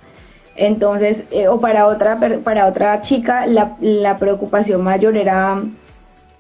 Entonces, 0.57 1.25
eh, 1.31 1.47
o 1.47 1.61
para 1.61 1.87
otra, 1.87 2.19
para 2.43 2.67
otra 2.67 3.01
chica, 3.01 3.47
la, 3.47 3.77
la 3.81 4.19
preocupación 4.19 4.83
mayor 4.83 5.17
era 5.17 5.63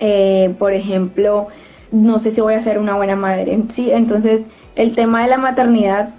eh, 0.01 0.55
por 0.59 0.73
ejemplo, 0.73 1.49
no 1.91 2.19
sé 2.19 2.31
si 2.31 2.41
voy 2.41 2.55
a 2.55 2.61
ser 2.61 2.79
una 2.79 2.97
buena 2.97 3.17
madre. 3.17 3.59
Sí, 3.71 3.91
entonces 3.91 4.43
el 4.77 4.95
tema 4.95 5.23
de 5.23 5.29
la 5.29 5.39
maternidad, 5.39 6.11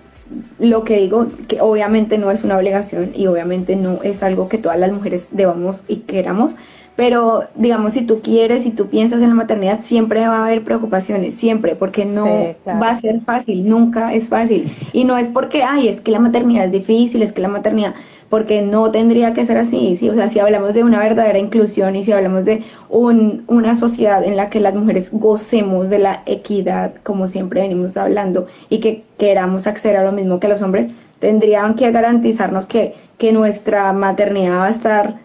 lo 0.59 0.83
que 0.83 0.97
digo, 0.97 1.27
que 1.47 1.61
obviamente 1.61 2.17
no 2.17 2.31
es 2.31 2.43
una 2.43 2.57
obligación 2.57 3.11
y 3.15 3.27
obviamente 3.27 3.75
no 3.75 3.99
es 4.03 4.21
algo 4.23 4.49
que 4.49 4.57
todas 4.57 4.77
las 4.77 4.91
mujeres 4.91 5.29
debamos 5.31 5.83
y 5.87 5.97
queramos, 5.97 6.55
pero 6.99 7.43
digamos, 7.55 7.93
si 7.93 8.01
tú 8.01 8.19
quieres, 8.21 8.63
si 8.63 8.71
tú 8.71 8.87
piensas 8.87 9.21
en 9.21 9.29
la 9.29 9.35
maternidad, 9.35 9.79
siempre 9.81 10.19
va 10.27 10.39
a 10.39 10.45
haber 10.47 10.65
preocupaciones, 10.65 11.35
siempre, 11.35 11.75
porque 11.75 12.03
no 12.03 12.25
va 12.67 12.89
a 12.89 12.99
ser 12.99 13.21
fácil, 13.21 13.69
nunca 13.69 14.13
es 14.13 14.27
fácil. 14.27 14.69
Y 14.91 15.05
no 15.05 15.17
es 15.17 15.29
porque, 15.29 15.63
ay, 15.63 15.87
es 15.87 16.01
que 16.01 16.11
la 16.11 16.19
maternidad 16.19 16.65
es 16.65 16.73
difícil, 16.73 17.23
es 17.23 17.31
que 17.31 17.41
la 17.41 17.47
maternidad 17.47 17.93
porque 18.29 18.61
no 18.61 18.91
tendría 18.91 19.33
que 19.33 19.45
ser 19.45 19.57
así, 19.57 19.97
¿sí? 19.97 20.09
O 20.09 20.13
sea, 20.13 20.29
si 20.29 20.39
hablamos 20.39 20.73
de 20.73 20.83
una 20.83 20.99
verdadera 20.99 21.39
inclusión 21.39 21.95
y 21.95 22.03
si 22.03 22.11
hablamos 22.11 22.45
de 22.45 22.63
un, 22.89 23.43
una 23.47 23.75
sociedad 23.75 24.23
en 24.23 24.37
la 24.37 24.49
que 24.49 24.59
las 24.59 24.75
mujeres 24.75 25.09
gocemos 25.11 25.89
de 25.89 25.99
la 25.99 26.23
equidad, 26.25 26.93
como 27.03 27.27
siempre 27.27 27.61
venimos 27.61 27.97
hablando, 27.97 28.47
y 28.69 28.79
que 28.79 29.03
queramos 29.17 29.67
acceder 29.67 29.97
a 29.97 30.05
lo 30.05 30.11
mismo 30.11 30.39
que 30.39 30.47
los 30.47 30.61
hombres, 30.61 30.91
tendrían 31.19 31.75
que 31.75 31.91
garantizarnos 31.91 32.67
que, 32.67 32.95
que 33.17 33.31
nuestra 33.31 33.91
maternidad 33.93 34.59
va 34.59 34.67
a 34.67 34.71
estar, 34.71 35.19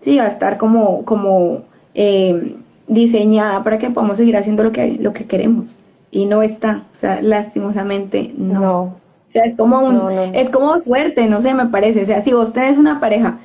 sí, 0.00 0.18
va 0.18 0.24
a 0.24 0.28
estar 0.28 0.58
como, 0.58 1.04
como 1.04 1.62
eh, 1.94 2.56
diseñada 2.88 3.62
para 3.62 3.78
que 3.78 3.90
podamos 3.90 4.18
seguir 4.18 4.36
haciendo 4.36 4.62
lo 4.62 4.72
que, 4.72 4.98
lo 5.00 5.12
que 5.12 5.26
queremos. 5.26 5.76
Y 6.12 6.26
no 6.26 6.42
está, 6.42 6.84
o 6.92 6.96
sea, 6.96 7.22
lastimosamente 7.22 8.32
no. 8.36 8.99
O 9.30 9.32
sea, 9.32 9.44
es 9.44 9.54
como 9.54 9.78
un, 9.78 10.34
es 10.34 10.50
como 10.50 10.80
suerte, 10.80 11.28
no 11.28 11.40
sé, 11.40 11.54
me 11.54 11.66
parece. 11.66 12.02
O 12.02 12.06
sea, 12.06 12.20
si 12.20 12.32
vos 12.32 12.52
tenés 12.52 12.78
una 12.78 12.98
pareja 12.98 13.38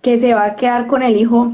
que 0.00 0.20
se 0.20 0.34
va 0.34 0.46
a 0.46 0.56
quedar 0.56 0.88
con 0.88 1.04
el 1.04 1.16
hijo 1.16 1.52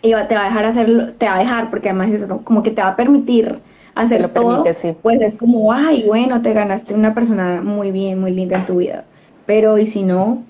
y 0.00 0.12
te 0.26 0.34
va 0.34 0.40
a 0.40 0.44
dejar 0.44 0.64
hacerlo, 0.64 1.12
te 1.12 1.26
va 1.26 1.34
a 1.34 1.38
dejar, 1.38 1.68
porque 1.68 1.90
además 1.90 2.08
es 2.08 2.26
como 2.44 2.62
que 2.62 2.70
te 2.70 2.80
va 2.80 2.88
a 2.88 2.96
permitir 2.96 3.58
hacer 3.94 4.32
todo, 4.32 4.64
pues 5.02 5.20
es 5.20 5.36
como, 5.36 5.70
ay, 5.70 6.04
bueno, 6.06 6.40
te 6.40 6.54
ganaste 6.54 6.94
una 6.94 7.12
persona 7.12 7.60
muy 7.62 7.90
bien, 7.90 8.18
muy 8.18 8.30
linda 8.30 8.56
en 8.56 8.64
tu 8.64 8.76
vida. 8.78 9.04
Pero, 9.44 9.76
¿y 9.76 9.86
si 9.86 10.02
no? 10.02 10.42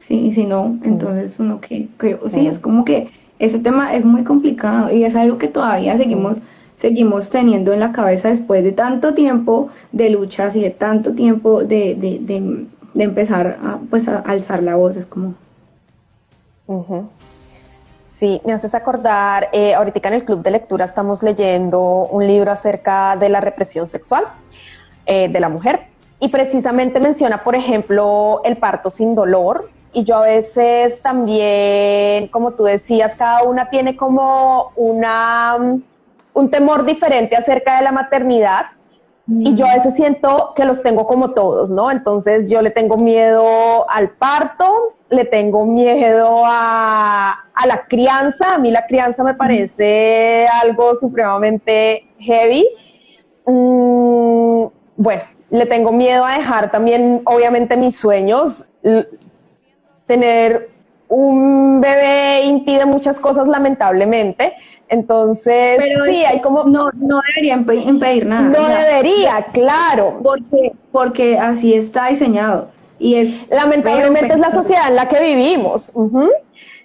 Sí, 0.00 0.18
y 0.18 0.34
si 0.34 0.46
no, 0.46 0.76
entonces 0.82 1.36
uno 1.38 1.60
que, 1.60 1.88
sí, 2.26 2.48
es 2.48 2.58
como 2.58 2.84
que 2.84 3.08
ese 3.38 3.60
tema 3.60 3.94
es 3.94 4.04
muy 4.04 4.24
complicado 4.24 4.92
y 4.92 5.04
es 5.04 5.14
algo 5.14 5.38
que 5.38 5.46
todavía 5.46 5.96
seguimos 5.96 6.42
seguimos 6.76 7.30
teniendo 7.30 7.72
en 7.72 7.80
la 7.80 7.92
cabeza 7.92 8.28
después 8.28 8.62
de 8.64 8.72
tanto 8.72 9.14
tiempo 9.14 9.68
de 9.92 10.10
luchas 10.10 10.56
y 10.56 10.60
de 10.62 10.70
tanto 10.70 11.14
tiempo 11.14 11.62
de, 11.62 11.94
de, 11.94 13.02
empezar 13.02 13.58
a, 13.62 13.78
pues, 13.90 14.08
a 14.08 14.18
alzar 14.18 14.62
la 14.62 14.76
voz. 14.76 14.96
Es 14.96 15.06
como... 15.06 15.34
Sí, 18.12 18.40
me 18.44 18.52
haces 18.52 18.74
acordar, 18.74 19.48
eh, 19.52 19.74
ahorita 19.74 20.08
en 20.08 20.14
el 20.14 20.24
club 20.24 20.42
de 20.42 20.52
lectura 20.52 20.84
estamos 20.84 21.22
leyendo 21.22 21.80
un 21.80 22.26
libro 22.26 22.52
acerca 22.52 23.16
de 23.16 23.28
la 23.28 23.40
represión 23.40 23.88
sexual 23.88 24.24
eh, 25.04 25.28
de 25.28 25.40
la 25.40 25.48
mujer 25.48 25.80
y 26.20 26.28
precisamente 26.28 27.00
menciona, 27.00 27.42
por 27.42 27.56
ejemplo, 27.56 28.40
el 28.44 28.56
parto 28.56 28.88
sin 28.88 29.14
dolor 29.14 29.68
y 29.92 30.04
yo 30.04 30.16
a 30.16 30.26
veces 30.26 31.02
también, 31.02 32.28
como 32.28 32.52
tú 32.52 32.64
decías, 32.64 33.14
cada 33.14 33.42
una 33.42 33.68
tiene 33.68 33.96
como 33.96 34.72
una 34.76 35.76
un 36.34 36.50
temor 36.50 36.84
diferente 36.84 37.36
acerca 37.36 37.76
de 37.76 37.84
la 37.84 37.92
maternidad 37.92 38.66
y 39.26 39.54
yo 39.54 39.66
a 39.66 39.74
veces 39.74 39.94
siento 39.94 40.52
que 40.54 40.66
los 40.66 40.82
tengo 40.82 41.06
como 41.06 41.30
todos, 41.30 41.70
¿no? 41.70 41.90
Entonces 41.90 42.50
yo 42.50 42.60
le 42.60 42.70
tengo 42.70 42.98
miedo 42.98 43.88
al 43.88 44.10
parto, 44.10 44.96
le 45.08 45.24
tengo 45.24 45.64
miedo 45.64 46.42
a, 46.44 47.42
la 47.66 47.86
crianza, 47.86 48.54
a 48.54 48.58
mí 48.58 48.70
la 48.70 48.86
crianza 48.86 49.24
me 49.24 49.32
parece 49.32 50.46
algo 50.62 50.94
supremamente 50.94 52.06
heavy. 52.18 52.68
Mm, 53.46 54.64
bueno, 54.96 55.22
le 55.48 55.66
tengo 55.66 55.90
miedo 55.90 56.22
a 56.26 56.36
dejar 56.36 56.70
también, 56.70 57.22
obviamente, 57.24 57.78
mis 57.78 57.96
sueños. 57.96 58.66
Tener 60.06 60.68
un 61.08 61.80
bebé 61.80 62.42
impide 62.42 62.84
muchas 62.84 63.18
cosas, 63.18 63.48
lamentablemente 63.48 64.52
entonces, 64.88 65.80
sí, 66.06 66.24
hay 66.24 66.40
como... 66.40 66.64
No, 66.64 66.90
no 66.94 67.20
debería 67.28 67.54
impedir 67.54 68.26
nada. 68.26 68.48
No 68.48 68.68
debería, 68.68 69.46
claro. 69.52 70.20
Porque, 70.22 70.72
porque 70.92 71.38
así 71.38 71.74
está 71.74 72.08
diseñado. 72.08 72.68
Y 72.98 73.16
es... 73.16 73.48
Lamentablemente 73.50 74.34
es 74.34 74.38
la 74.38 74.50
sociedad 74.50 74.88
en 74.88 74.96
la 74.96 75.08
que 75.08 75.20
vivimos. 75.20 75.92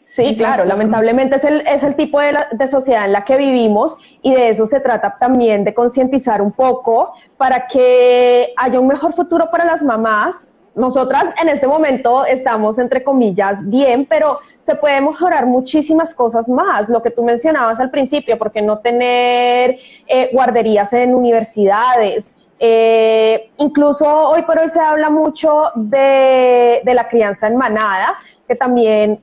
Sí, 0.06 0.36
claro, 0.36 0.66
lamentablemente 0.66 1.36
es 1.36 1.44
el, 1.44 1.62
es 1.68 1.84
el 1.84 1.96
tipo 1.96 2.20
de, 2.20 2.36
de, 2.52 2.68
sociedad 2.68 3.06
en 3.06 3.12
la 3.12 3.26
que 3.26 3.38
vivimos 3.38 3.96
y 4.24 4.34
de 4.34 4.50
eso 4.50 4.66
se 4.66 4.80
trata 4.80 5.18
también 5.20 5.64
de 5.64 5.76
concientizar 5.76 6.42
un 6.42 6.52
poco 6.52 7.14
para 7.38 7.68
que 7.68 8.52
haya 8.58 8.80
un 8.80 8.88
mejor 8.88 9.14
futuro 9.14 9.52
para 9.52 9.66
las 9.66 9.84
mamás. 9.84 10.50
Nosotras 10.80 11.34
en 11.42 11.50
este 11.50 11.68
momento 11.68 12.26
estamos, 12.26 12.80
entre 12.80 13.04
comillas, 13.04 13.70
bien, 13.70 14.06
pero 14.06 14.40
se 14.62 14.76
puede 14.76 15.02
mejorar 15.02 15.46
muchísimas 15.46 16.14
cosas 16.14 16.48
más. 16.48 16.88
Lo 16.88 17.02
que 17.02 17.12
tú 17.12 17.24
mencionabas 17.24 17.80
al 17.82 17.92
principio, 17.92 18.38
porque 18.38 18.62
no 18.62 18.80
tener 18.80 19.78
eh, 20.08 20.30
guarderías 20.32 20.94
en 20.94 21.14
universidades, 21.14 22.34
eh, 22.60 23.52
incluso 23.58 24.06
hoy 24.06 24.42
por 24.44 24.58
hoy 24.58 24.70
se 24.70 24.80
habla 24.80 25.10
mucho 25.10 25.72
de, 25.76 26.82
de, 26.84 26.94
la 26.94 27.08
crianza 27.10 27.48
en 27.48 27.58
manada, 27.58 28.16
que 28.48 28.56
también 28.56 29.22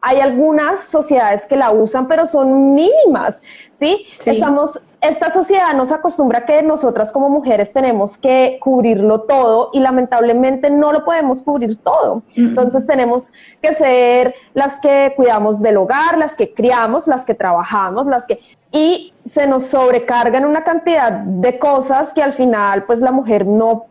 hay 0.00 0.20
algunas 0.20 0.84
sociedades 0.84 1.46
que 1.46 1.56
la 1.56 1.72
usan, 1.72 2.06
pero 2.06 2.26
son 2.26 2.74
mínimas, 2.74 3.42
¿sí? 3.74 4.06
Estamos, 4.24 4.80
esta 5.08 5.30
sociedad 5.30 5.72
nos 5.74 5.92
acostumbra 5.92 6.40
a 6.40 6.44
que 6.44 6.62
nosotras 6.62 7.12
como 7.12 7.28
mujeres 7.28 7.72
tenemos 7.72 8.16
que 8.16 8.58
cubrirlo 8.60 9.22
todo 9.22 9.70
y 9.72 9.80
lamentablemente 9.80 10.70
no 10.70 10.92
lo 10.92 11.04
podemos 11.04 11.42
cubrir 11.42 11.78
todo. 11.78 12.22
Entonces 12.34 12.86
tenemos 12.86 13.32
que 13.62 13.74
ser 13.74 14.34
las 14.54 14.78
que 14.78 15.12
cuidamos 15.16 15.60
del 15.60 15.76
hogar, 15.76 16.18
las 16.18 16.34
que 16.34 16.52
criamos, 16.52 17.06
las 17.06 17.24
que 17.24 17.34
trabajamos, 17.34 18.06
las 18.06 18.26
que... 18.26 18.40
Y 18.72 19.14
se 19.24 19.46
nos 19.46 19.66
sobrecargan 19.66 20.44
una 20.44 20.64
cantidad 20.64 21.12
de 21.12 21.58
cosas 21.58 22.12
que 22.12 22.22
al 22.22 22.34
final 22.34 22.84
pues 22.84 23.00
la 23.00 23.12
mujer 23.12 23.46
no, 23.46 23.86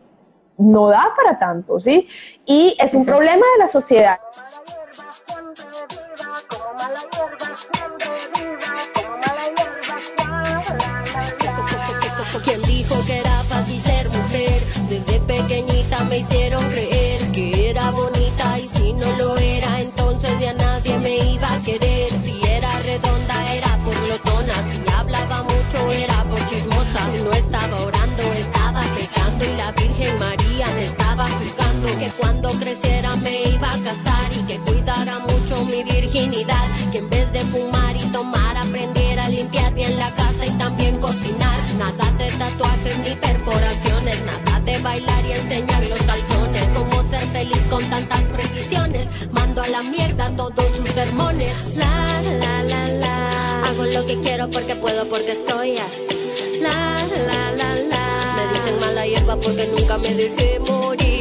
no 0.58 0.88
da 0.88 1.12
para 1.16 1.38
tanto, 1.38 1.80
¿sí? 1.80 2.08
Y 2.44 2.76
es 2.78 2.94
un 2.94 3.04
problema 3.04 3.44
de 3.54 3.58
la 3.58 3.68
sociedad. 3.68 4.18
Quien 12.44 12.62
dijo 12.62 12.94
que 13.06 13.18
era 13.18 13.42
fácil 13.44 13.82
ser 13.82 14.08
mujer, 14.08 14.62
desde 14.88 15.20
pequeñita 15.20 16.04
me 16.04 16.18
hicieron 16.18 16.62
creer 16.70 17.20
que 17.32 17.70
era 17.70 17.90
bonita 17.90 18.58
y 18.58 18.68
si 18.76 18.92
no 18.92 19.10
lo 19.16 19.36
era, 19.38 19.80
entonces 19.80 20.30
ya 20.38 20.52
nadie 20.52 20.98
me 20.98 21.16
iba 21.32 21.52
a 21.52 21.60
querer. 21.62 22.10
Si 22.24 22.40
era 22.46 22.70
redonda 22.82 23.52
era 23.54 23.76
por 23.84 23.94
glotona, 24.04 24.54
si 24.70 24.92
hablaba 24.92 25.42
mucho 25.42 25.92
era 25.92 26.22
por 26.24 26.38
chismosa. 26.48 27.00
Si 27.12 27.22
no 27.24 27.32
estaba 27.32 27.80
orando, 27.82 28.22
estaba 28.34 28.82
pecando 28.96 29.44
y 29.44 29.56
la 29.56 29.72
Virgen 29.72 30.18
María 30.18 30.66
me 30.74 30.84
estaba 30.84 31.28
juzgando 31.28 31.98
que 31.98 32.10
cuando 32.18 32.50
creciera 32.50 33.16
me 33.16 33.42
iba 33.44 33.68
a 33.68 33.78
casar 33.78 34.30
y 34.32 34.46
que 34.46 34.58
cuidara 34.58 35.18
mucho 35.20 35.64
mi 35.64 35.82
virginidad, 35.82 36.55
ni 43.06 43.14
perforaciones, 43.14 44.18
nada 44.24 44.60
de 44.60 44.78
bailar 44.78 45.24
y 45.26 45.32
enseñar 45.32 45.84
los 45.84 46.02
calzones. 46.02 46.64
Cómo 46.74 47.08
ser 47.08 47.20
feliz 47.20 47.62
con 47.70 47.82
tantas 47.84 48.22
precisiones. 48.22 49.06
Mando 49.30 49.62
a 49.62 49.68
la 49.68 49.82
mierda 49.82 50.30
todos 50.36 50.66
sus 50.76 50.90
sermones. 50.90 51.54
La 51.76 52.20
la 52.40 52.62
la 52.62 52.88
la. 52.88 53.66
Hago 53.66 53.84
lo 53.84 54.06
que 54.06 54.20
quiero 54.20 54.50
porque 54.50 54.74
puedo, 54.76 55.08
porque 55.08 55.38
soy 55.48 55.78
así. 55.78 56.60
La 56.60 57.06
la 57.28 57.52
la 57.52 57.74
la. 57.74 58.04
Me 58.36 58.58
dicen 58.58 58.80
mala 58.80 59.06
hierba 59.06 59.36
porque 59.36 59.66
nunca 59.66 59.98
me 59.98 60.12
dejé 60.14 60.58
morir. 60.58 61.15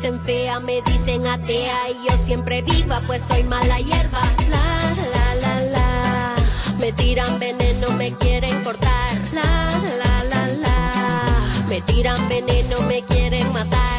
Dicen 0.00 0.20
fea, 0.20 0.58
me 0.60 0.80
dicen 0.80 1.26
atea 1.26 1.90
y 1.90 2.08
yo 2.08 2.24
siempre 2.24 2.62
viva, 2.62 3.02
pues 3.06 3.20
soy 3.28 3.44
mala 3.44 3.78
hierba. 3.80 4.22
La 4.48 4.94
la 5.12 5.34
la 5.34 5.60
la. 5.72 6.34
Me 6.78 6.90
tiran 6.92 7.38
veneno, 7.38 7.90
me 7.98 8.10
quieren 8.14 8.64
cortar. 8.64 9.12
La 9.34 9.68
la 9.98 10.24
la 10.24 10.46
la. 10.46 10.92
Me 11.68 11.82
tiran 11.82 12.28
veneno, 12.30 12.80
me 12.88 13.02
quieren 13.02 13.52
matar. 13.52 13.89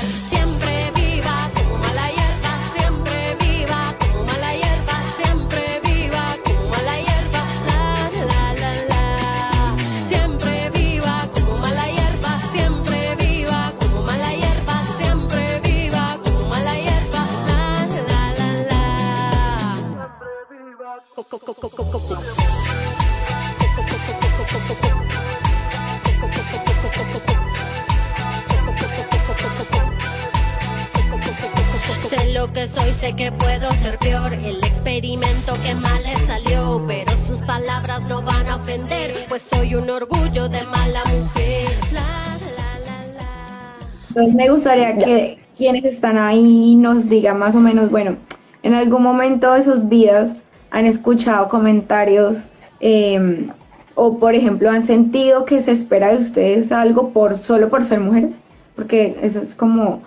Sé 32.10 32.34
lo 32.34 32.54
que 32.54 32.70
soy, 32.70 32.92
sé 32.92 33.14
que 33.16 33.34
puedo 33.34 33.70
ser 33.84 33.98
peor. 34.00 34.34
El 34.34 34.64
experimento 34.64 35.54
que 35.62 35.76
mal 35.76 36.02
le 36.04 36.16
salió, 36.26 36.86
pero 36.88 37.12
sus 37.28 37.40
palabras 37.40 38.02
no 38.04 38.22
van 38.22 38.48
a 38.48 38.56
ofender, 38.56 39.14
pues 39.28 39.42
soy 39.52 39.76
un 39.76 39.90
orgullo 39.90 40.48
de 40.48 40.64
mala 40.64 41.04
mujer. 41.04 41.70
La, 41.92 42.00
la, 42.00 42.80
la, 42.86 43.08
la. 43.18 43.78
Entonces 44.08 44.36
me 44.36 44.50
gustaría 44.50 44.96
que 44.96 45.38
quienes 45.58 45.84
están 45.84 46.18
ahí 46.18 46.76
nos 46.76 47.10
digan 47.10 47.38
más 47.38 47.56
o 47.56 47.60
menos, 47.60 47.92
bueno, 47.92 48.16
en 48.64 48.74
algún 48.74 49.04
momento 49.04 49.52
de 49.54 49.64
sus 49.64 49.90
vidas 49.90 50.38
han 50.72 50.86
escuchado 50.86 51.48
comentarios 51.50 52.48
eh, 52.80 53.48
o 53.96 54.18
por 54.18 54.34
ejemplo 54.36 54.70
han 54.72 54.84
sentido 54.84 55.46
que 55.46 55.62
se 55.62 55.72
espera 55.72 56.10
de 56.12 56.18
ustedes 56.18 56.72
algo 56.72 57.10
por 57.10 57.38
solo 57.38 57.70
por 57.70 57.84
ser 57.86 58.00
mujeres, 58.00 58.34
porque 58.76 59.18
eso 59.22 59.40
es 59.42 59.54
como 59.56 60.02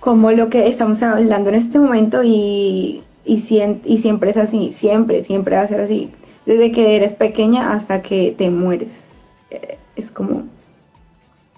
como 0.00 0.30
lo 0.30 0.48
que 0.48 0.68
estamos 0.68 1.02
hablando 1.02 1.50
en 1.50 1.56
este 1.56 1.78
momento 1.78 2.22
y, 2.22 3.02
y, 3.24 3.40
sien- 3.40 3.80
y 3.84 3.98
siempre 3.98 4.30
es 4.30 4.36
así, 4.36 4.70
siempre, 4.72 5.24
siempre 5.24 5.56
va 5.56 5.62
a 5.62 5.66
ser 5.68 5.80
así, 5.80 6.10
desde 6.46 6.70
que 6.72 6.94
eres 6.96 7.12
pequeña 7.12 7.72
hasta 7.72 8.00
que 8.00 8.34
te 8.38 8.48
mueres. 8.50 9.26
Eh, 9.50 9.76
Es 9.96 10.10
como 10.12 10.44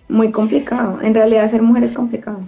muy 0.09 0.33
complicado, 0.33 0.99
en 1.03 1.15
realidad 1.15 1.51
ser 1.51 1.63
mujer 1.63 1.85
es 1.85 1.93
complicado. 1.93 2.41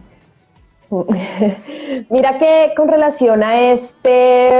Mira 2.11 2.38
que 2.38 2.72
con 2.76 2.88
relación 2.88 3.43
a 3.43 3.72
este, 3.72 4.51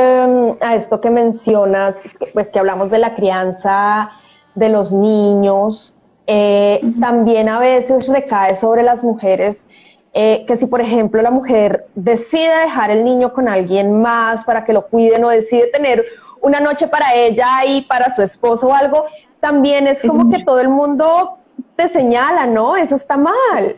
a 0.61 0.75
esto 0.75 1.01
que 1.01 1.11
mencionas, 1.11 2.01
pues 2.33 2.49
que 2.49 2.59
hablamos 2.59 2.91
de 2.91 2.99
la 2.99 3.15
crianza 3.15 4.11
de 4.55 4.69
los 4.71 4.93
niños, 4.93 5.97
eh, 6.27 6.81
también 7.01 7.49
a 7.49 7.59
veces 7.59 8.07
recae 8.07 8.55
sobre 8.55 8.83
las 8.83 9.03
mujeres 9.05 9.67
eh, 10.15 10.45
que 10.47 10.57
si 10.57 10.67
por 10.67 10.81
ejemplo 10.81 11.21
la 11.23 11.31
mujer 11.31 11.87
decide 11.95 12.55
dejar 12.61 12.91
el 12.91 13.03
niño 13.03 13.33
con 13.33 13.49
alguien 13.49 14.01
más 14.01 14.45
para 14.45 14.63
que 14.63 14.73
lo 14.73 14.87
cuiden 14.87 15.25
o 15.25 15.31
decide 15.31 15.69
tener 15.69 16.05
una 16.43 16.61
noche 16.61 16.87
para 16.87 17.15
ella 17.15 17.65
y 17.67 17.83
para 17.83 18.15
su 18.15 18.23
esposo 18.23 18.69
o 18.69 18.75
algo, 18.75 19.05
también 19.41 19.87
es 19.87 20.03
como 20.03 20.31
que 20.31 20.45
todo 20.45 20.61
el 20.61 20.69
mundo 20.69 21.39
te 21.77 21.89
señala, 21.89 22.47
¿no? 22.47 22.77
Eso 22.77 22.95
está 22.95 23.17
mal. 23.17 23.77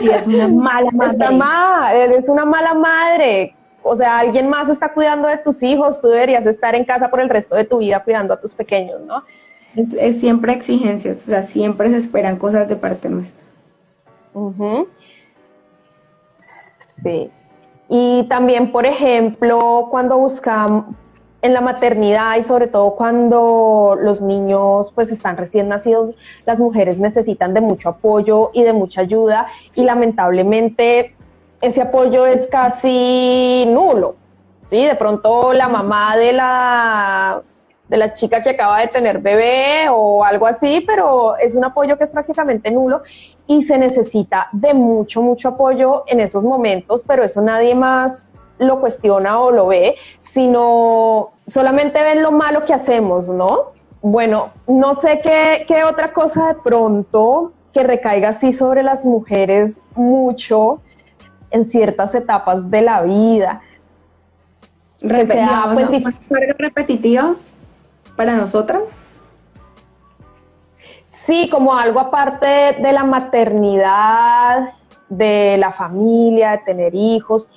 Y 0.00 0.08
es 0.08 0.26
una 0.26 0.48
mala 0.48 0.90
madre. 0.92 1.12
Está 1.12 1.30
mal, 1.30 1.96
eres 1.96 2.28
una 2.28 2.44
mala 2.44 2.74
madre. 2.74 3.54
O 3.82 3.96
sea, 3.96 4.18
alguien 4.18 4.48
más 4.48 4.68
está 4.68 4.92
cuidando 4.92 5.28
de 5.28 5.38
tus 5.38 5.62
hijos, 5.62 6.00
tú 6.00 6.08
deberías 6.08 6.44
estar 6.46 6.74
en 6.74 6.84
casa 6.84 7.08
por 7.08 7.20
el 7.20 7.28
resto 7.28 7.54
de 7.54 7.64
tu 7.64 7.78
vida 7.78 8.02
cuidando 8.02 8.34
a 8.34 8.40
tus 8.40 8.52
pequeños, 8.52 9.00
¿no? 9.02 9.22
Es, 9.76 9.92
es 9.94 10.18
siempre 10.18 10.52
exigencias, 10.52 11.22
o 11.24 11.30
sea, 11.30 11.42
siempre 11.42 11.90
se 11.90 11.98
esperan 11.98 12.36
cosas 12.36 12.68
de 12.68 12.76
parte 12.76 13.08
nuestra. 13.08 13.44
Sí. 17.02 17.30
Y 17.88 18.26
también, 18.28 18.72
por 18.72 18.86
ejemplo, 18.86 19.86
cuando 19.90 20.18
buscamos 20.18 20.86
en 21.42 21.52
la 21.52 21.60
maternidad 21.60 22.36
y 22.36 22.42
sobre 22.42 22.66
todo 22.66 22.96
cuando 22.96 23.96
los 24.00 24.20
niños 24.20 24.92
pues 24.94 25.10
están 25.10 25.36
recién 25.36 25.68
nacidos, 25.68 26.14
las 26.44 26.58
mujeres 26.58 26.98
necesitan 26.98 27.54
de 27.54 27.60
mucho 27.60 27.90
apoyo 27.90 28.50
y 28.52 28.62
de 28.62 28.72
mucha 28.72 29.02
ayuda 29.02 29.46
y 29.74 29.84
lamentablemente 29.84 31.14
ese 31.60 31.82
apoyo 31.82 32.26
es 32.26 32.46
casi 32.48 33.64
nulo. 33.68 34.16
¿sí? 34.70 34.84
De 34.84 34.94
pronto 34.96 35.52
la 35.52 35.68
mamá 35.68 36.16
de 36.16 36.32
la, 36.32 37.42
de 37.88 37.96
la 37.96 38.14
chica 38.14 38.42
que 38.42 38.50
acaba 38.50 38.80
de 38.80 38.88
tener 38.88 39.20
bebé 39.20 39.88
o 39.90 40.24
algo 40.24 40.46
así, 40.46 40.82
pero 40.86 41.36
es 41.36 41.54
un 41.54 41.64
apoyo 41.64 41.96
que 41.96 42.04
es 42.04 42.10
prácticamente 42.10 42.70
nulo 42.70 43.02
y 43.46 43.62
se 43.62 43.78
necesita 43.78 44.48
de 44.52 44.74
mucho, 44.74 45.22
mucho 45.22 45.48
apoyo 45.50 46.04
en 46.06 46.20
esos 46.20 46.42
momentos, 46.42 47.04
pero 47.06 47.22
eso 47.22 47.40
nadie 47.40 47.74
más 47.74 48.32
lo 48.58 48.80
cuestiona 48.80 49.40
o 49.40 49.50
lo 49.50 49.66
ve, 49.66 49.96
sino 50.20 51.32
solamente 51.46 52.02
ven 52.02 52.22
lo 52.22 52.32
malo 52.32 52.62
que 52.62 52.74
hacemos, 52.74 53.28
¿no? 53.28 53.72
Bueno, 54.02 54.50
no 54.66 54.94
sé 54.94 55.20
qué, 55.22 55.64
qué 55.66 55.84
otra 55.84 56.12
cosa 56.12 56.48
de 56.48 56.54
pronto 56.54 57.52
que 57.72 57.82
recaiga 57.82 58.30
así 58.30 58.52
sobre 58.52 58.82
las 58.82 59.04
mujeres 59.04 59.82
mucho 59.94 60.80
en 61.50 61.64
ciertas 61.64 62.14
etapas 62.14 62.70
de 62.70 62.82
la 62.82 63.02
vida. 63.02 63.60
Repetitiva, 65.00 65.70
pues, 65.74 66.56
repetitiva 66.58 67.34
para 68.16 68.34
nosotras. 68.34 68.82
Sí, 71.06 71.48
como 71.50 71.74
algo 71.74 72.00
aparte 72.00 72.46
de 72.80 72.92
la 72.92 73.04
maternidad, 73.04 74.70
de 75.08 75.56
la 75.58 75.72
familia, 75.72 76.52
de 76.52 76.58
tener 76.58 76.94
hijos 76.94 77.48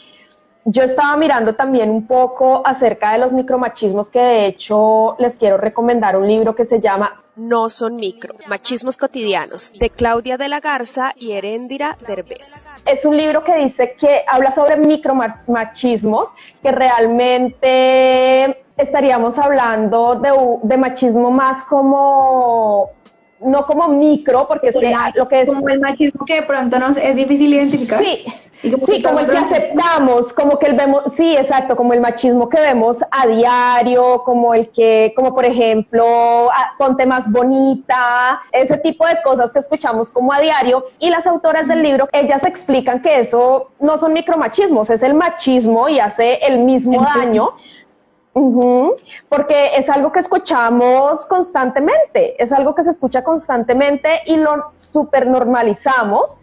yo 0.66 0.84
estaba 0.84 1.16
mirando 1.18 1.56
también 1.56 1.90
un 1.90 2.06
poco 2.06 2.62
acerca 2.66 3.14
de 3.14 3.20
los 3.20 3.32
micromachismos 3.32 4.10
que 4.10 4.20
de 4.20 4.46
hecho 4.48 5.16
les 5.18 5.38
quiero 5.38 5.58
recomendar 5.58 6.18
un 6.18 6.28
libro 6.28 6.54
que 6.54 6.66
se 6.66 6.80
llama 6.80 7.14
No 7.36 7.70
son 7.70 7.96
micro, 7.96 8.36
machismos 8.48 8.98
cotidianos, 8.98 9.72
de 9.74 9.90
Claudia 9.90 10.38
de 10.38 10.50
la 10.50 10.60
Garza 10.60 11.14
y 11.16 11.32
Heréndira 11.32 11.98
Derbez. 12.06 12.68
Es 12.86 13.06
un 13.06 13.16
libro 13.18 13.44
que 13.44 13.56
dice 13.56 13.96
que 13.98 14.24
habla 14.28 14.52
sobre 14.52 14.78
micromachismos, 14.78 16.30
que 16.62 16.72
realmente 16.72 18.64
estaríamos 18.78 19.38
hablando 19.38 20.16
de, 20.16 20.32
de 20.64 20.78
machismo 20.78 21.32
más 21.32 21.64
como 21.64 22.92
no 23.42 23.66
como 23.66 23.88
micro, 23.88 24.48
porque 24.48 24.70
es 24.70 24.76
lo 25.16 25.28
que 25.28 25.42
es... 25.42 25.48
Como 25.48 25.70
el 25.70 25.80
machismo 25.80 26.26
que 26.26 26.36
de 26.36 26.42
pronto 26.44 26.78
nos 26.80 26.98
es 26.98 27.16
difícil 27.16 27.54
identificar. 27.54 28.04
Sí, 28.04 28.26
sí, 28.62 29.02
como 29.02 29.20
el 29.20 29.30
que 29.30 29.38
aceptamos, 29.38 30.34
como 30.34 30.60
que 30.60 30.68
el 30.68 30.76
vemos, 30.76 31.04
sí, 31.14 31.36
exacto, 31.36 31.76
como 31.76 31.94
el 31.94 32.02
machismo 32.02 32.50
que 32.50 32.60
vemos 32.60 33.00
a 33.12 33.28
diario, 33.28 34.24
como 34.24 34.54
el 34.54 34.70
que, 34.70 35.14
como 35.16 35.34
por 35.34 35.46
ejemplo, 35.46 36.50
ponte 36.78 37.06
más 37.06 37.32
bonita, 37.32 38.42
ese 38.52 38.78
tipo 38.78 39.06
de 39.06 39.22
cosas 39.24 39.52
que 39.52 39.60
escuchamos 39.60 40.10
como 40.10 40.34
a 40.34 40.40
diario. 40.40 40.86
Y 41.00 41.10
las 41.10 41.26
autoras 41.26 41.68
del 41.68 41.84
libro, 41.84 42.08
ellas 42.12 42.44
explican 42.44 43.02
que 43.02 43.20
eso 43.20 43.72
no 43.80 43.98
son 43.98 44.14
micromachismos, 44.14 44.90
es 44.90 45.04
el 45.04 45.14
machismo 45.14 45.88
y 45.90 46.00
hace 46.00 46.46
el 46.46 46.60
mismo 46.60 47.02
daño 47.16 47.54
porque 49.28 49.78
es 49.78 49.90
algo 49.90 50.12
que 50.12 50.20
escuchamos 50.20 51.26
constantemente, 51.26 52.42
es 52.42 52.52
algo 52.52 52.76
que 52.76 52.84
se 52.84 52.92
escucha 52.92 53.24
constantemente 53.24 54.22
y 54.26 54.38
lo 54.38 54.72
super 54.76 55.28
normalizamos, 55.28 56.40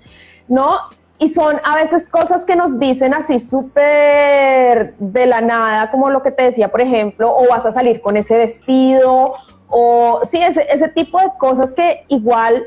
¿no? 0.49 0.79
Y 1.19 1.31
son 1.31 1.57
a 1.64 1.77
veces 1.77 2.11
cosas 2.11 2.45
que 2.45 2.57
nos 2.57 2.79
dicen 2.79 3.14
así 3.14 3.39
súper 3.39 4.95
de 4.99 5.27
la 5.27 5.41
nada, 5.41 5.91
como 5.91 6.11
lo 6.11 6.23
que 6.23 6.31
te 6.31 6.43
decía, 6.43 6.69
por 6.69 6.83
ejemplo, 6.83 7.35
o 7.35 7.49
vas 7.49 7.64
a 7.64 7.73
salir 7.73 8.03
con 8.03 8.17
ese 8.17 8.37
vestido, 8.37 9.35
o 9.69 10.21
sí, 10.31 10.39
ese, 10.39 10.67
ese 10.71 10.89
tipo 10.89 11.19
de 11.19 11.31
cosas 11.39 11.73
que 11.73 12.05
igual, 12.09 12.64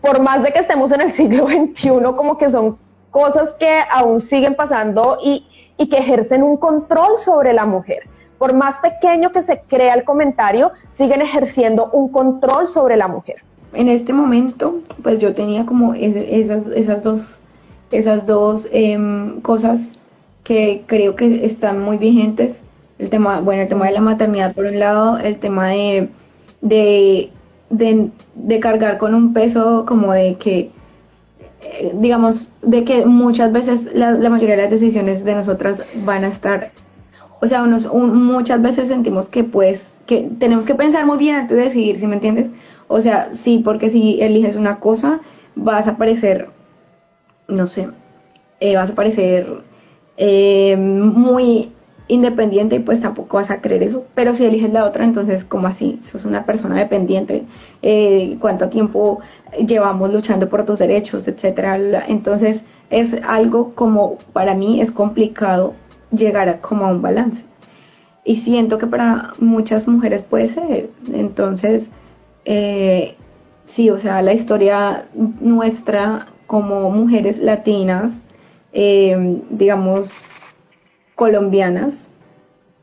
por 0.00 0.20
más 0.20 0.42
de 0.42 0.52
que 0.52 0.58
estemos 0.58 0.90
en 0.90 1.02
el 1.02 1.12
siglo 1.12 1.46
XXI, 1.46 1.90
como 2.16 2.36
que 2.36 2.50
son 2.50 2.78
cosas 3.10 3.54
que 3.54 3.80
aún 3.90 4.20
siguen 4.20 4.54
pasando 4.54 5.18
y, 5.22 5.46
y 5.76 5.88
que 5.88 5.98
ejercen 5.98 6.42
un 6.42 6.56
control 6.56 7.18
sobre 7.18 7.52
la 7.52 7.64
mujer. 7.64 8.04
Por 8.38 8.54
más 8.54 8.78
pequeño 8.78 9.32
que 9.32 9.42
se 9.42 9.60
crea 9.60 9.94
el 9.94 10.04
comentario, 10.04 10.72
siguen 10.92 11.20
ejerciendo 11.22 11.90
un 11.92 12.10
control 12.10 12.68
sobre 12.68 12.96
la 12.96 13.06
mujer. 13.06 13.42
En 13.72 13.88
este 13.88 14.12
momento, 14.12 14.80
pues 15.02 15.18
yo 15.18 15.34
tenía 15.34 15.66
como 15.66 15.94
esas, 15.94 16.68
esas 16.68 17.02
dos, 17.02 17.40
esas 17.90 18.26
dos 18.26 18.68
em, 18.72 19.40
cosas 19.40 19.92
que 20.44 20.82
creo 20.86 21.16
que 21.16 21.44
están 21.44 21.80
muy 21.80 21.96
vigentes. 21.96 22.62
El 22.98 23.10
tema, 23.10 23.40
bueno, 23.40 23.62
el 23.62 23.68
tema 23.68 23.86
de 23.86 23.92
la 23.92 24.00
maternidad 24.00 24.54
por 24.54 24.66
un 24.66 24.78
lado, 24.78 25.18
el 25.18 25.38
tema 25.38 25.68
de, 25.68 26.08
de, 26.60 27.30
de 27.70 28.60
cargar 28.60 28.98
con 28.98 29.14
un 29.14 29.32
peso 29.32 29.84
como 29.86 30.12
de 30.12 30.34
que 30.36 30.70
eh, 31.62 31.92
digamos, 31.94 32.52
de 32.62 32.84
que 32.84 33.04
muchas 33.04 33.52
veces 33.52 33.90
la, 33.92 34.12
mayoría 34.30 34.56
de 34.56 34.62
las 34.62 34.70
decisiones 34.70 35.24
de 35.24 35.34
nosotras 35.34 35.82
van 36.04 36.24
a 36.24 36.28
estar, 36.28 36.72
o 37.40 37.46
sea, 37.46 37.62
unos, 37.62 37.92
muchas 37.92 38.62
veces 38.62 38.88
sentimos 38.88 39.28
que 39.28 39.44
pues, 39.44 39.82
que 40.06 40.30
tenemos 40.38 40.64
que 40.64 40.74
pensar 40.74 41.04
muy 41.04 41.18
bien 41.18 41.36
antes 41.36 41.56
de 41.56 41.64
decidir, 41.64 41.98
¿sí 41.98 42.06
me 42.06 42.14
entiendes? 42.14 42.50
O 42.92 43.00
sea, 43.00 43.36
sí, 43.36 43.60
porque 43.64 43.88
si 43.88 44.20
eliges 44.20 44.56
una 44.56 44.80
cosa, 44.80 45.20
vas 45.54 45.86
a 45.86 45.96
parecer, 45.96 46.48
no 47.46 47.68
sé, 47.68 47.88
eh, 48.58 48.74
vas 48.74 48.90
a 48.90 48.94
parecer 48.96 49.46
eh, 50.16 50.76
muy 50.76 51.70
independiente 52.08 52.74
y 52.74 52.78
pues 52.80 53.00
tampoco 53.00 53.36
vas 53.36 53.52
a 53.52 53.60
creer 53.60 53.84
eso. 53.84 54.06
Pero 54.16 54.34
si 54.34 54.44
eliges 54.44 54.72
la 54.72 54.84
otra, 54.84 55.04
entonces, 55.04 55.44
como 55.44 55.68
así? 55.68 56.00
Sos 56.02 56.24
una 56.24 56.44
persona 56.44 56.76
dependiente. 56.78 57.44
Eh, 57.80 58.36
¿Cuánto 58.40 58.68
tiempo 58.68 59.20
llevamos 59.64 60.12
luchando 60.12 60.48
por 60.48 60.66
tus 60.66 60.80
derechos, 60.80 61.28
etcétera? 61.28 61.78
Entonces, 62.08 62.64
es 62.90 63.14
algo 63.22 63.72
como, 63.76 64.18
para 64.32 64.56
mí, 64.56 64.80
es 64.80 64.90
complicado 64.90 65.74
llegar 66.10 66.48
a, 66.48 66.60
como 66.60 66.86
a 66.86 66.88
un 66.88 67.02
balance. 67.02 67.44
Y 68.24 68.38
siento 68.38 68.78
que 68.78 68.88
para 68.88 69.32
muchas 69.38 69.86
mujeres 69.86 70.22
puede 70.22 70.48
ser. 70.48 70.90
Entonces, 71.12 71.90
eh, 72.52 73.14
sí, 73.64 73.90
o 73.90 73.98
sea, 73.98 74.22
la 74.22 74.32
historia 74.32 75.06
nuestra 75.14 76.26
como 76.48 76.90
mujeres 76.90 77.38
latinas, 77.38 78.14
eh, 78.72 79.40
digamos, 79.50 80.10
colombianas, 81.14 82.10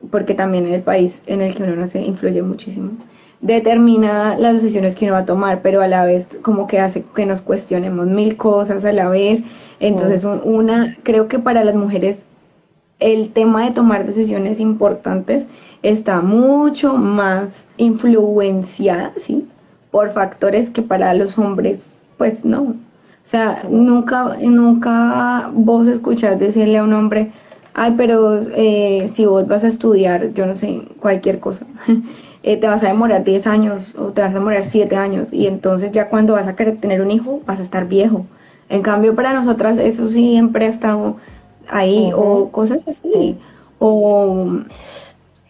porque 0.09 0.33
también 0.35 0.67
en 0.67 0.73
el 0.73 0.83
país 0.83 1.21
en 1.25 1.41
el 1.41 1.53
que 1.53 1.63
uno 1.63 1.75
nace 1.75 2.01
influye 2.01 2.41
muchísimo, 2.43 2.91
determina 3.41 4.37
las 4.37 4.53
decisiones 4.53 4.95
que 4.95 5.03
uno 5.03 5.15
va 5.15 5.19
a 5.19 5.25
tomar, 5.25 5.61
pero 5.61 5.81
a 5.81 5.89
la 5.89 6.05
vez 6.05 6.29
como 6.41 6.65
que 6.65 6.79
hace 6.79 7.03
que 7.13 7.25
nos 7.25 7.41
cuestionemos 7.41 8.07
mil 8.07 8.37
cosas 8.37 8.85
a 8.85 8.93
la 8.93 9.09
vez. 9.09 9.43
Entonces, 9.81 10.23
una, 10.23 10.95
creo 11.03 11.27
que 11.27 11.39
para 11.39 11.65
las 11.65 11.75
mujeres 11.75 12.19
el 12.99 13.33
tema 13.33 13.65
de 13.65 13.71
tomar 13.71 14.05
decisiones 14.05 14.61
importantes 14.61 15.47
está 15.83 16.21
mucho 16.21 16.93
más 16.93 17.67
influenciada, 17.75 19.11
¿sí? 19.17 19.45
Por 19.97 20.11
factores 20.13 20.69
que 20.69 20.83
para 20.83 21.11
los 21.15 21.39
hombres, 21.39 21.99
pues 22.19 22.45
no. 22.45 22.61
O 22.61 22.75
sea, 23.23 23.63
nunca, 23.67 24.37
nunca 24.39 25.49
vos 25.51 25.87
escuchás 25.87 26.37
decirle 26.37 26.77
a 26.77 26.83
un 26.83 26.93
hombre, 26.93 27.31
ay, 27.73 27.95
pero 27.97 28.39
eh, 28.55 29.09
si 29.11 29.25
vos 29.25 29.47
vas 29.47 29.63
a 29.63 29.69
estudiar, 29.69 30.35
yo 30.35 30.45
no 30.45 30.53
sé, 30.53 30.83
cualquier 30.99 31.39
cosa, 31.39 31.65
eh, 32.43 32.57
te 32.57 32.67
vas 32.67 32.83
a 32.83 32.89
demorar 32.89 33.23
10 33.23 33.47
años 33.47 33.95
o 33.95 34.13
te 34.13 34.21
vas 34.21 34.35
a 34.35 34.37
demorar 34.37 34.63
7 34.65 34.95
años 34.95 35.33
y 35.33 35.47
entonces 35.47 35.89
ya 35.89 36.09
cuando 36.09 36.33
vas 36.33 36.45
a 36.45 36.55
querer 36.55 36.77
tener 36.77 37.01
un 37.01 37.09
hijo 37.09 37.41
vas 37.47 37.59
a 37.59 37.63
estar 37.63 37.87
viejo. 37.87 38.27
En 38.69 38.83
cambio, 38.83 39.15
para 39.15 39.33
nosotras 39.33 39.79
eso 39.79 40.07
siempre 40.07 40.67
ha 40.67 40.69
estado 40.69 41.17
ahí 41.69 42.11
o 42.15 42.51
cosas 42.51 42.81
así. 42.87 43.35
O, 43.79 44.59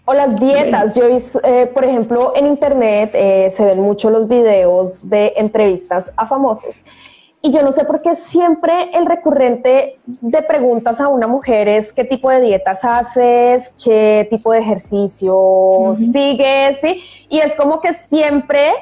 o 0.07 0.13
las 0.13 0.35
dietas. 0.39 0.95
Yo, 0.95 1.03
eh, 1.43 1.67
por 1.67 1.83
ejemplo, 1.85 2.33
en 2.35 2.47
internet 2.47 3.11
se 3.11 3.63
ven 3.63 3.81
mucho 3.81 4.09
los 4.09 4.27
videos 4.27 5.07
de 5.07 5.33
entrevistas 5.35 6.11
a 6.15 6.25
famosos. 6.25 6.83
Y 7.41 7.51
yo 7.51 7.61
no 7.61 7.71
sé 7.71 7.85
por 7.85 8.01
qué 8.01 8.15
siempre 8.15 8.89
el 8.93 9.05
recurrente 9.05 9.99
de 10.05 10.41
preguntas 10.41 10.99
a 10.99 11.07
una 11.07 11.27
mujer 11.27 11.67
es 11.67 11.93
qué 11.93 12.03
tipo 12.03 12.29
de 12.31 12.41
dietas 12.41 12.83
haces, 12.83 13.71
qué 13.83 14.27
tipo 14.29 14.51
de 14.51 14.59
ejercicio 14.59 15.93
sigues, 15.95 16.81
¿sí? 16.81 17.01
Y 17.29 17.39
es 17.39 17.53
como 17.55 17.79
que 17.79 17.93
siempre 17.93 18.73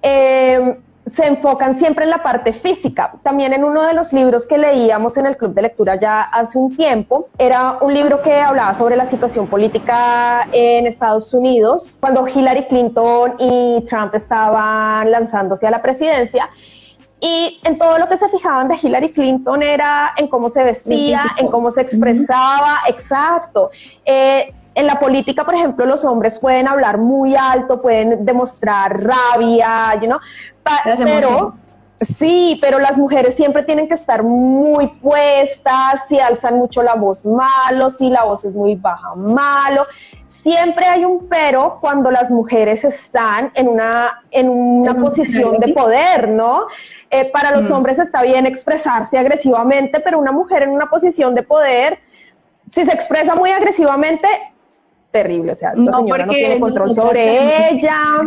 em, 0.00 0.76
se 1.08 1.26
enfocan 1.26 1.74
siempre 1.74 2.04
en 2.04 2.10
la 2.10 2.22
parte 2.22 2.52
física. 2.52 3.12
También 3.22 3.52
en 3.52 3.64
uno 3.64 3.82
de 3.82 3.94
los 3.94 4.12
libros 4.12 4.46
que 4.46 4.58
leíamos 4.58 5.16
en 5.16 5.26
el 5.26 5.36
club 5.36 5.54
de 5.54 5.62
lectura 5.62 5.96
ya 5.96 6.22
hace 6.22 6.58
un 6.58 6.76
tiempo, 6.76 7.28
era 7.38 7.78
un 7.80 7.94
libro 7.94 8.22
que 8.22 8.40
hablaba 8.40 8.74
sobre 8.74 8.96
la 8.96 9.06
situación 9.06 9.46
política 9.46 10.46
en 10.52 10.86
Estados 10.86 11.32
Unidos, 11.34 11.98
cuando 12.00 12.26
Hillary 12.26 12.66
Clinton 12.66 13.34
y 13.38 13.84
Trump 13.86 14.14
estaban 14.14 15.10
lanzándose 15.10 15.66
a 15.66 15.70
la 15.70 15.82
presidencia. 15.82 16.48
Y 17.20 17.58
en 17.64 17.78
todo 17.78 17.98
lo 17.98 18.08
que 18.08 18.16
se 18.16 18.28
fijaban 18.28 18.68
de 18.68 18.76
Hillary 18.80 19.12
Clinton 19.12 19.62
era 19.62 20.12
en 20.16 20.28
cómo 20.28 20.48
se 20.48 20.62
vestía, 20.62 21.22
en 21.36 21.48
cómo 21.48 21.70
se 21.70 21.80
expresaba, 21.80 22.78
exacto. 22.86 23.70
Eh, 24.04 24.54
en 24.78 24.86
la 24.86 25.00
política, 25.00 25.44
por 25.44 25.54
ejemplo, 25.54 25.84
los 25.86 26.04
hombres 26.04 26.38
pueden 26.38 26.68
hablar 26.68 26.98
muy 26.98 27.34
alto, 27.34 27.82
pueden 27.82 28.24
demostrar 28.24 29.02
rabia, 29.02 29.94
you 30.00 30.06
know? 30.06 30.18
pero 30.96 31.54
Sí, 32.00 32.58
pero 32.60 32.78
las 32.78 32.96
mujeres 32.96 33.34
siempre 33.34 33.64
tienen 33.64 33.88
que 33.88 33.94
estar 33.94 34.22
muy 34.22 34.86
puestas, 34.86 36.06
si 36.06 36.20
alzan 36.20 36.56
mucho 36.56 36.80
la 36.80 36.94
voz 36.94 37.26
malo, 37.26 37.90
si 37.90 38.08
la 38.08 38.22
voz 38.22 38.44
es 38.44 38.54
muy 38.54 38.76
baja 38.76 39.16
malo. 39.16 39.84
Siempre 40.28 40.86
hay 40.86 41.04
un 41.04 41.26
pero 41.28 41.78
cuando 41.80 42.12
las 42.12 42.30
mujeres 42.30 42.84
están 42.84 43.50
en 43.54 43.66
una, 43.66 44.22
en 44.30 44.48
una 44.48 44.94
posición 44.94 45.58
de 45.58 45.74
poder, 45.74 46.28
¿no? 46.28 46.66
Eh, 47.10 47.28
para 47.32 47.56
los 47.56 47.68
hombres 47.72 47.98
está 47.98 48.22
bien 48.22 48.46
expresarse 48.46 49.18
agresivamente, 49.18 49.98
pero 49.98 50.20
una 50.20 50.30
mujer 50.30 50.62
en 50.62 50.70
una 50.70 50.88
posición 50.88 51.34
de 51.34 51.42
poder, 51.42 51.98
si 52.70 52.84
se 52.84 52.92
expresa 52.92 53.34
muy 53.34 53.50
agresivamente, 53.50 54.28
terrible, 55.10 55.52
o 55.52 55.56
sea, 55.56 55.70
esta 55.70 55.90
No, 55.90 55.98
señora 55.98 56.26
no 56.26 56.32
porque 56.32 56.40
tiene 56.40 56.60
control 56.60 56.88
nosotras 56.88 57.10
sobre 57.10 57.70
ella. 57.70 58.20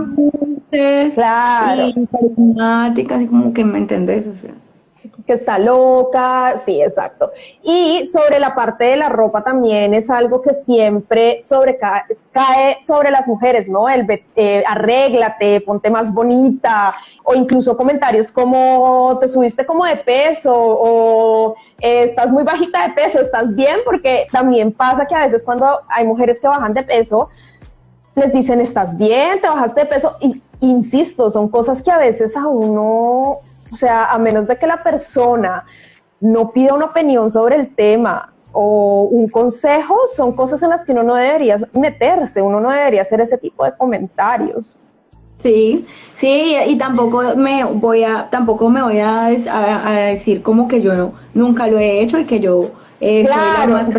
Claro. 1.14 1.88
y 1.88 2.08
carismática, 2.08 3.16
así 3.16 3.28
como 3.28 3.54
que 3.54 3.66
me 3.66 3.78
entendés, 3.80 4.28
o 4.28 4.36
sea. 4.36 4.54
Que 5.26 5.34
está 5.34 5.58
loca, 5.58 6.58
sí, 6.64 6.82
exacto. 6.82 7.32
Y 7.64 8.08
sobre 8.08 8.40
la 8.40 8.54
parte 8.54 8.86
de 8.86 8.98
la 8.98 9.10
ropa 9.10 9.44
también 9.44 9.94
es 9.94 10.10
algo 10.10 10.42
que 10.42 10.54
siempre 10.54 11.42
cae 12.32 12.78
sobre 12.86 13.12
las 13.12 13.28
mujeres, 13.28 13.68
¿no? 13.68 13.90
El 13.90 14.06
eh, 14.36 14.64
arréglate, 14.68 15.62
ponte 15.62 15.90
más 15.90 16.14
bonita, 16.14 16.94
o 17.24 17.34
incluso 17.34 17.78
comentarios 17.78 18.32
como 18.32 19.18
te 19.20 19.28
subiste 19.28 19.66
como 19.66 19.86
de 19.86 19.98
peso, 19.98 20.54
o 20.54 21.56
eh, 21.80 22.04
estás 22.04 22.32
muy 22.32 22.44
bajita 22.44 22.88
de 22.88 22.94
peso, 22.94 23.20
estás 23.20 23.56
bien, 23.56 23.78
porque 23.86 24.28
también 24.32 24.72
pasa 24.72 25.06
que 25.06 25.16
a 25.16 25.26
veces 25.26 25.44
cuando 25.44 25.80
hay 25.90 26.06
mujeres 26.06 26.40
que 26.40 26.48
bajan 26.48 26.74
de 26.74 26.84
peso, 26.84 27.30
les 28.16 28.34
dicen, 28.34 28.60
estás 28.60 28.98
bien, 28.98 29.40
te 29.40 29.48
bajaste 29.48 29.82
de 29.82 29.86
peso, 29.86 30.16
y 30.20 30.42
insisto, 30.60 31.32
son 31.32 31.50
cosas 31.50 31.82
que 31.82 31.92
a 31.92 31.98
veces 31.98 32.36
a 32.36 32.48
uno, 32.48 33.40
o 33.72 33.76
sea, 33.76 34.12
a 34.12 34.18
menos 34.20 34.48
de 34.48 34.58
que 34.58 34.68
la 34.68 34.84
persona 34.84 35.66
no 36.20 36.52
pida 36.52 36.74
una 36.74 36.86
opinión 36.86 37.30
sobre 37.32 37.56
el 37.56 37.74
tema 37.74 38.34
o 38.54 39.04
un 39.04 39.30
consejo, 39.30 39.96
son 40.16 40.34
cosas 40.34 40.62
en 40.62 40.70
las 40.70 40.86
que 40.86 40.92
uno 40.92 41.04
no 41.04 41.16
debería 41.16 41.58
meterse, 41.74 42.42
uno 42.42 42.60
no 42.60 42.70
debería 42.70 43.02
hacer 43.02 43.22
ese 43.22 43.38
tipo 43.38 43.64
de 43.64 43.74
comentarios. 43.78 44.78
Sí, 45.38 45.86
sí, 46.16 46.56
y, 46.68 46.78
tampoco 46.78 47.36
me 47.36 47.64
voy 47.64 48.04
a, 48.04 48.30
tampoco 48.30 48.70
me 48.70 48.84
voy 48.84 49.00
a, 49.00 49.24
des- 49.30 49.48
a- 49.48 49.88
a 49.88 49.92
decir 49.94 50.44
como 50.44 50.68
que 50.68 50.82
yo 50.82 50.94
no- 50.94 51.14
nunca 51.34 51.66
lo 51.66 51.80
he 51.80 52.02
hecho 52.02 52.20
y 52.20 52.26
que 52.26 52.40
yo 52.40 52.72
eh, 53.00 53.26
soy 53.26 53.36
la 53.36 53.66
más 53.66 53.90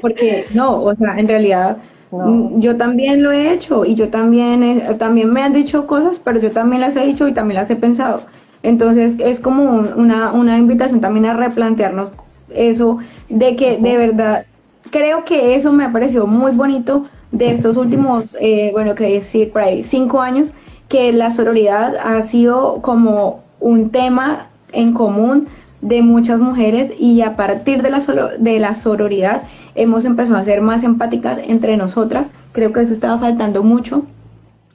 porque 0.00 0.46
no, 0.52 0.82
o 0.82 0.94
sea, 0.96 1.14
en 1.16 1.28
realidad 1.28 1.76
mm, 2.10 2.58
yo 2.58 2.76
también 2.76 3.22
lo 3.22 3.30
he 3.30 3.52
hecho 3.52 3.84
y 3.84 3.94
yo 3.94 4.08
también 4.08 4.82
también 4.98 5.32
me 5.32 5.42
han 5.42 5.52
dicho 5.52 5.86
cosas, 5.86 6.20
pero 6.24 6.40
yo 6.40 6.50
también 6.50 6.80
las 6.80 6.96
he 6.96 7.04
dicho 7.06 7.28
y 7.28 7.32
también 7.32 7.60
las 7.60 7.70
he 7.70 7.76
pensado. 7.76 8.22
Entonces 8.62 9.16
es 9.18 9.40
como 9.40 9.64
un- 9.64 9.92
una, 9.96 10.32
una 10.32 10.58
invitación 10.58 11.00
también 11.00 11.26
a 11.26 11.34
replantearnos 11.34 12.12
eso 12.54 12.98
de 13.28 13.56
que 13.56 13.78
de 13.78 13.96
verdad 13.96 14.44
creo 14.90 15.24
que 15.24 15.54
eso 15.54 15.72
me 15.72 15.88
pareció 15.88 16.26
muy 16.26 16.52
bonito 16.52 17.06
de 17.32 17.52
estos 17.52 17.76
últimos, 17.76 18.36
eh, 18.40 18.70
bueno, 18.72 18.94
que 18.94 19.04
decir 19.04 19.52
por 19.52 19.62
ahí, 19.62 19.82
cinco 19.84 20.20
años, 20.20 20.52
que 20.88 21.12
la 21.12 21.30
sororidad 21.30 21.94
ha 22.02 22.20
sido 22.22 22.80
como 22.82 23.40
un 23.60 23.90
tema 23.90 24.48
en 24.72 24.92
común 24.92 25.46
de 25.80 26.02
muchas 26.02 26.40
mujeres 26.40 26.92
y 26.98 27.22
a 27.22 27.36
partir 27.36 27.82
de 27.82 27.90
la, 27.90 28.00
de 28.38 28.58
la 28.58 28.74
sororidad 28.74 29.42
hemos 29.76 30.04
empezado 30.04 30.38
a 30.38 30.44
ser 30.44 30.60
más 30.60 30.82
empáticas 30.82 31.38
entre 31.46 31.76
nosotras. 31.76 32.26
Creo 32.52 32.72
que 32.72 32.80
eso 32.80 32.92
estaba 32.92 33.18
faltando 33.18 33.62
mucho. 33.62 34.02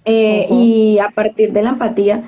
Eh, 0.05 0.47
Y 0.49 0.99
a 0.99 1.09
partir 1.09 1.51
de 1.51 1.63
la 1.63 1.69
empatía, 1.71 2.23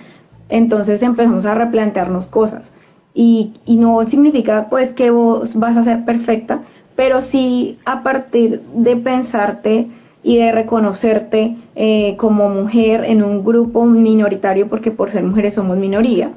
entonces 0.49 1.01
empezamos 1.03 1.45
a 1.45 1.55
replantearnos 1.55 2.27
cosas. 2.27 2.71
Y, 3.13 3.53
no 3.65 4.05
significa 4.05 4.67
pues 4.69 4.93
que 4.93 5.09
vos 5.09 5.55
vas 5.55 5.75
a 5.75 5.83
ser 5.83 6.05
perfecta, 6.05 6.61
pero 6.95 7.21
sí 7.21 7.79
a 7.85 8.03
partir 8.03 8.61
de 8.73 8.95
pensarte 8.95 9.87
y 10.23 10.37
de 10.37 10.51
reconocerte 10.51 11.55
eh, 11.75 12.15
como 12.17 12.49
mujer 12.49 13.05
en 13.05 13.23
un 13.23 13.43
grupo 13.43 13.85
minoritario, 13.85 14.67
porque 14.67 14.91
por 14.91 15.09
ser 15.09 15.23
mujeres 15.23 15.55
somos 15.55 15.77
minoría, 15.77 16.31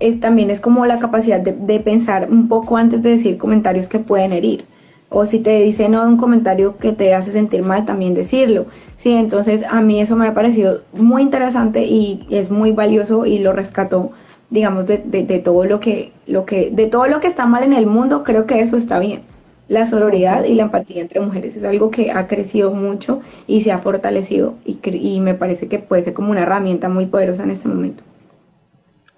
es, 0.00 0.20
también 0.20 0.50
es 0.50 0.60
como 0.60 0.86
la 0.86 0.98
capacidad 0.98 1.40
de 1.40 1.80
pensar 1.80 2.28
un 2.30 2.48
poco 2.48 2.76
antes 2.76 3.02
de 3.02 3.10
decir 3.10 3.36
comentarios 3.36 3.88
que 3.88 3.98
pueden 3.98 4.32
herir. 4.32 4.64
O 5.12 5.26
si 5.26 5.38
te 5.40 5.60
dicen 5.62 5.92
no, 5.92 6.06
un 6.08 6.16
comentario 6.16 6.76
que 6.78 6.92
te 6.92 7.14
hace 7.14 7.32
sentir 7.32 7.62
mal, 7.62 7.84
también 7.86 8.14
decirlo. 8.14 8.66
Sí, 8.96 9.12
entonces 9.12 9.64
a 9.68 9.80
mí 9.80 10.00
eso 10.00 10.16
me 10.16 10.26
ha 10.26 10.34
parecido 10.34 10.80
muy 10.92 11.22
interesante 11.22 11.84
y 11.84 12.26
es 12.30 12.50
muy 12.50 12.72
valioso 12.72 13.26
y 13.26 13.38
lo 13.38 13.52
rescató, 13.52 14.10
digamos, 14.50 14.86
de, 14.86 14.98
de, 14.98 15.24
de 15.24 15.38
todo 15.38 15.64
lo 15.64 15.80
que, 15.80 16.12
lo 16.26 16.46
que, 16.46 16.70
de 16.70 16.86
todo 16.86 17.06
lo 17.08 17.20
que 17.20 17.26
está 17.28 17.46
mal 17.46 17.62
en 17.64 17.72
el 17.72 17.86
mundo, 17.86 18.22
creo 18.24 18.46
que 18.46 18.60
eso 18.60 18.76
está 18.76 18.98
bien. 18.98 19.22
La 19.68 19.86
sororidad 19.86 20.44
y 20.44 20.54
la 20.54 20.64
empatía 20.64 21.00
entre 21.02 21.20
mujeres 21.20 21.56
es 21.56 21.64
algo 21.64 21.90
que 21.90 22.10
ha 22.12 22.26
crecido 22.28 22.72
mucho 22.72 23.20
y 23.46 23.62
se 23.62 23.72
ha 23.72 23.78
fortalecido 23.78 24.54
y, 24.64 24.78
y 24.84 25.20
me 25.20 25.34
parece 25.34 25.68
que 25.68 25.78
puede 25.78 26.02
ser 26.02 26.14
como 26.14 26.30
una 26.30 26.42
herramienta 26.42 26.88
muy 26.88 27.06
poderosa 27.06 27.44
en 27.44 27.50
este 27.50 27.68
momento. 27.68 28.04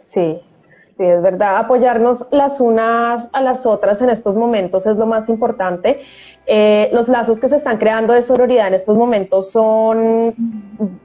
Sí, 0.02 0.40
sí, 0.96 1.04
es 1.04 1.22
verdad. 1.22 1.58
Apoyarnos 1.58 2.26
las 2.30 2.60
unas 2.60 3.28
a 3.32 3.40
las 3.40 3.66
otras 3.66 4.00
en 4.02 4.10
estos 4.10 4.34
momentos 4.34 4.86
es 4.86 4.96
lo 4.96 5.06
más 5.06 5.28
importante. 5.28 6.00
Eh, 6.46 6.90
los 6.92 7.08
lazos 7.08 7.40
que 7.40 7.48
se 7.48 7.56
están 7.56 7.78
creando 7.78 8.12
de 8.12 8.22
sororidad 8.22 8.68
en 8.68 8.74
estos 8.74 8.96
momentos 8.96 9.50
son, 9.50 10.34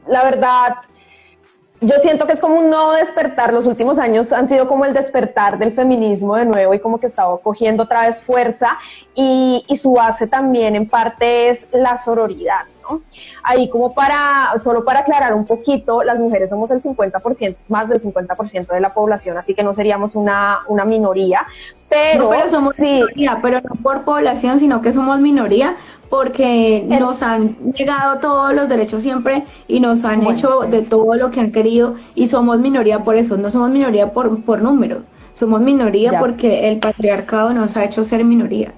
la 0.08 0.24
verdad, 0.24 0.76
yo 1.82 1.96
siento 2.02 2.28
que 2.28 2.34
es 2.34 2.40
como 2.40 2.60
un 2.60 2.70
nuevo 2.70 2.92
despertar. 2.94 3.54
Los 3.54 3.66
últimos 3.66 3.98
años 3.98 4.34
han 4.34 4.48
sido 4.48 4.68
como 4.68 4.86
el 4.86 4.94
despertar 4.94 5.58
del 5.58 5.72
feminismo 5.74 6.36
de 6.36 6.46
nuevo 6.46 6.74
y 6.74 6.80
como 6.80 7.00
que 7.00 7.08
estaba 7.08 7.38
cogiendo 7.40 7.84
otra 7.84 8.08
vez 8.08 8.22
fuerza 8.22 8.78
y, 9.16 9.64
y 9.68 9.78
su 9.78 9.94
base 9.94 10.28
también 10.28 10.76
en 10.76 10.90
parte 10.90 11.50
es 11.50 11.68
la 11.72 11.96
sororidad, 11.96 12.66
¿no? 12.90 13.02
Ahí 13.44 13.70
como 13.70 13.94
para, 13.94 14.54
solo 14.64 14.84
para 14.84 15.00
aclarar 15.02 15.34
un 15.34 15.46
poquito, 15.46 16.04
las 16.04 16.18
mujeres 16.20 16.50
somos 16.50 16.72
el 16.72 16.82
50%, 16.82 17.56
más 17.68 17.90
del 17.90 18.02
50% 18.02 18.68
de 18.68 18.80
la 18.80 18.90
población, 18.90 19.38
así 19.38 19.54
que 19.54 19.64
no 19.64 19.74
seríamos 19.74 20.16
una, 20.16 20.60
una 20.68 20.86
minoría, 20.86 21.46
pero, 21.90 22.26
No, 22.26 22.30
pero 22.30 22.50
somos 22.50 22.76
sí, 22.76 22.84
minoría, 22.86 23.40
pero 23.42 23.62
no 23.62 23.76
por 23.82 24.04
población, 24.04 24.60
sino 24.60 24.82
que 24.82 24.92
somos 24.94 25.20
minoría 25.20 25.76
porque 26.10 26.84
nos 26.88 27.22
han 27.22 27.56
negado 27.78 28.18
todos 28.20 28.54
los 28.54 28.68
derechos 28.68 29.04
siempre 29.04 29.44
y 29.68 29.80
nos 29.80 30.04
han 30.06 30.22
Bueno, 30.22 30.32
hecho 30.38 30.62
de 30.62 30.82
todo 30.82 31.14
lo 31.14 31.30
que 31.30 31.40
han 31.40 31.52
querido 31.52 31.96
y 32.16 32.26
somos 32.28 32.60
minoría 32.60 33.00
por 33.04 33.16
eso, 33.16 33.38
no 33.38 33.50
somos 33.52 33.70
minoría 33.70 34.12
por, 34.12 34.42
por 34.44 34.62
números, 34.62 35.04
somos 35.36 35.62
minoría 35.62 36.14
Ya. 36.14 36.20
porque 36.20 36.68
el 36.70 36.80
patriarcado 36.80 37.54
nos 37.54 37.78
ha 37.78 37.84
hecho 37.86 38.04
ser 38.04 38.24
minoría. 38.24 38.74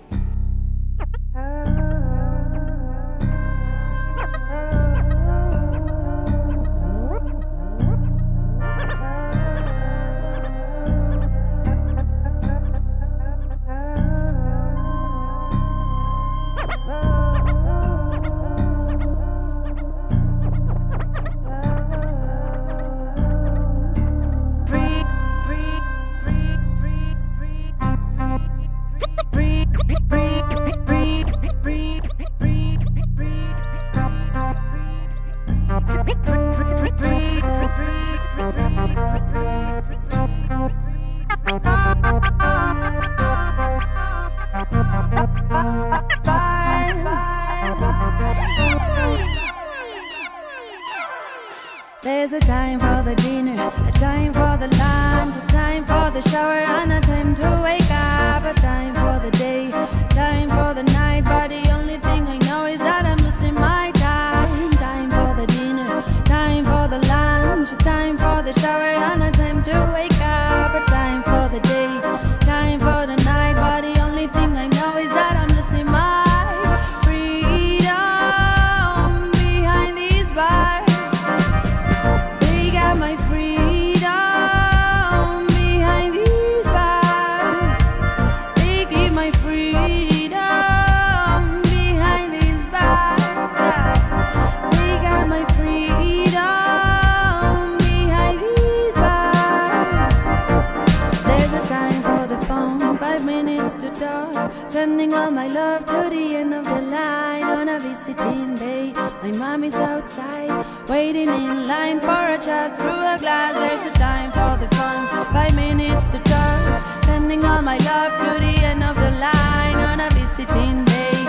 Line 111.72 112.02
for 112.02 112.24
a 112.36 112.38
chat 112.38 112.76
through 112.76 113.02
a 113.14 113.16
glass. 113.24 113.54
There's 113.62 113.86
a 113.92 113.94
time 113.98 114.30
for 114.38 114.54
the 114.62 114.70
phone, 114.76 115.04
five 115.36 115.56
minutes 115.56 116.06
to 116.12 116.20
talk. 116.20 117.04
Sending 117.06 117.42
all 117.46 117.62
my 117.62 117.78
love 117.92 118.14
to 118.24 118.32
the 118.46 118.54
end 118.72 118.84
of 118.90 118.96
the 119.04 119.12
line 119.28 119.80
on 119.90 119.98
a 120.08 120.10
visiting 120.20 120.84
day. 120.94 121.20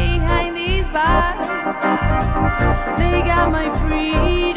behind 0.00 0.56
these 0.56 0.88
bars. 0.96 1.46
They 3.00 3.16
got 3.32 3.46
my 3.58 3.66
freedom 3.82 4.53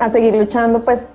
a 0.00 0.08
seguir 0.08 0.34
luchando 0.34 0.84
pues 0.84 1.06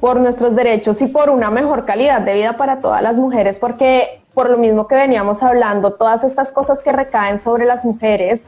por 0.00 0.20
nuestros 0.20 0.54
derechos 0.54 1.00
y 1.00 1.06
por 1.06 1.30
una 1.30 1.50
mejor 1.50 1.86
calidad 1.86 2.20
de 2.20 2.34
vida 2.34 2.58
para 2.58 2.80
todas 2.80 3.02
las 3.02 3.16
mujeres, 3.16 3.58
porque 3.58 4.20
por 4.34 4.50
lo 4.50 4.58
mismo 4.58 4.86
que 4.86 4.96
veníamos 4.96 5.42
hablando, 5.42 5.94
todas 5.94 6.24
estas 6.24 6.52
cosas 6.52 6.82
que 6.82 6.92
recaen 6.92 7.38
sobre 7.38 7.64
las 7.64 7.84
mujeres 7.84 8.44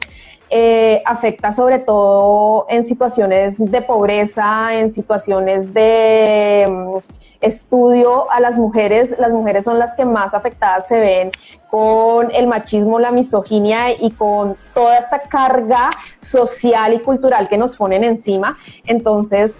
eh, 0.49 1.01
afecta 1.05 1.51
sobre 1.51 1.79
todo 1.79 2.67
en 2.69 2.85
situaciones 2.85 3.57
de 3.57 3.81
pobreza, 3.81 4.73
en 4.73 4.89
situaciones 4.89 5.73
de 5.73 6.65
mm, 6.69 6.97
estudio 7.41 8.31
a 8.31 8.39
las 8.39 8.57
mujeres. 8.57 9.15
Las 9.19 9.31
mujeres 9.31 9.65
son 9.65 9.79
las 9.79 9.95
que 9.95 10.05
más 10.05 10.33
afectadas 10.33 10.87
se 10.87 10.99
ven 10.99 11.31
con 11.69 12.31
el 12.33 12.47
machismo, 12.47 12.99
la 12.99 13.11
misoginia 13.11 13.91
y 13.91 14.11
con 14.11 14.55
toda 14.73 14.97
esta 14.97 15.19
carga 15.21 15.89
social 16.19 16.93
y 16.93 16.99
cultural 16.99 17.47
que 17.49 17.57
nos 17.57 17.75
ponen 17.75 18.03
encima. 18.03 18.57
Entonces, 18.85 19.53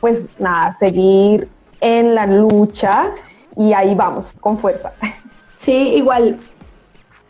pues 0.00 0.28
nada, 0.38 0.72
seguir 0.72 1.48
en 1.80 2.14
la 2.14 2.26
lucha 2.26 3.10
y 3.56 3.72
ahí 3.72 3.94
vamos, 3.94 4.34
con 4.40 4.58
fuerza. 4.58 4.92
Sí, 5.58 5.94
igual, 5.94 6.40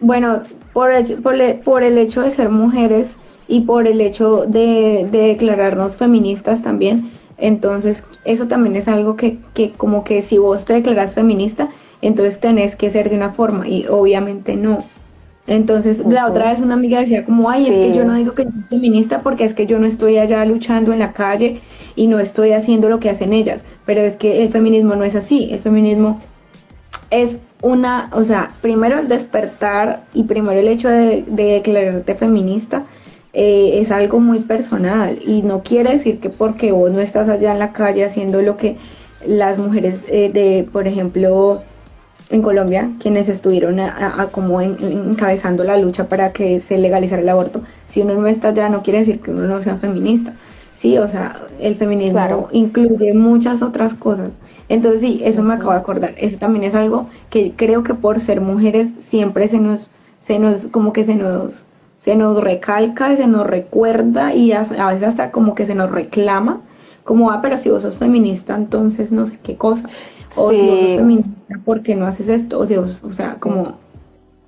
bueno, 0.00 0.40
por 0.72 0.90
el, 0.90 1.22
por, 1.22 1.34
el, 1.38 1.58
por 1.58 1.82
el 1.82 1.98
hecho 1.98 2.22
de 2.22 2.30
ser 2.30 2.48
mujeres 2.48 3.16
y 3.46 3.60
por 3.60 3.86
el 3.86 4.00
hecho 4.00 4.46
de, 4.46 5.06
de 5.10 5.18
declararnos 5.28 5.98
feministas 5.98 6.62
también, 6.62 7.12
entonces 7.42 8.04
eso 8.24 8.46
también 8.46 8.76
es 8.76 8.86
algo 8.86 9.16
que, 9.16 9.38
que 9.52 9.72
como 9.72 10.04
que 10.04 10.22
si 10.22 10.38
vos 10.38 10.64
te 10.64 10.74
declaras 10.74 11.14
feminista, 11.14 11.70
entonces 12.00 12.38
tenés 12.38 12.76
que 12.76 12.88
ser 12.90 13.10
de 13.10 13.16
una 13.16 13.32
forma 13.32 13.66
y 13.66 13.84
obviamente 13.88 14.56
no. 14.56 14.84
Entonces 15.48 16.04
la 16.06 16.28
otra 16.28 16.52
vez 16.52 16.60
una 16.60 16.74
amiga 16.74 17.00
decía 17.00 17.24
como, 17.24 17.50
ay, 17.50 17.66
es 17.66 17.72
que 17.72 17.96
yo 17.96 18.04
no 18.04 18.14
digo 18.14 18.34
que 18.34 18.44
yo 18.44 18.52
soy 18.52 18.62
feminista 18.70 19.22
porque 19.22 19.44
es 19.44 19.54
que 19.54 19.66
yo 19.66 19.80
no 19.80 19.88
estoy 19.88 20.18
allá 20.18 20.44
luchando 20.44 20.92
en 20.92 21.00
la 21.00 21.12
calle 21.12 21.60
y 21.96 22.06
no 22.06 22.20
estoy 22.20 22.52
haciendo 22.52 22.88
lo 22.88 23.00
que 23.00 23.10
hacen 23.10 23.32
ellas, 23.32 23.62
pero 23.86 24.02
es 24.02 24.16
que 24.16 24.44
el 24.44 24.50
feminismo 24.50 24.94
no 24.94 25.02
es 25.02 25.16
así, 25.16 25.48
el 25.50 25.58
feminismo 25.58 26.20
es 27.10 27.38
una, 27.60 28.08
o 28.12 28.22
sea, 28.22 28.52
primero 28.60 29.00
el 29.00 29.08
despertar 29.08 30.04
y 30.14 30.22
primero 30.22 30.60
el 30.60 30.68
hecho 30.68 30.88
de, 30.88 31.24
de 31.26 31.44
declararte 31.54 32.14
feminista 32.14 32.84
eh, 33.32 33.80
es 33.80 33.90
algo 33.90 34.20
muy 34.20 34.40
personal 34.40 35.18
y 35.24 35.42
no 35.42 35.62
quiere 35.62 35.92
decir 35.92 36.20
que 36.20 36.30
porque 36.30 36.72
vos 36.72 36.90
no 36.92 37.00
estás 37.00 37.28
allá 37.28 37.52
en 37.52 37.58
la 37.58 37.72
calle 37.72 38.04
haciendo 38.04 38.42
lo 38.42 38.56
que 38.56 38.76
las 39.26 39.58
mujeres 39.58 40.04
eh, 40.08 40.30
de, 40.32 40.68
por 40.70 40.86
ejemplo, 40.88 41.62
en 42.30 42.42
Colombia, 42.42 42.90
quienes 42.98 43.28
estuvieron 43.28 43.78
a, 43.80 44.20
a 44.22 44.26
como 44.28 44.60
en, 44.60 44.76
encabezando 44.80 45.64
la 45.64 45.76
lucha 45.76 46.08
para 46.08 46.32
que 46.32 46.60
se 46.60 46.78
legalizara 46.78 47.22
el 47.22 47.28
aborto, 47.28 47.62
si 47.86 48.00
uno 48.02 48.14
no 48.14 48.26
está 48.26 48.48
allá 48.48 48.68
no 48.68 48.82
quiere 48.82 49.00
decir 49.00 49.20
que 49.20 49.30
uno 49.30 49.46
no 49.46 49.60
sea 49.62 49.76
feminista. 49.78 50.34
Sí, 50.74 50.98
o 50.98 51.06
sea, 51.08 51.36
el 51.60 51.76
feminismo 51.76 52.24
Claro. 52.24 52.48
incluye 52.50 53.14
muchas 53.14 53.62
otras 53.62 53.94
cosas. 53.94 54.38
Entonces 54.68 55.00
sí, 55.00 55.20
eso 55.24 55.42
me 55.42 55.54
acabo 55.54 55.72
de 55.72 55.78
acordar. 55.78 56.14
Eso 56.16 56.38
también 56.38 56.64
es 56.64 56.74
algo 56.74 57.08
que 57.30 57.52
creo 57.56 57.82
que 57.84 57.94
por 57.94 58.20
ser 58.20 58.40
mujeres 58.40 58.90
siempre 58.98 59.48
se 59.48 59.60
nos, 59.60 59.90
se 60.18 60.38
nos, 60.38 60.66
como 60.66 60.92
que 60.92 61.04
se 61.04 61.14
nos, 61.14 61.64
se 62.02 62.16
nos 62.16 62.42
recalca, 62.42 63.14
se 63.14 63.28
nos 63.28 63.46
recuerda 63.46 64.34
y 64.34 64.50
a, 64.50 64.66
a 64.76 64.88
veces 64.92 65.06
hasta 65.06 65.30
como 65.30 65.54
que 65.54 65.66
se 65.66 65.76
nos 65.76 65.88
reclama, 65.92 66.60
como, 67.04 67.30
ah, 67.30 67.38
pero 67.40 67.56
si 67.56 67.70
vos 67.70 67.82
sos 67.82 67.96
feminista, 67.96 68.56
entonces 68.56 69.12
no 69.12 69.24
sé 69.24 69.38
qué 69.40 69.56
cosa. 69.56 69.88
O 70.36 70.50
si 70.50 70.68
vos 70.68 70.80
sos 70.80 70.96
feminista, 70.96 71.60
¿por 71.64 71.82
qué 71.82 71.94
no 71.94 72.04
haces 72.06 72.28
esto? 72.28 72.58
O, 72.58 72.66
si 72.66 72.76
vos- 72.76 73.04
o 73.04 73.12
sea, 73.12 73.36
como, 73.38 73.74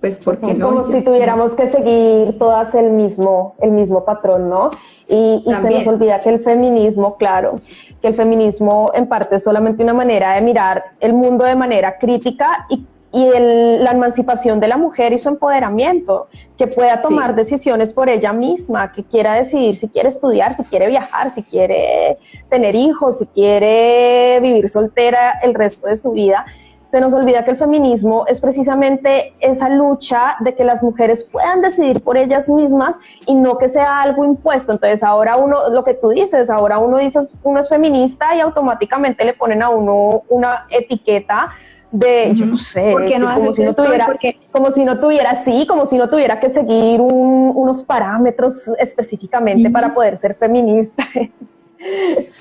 pues, 0.01 0.17
¿por 0.17 0.39
qué 0.39 0.53
no? 0.53 0.69
Como 0.69 0.83
si 0.83 1.01
tuviéramos 1.03 1.55
que 1.55 1.69
seguir 1.69 2.37
todas 2.41 2.75
el 2.75 2.91
mismo, 2.91 3.55
el 3.61 3.71
mismo 3.71 4.05
patrón, 4.05 4.51
¿no? 4.51 4.71
Y, 5.09 5.45
y 5.47 5.55
se 5.55 5.71
nos 5.71 5.87
olvida 5.87 6.19
que 6.19 6.31
el 6.31 6.41
feminismo, 6.41 7.15
claro, 7.15 7.61
que 8.03 8.09
el 8.09 8.15
feminismo 8.15 8.91
en 8.95 9.07
parte 9.07 9.37
es 9.37 9.45
solamente 9.45 9.85
una 9.85 9.95
manera 9.95 10.35
de 10.35 10.41
mirar 10.41 10.83
el 10.99 11.13
mundo 11.13 11.45
de 11.45 11.55
manera 11.55 11.99
crítica 11.99 12.67
y, 12.69 12.85
y 13.15 13.29
el- 13.29 13.85
la 13.85 13.93
emancipación 13.93 14.59
de 14.59 14.67
la 14.67 14.77
mujer 14.77 15.13
y 15.13 15.19
su 15.19 15.29
empoderamiento, 15.29 16.27
que 16.59 16.67
pueda 16.67 17.01
tomar 17.01 17.35
decisiones 17.35 17.93
por 17.93 18.09
ella 18.09 18.33
misma, 18.33 18.93
que 18.93 19.05
quiera 19.05 19.35
decidir 19.35 19.77
si 19.77 19.89
quiere 19.89 20.09
estudiar, 20.09 20.55
si 20.55 20.65
quiere 20.65 20.89
viajar, 20.89 21.31
si 21.31 21.43
quiere 21.45 22.17
tener 22.49 22.75
hijos, 22.75 23.19
si 23.19 23.27
quiere 23.27 24.41
vivir 24.41 24.69
soltera 24.69 25.39
el 25.43 25.55
resto 25.55 25.87
de 25.87 25.97
su 25.97 26.11
vida 26.11 26.45
se 26.89 27.01
nos 27.01 27.13
olvida 27.13 27.45
que 27.45 27.51
el 27.51 27.57
feminismo 27.57 28.25
es 28.29 28.41
precisamente 28.41 29.35
esa 29.41 29.69
lucha 29.69 30.37
de 30.39 30.55
que 30.55 30.63
las 30.63 30.81
mujeres 30.81 31.25
puedan 31.25 31.61
decidir 31.61 32.05
por 32.05 32.17
ellas 32.17 32.49
mismas 32.49 32.95
y 33.27 33.35
no 33.35 33.59
que 33.59 33.69
sea 33.69 34.01
algo 34.01 34.25
impuesto. 34.25 34.71
Entonces 34.71 35.03
ahora 35.03 35.37
uno, 35.37 35.71
lo 35.71 35.83
que 35.83 35.95
tú 35.95 36.11
dices, 36.11 36.49
ahora 36.49 36.79
uno 36.79 36.99
dice 36.99 37.19
uno 37.43 37.59
es 37.59 37.69
feminista 37.69 38.37
y 38.37 38.41
automáticamente 38.41 39.25
le 39.25 39.33
ponen 39.35 39.61
a 39.65 39.71
uno 39.71 40.23
una 40.29 40.67
etiqueta 40.71 41.49
de, 41.95 42.33
yo 42.35 42.45
no 42.47 42.57
sé, 42.59 42.91
¿Por 42.91 43.05
qué 43.05 43.19
no 43.21 43.33
como 43.33 43.53
si 43.53 43.63
no 43.63 43.73
tuviera, 43.73 44.07
por 44.07 44.19
qué? 44.19 44.37
como 44.51 44.71
si 44.73 44.85
no 44.85 44.99
tuviera, 44.99 45.37
sí, 45.37 45.65
como 45.69 45.87
si 45.87 45.97
no 45.97 46.11
tuviera 46.11 46.41
que 46.41 46.51
seguir 46.51 47.01
un- 47.01 47.53
unos 47.55 47.85
parámetros 47.85 48.67
específicamente 48.79 49.71
para 49.71 49.95
poder 49.95 50.17
ser 50.17 50.35
feminista. 50.35 51.07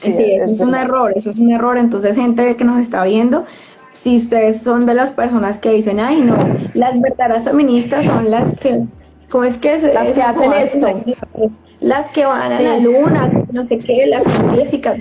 Sí, 0.01 0.16
eso 0.41 0.51
es 0.54 0.60
un 0.62 0.74
error, 0.74 1.12
eso 1.16 1.30
es 1.32 1.38
un 1.38 1.51
error. 1.51 1.78
Entonces, 1.78 2.16
gente 2.16 2.56
que 2.56 2.64
nos 2.64 2.82
está 2.82 3.04
viendo, 3.04 3.43
si 3.91 4.16
ustedes 4.16 4.62
son 4.62 4.86
de 4.86 4.93
las 4.93 5.12
personas 5.12 5.58
que 5.60 5.72
dicen, 5.72 5.99
ay, 5.99 6.22
no, 6.22 6.38
las 6.74 6.99
verdaderas 7.01 7.43
feministas 7.43 8.06
son 8.06 8.32
las 8.32 8.56
que, 8.58 8.84
¿cómo 9.30 9.43
es 9.43 9.58
que 9.58 9.80
se 9.80 9.93
Las 9.93 10.14
que 10.14 10.22
hacen 10.22 10.54
esto. 10.54 10.88
Las, 11.36 11.51
las 11.82 12.12
que 12.12 12.26
van 12.26 12.54
a 12.54 12.62
la 12.62 12.78
luna, 12.78 13.30
no 13.51 13.66
sé 13.66 13.80
qué, 13.80 14.06
las 14.06 14.24
científicas. 14.24 14.97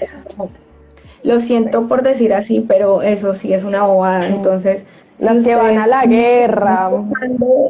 Lo 1.22 1.40
siento 1.40 1.86
por 1.88 2.02
decir 2.02 2.32
así, 2.32 2.64
pero 2.66 3.02
eso 3.02 3.34
sí 3.34 3.52
es 3.52 3.64
una 3.64 3.84
bobada. 3.84 4.28
Entonces, 4.28 4.84
si 5.18 5.24
Las 5.24 5.44
que 5.44 5.54
van 5.54 5.78
a 5.78 5.86
la 5.86 6.04
guerra. 6.04 6.90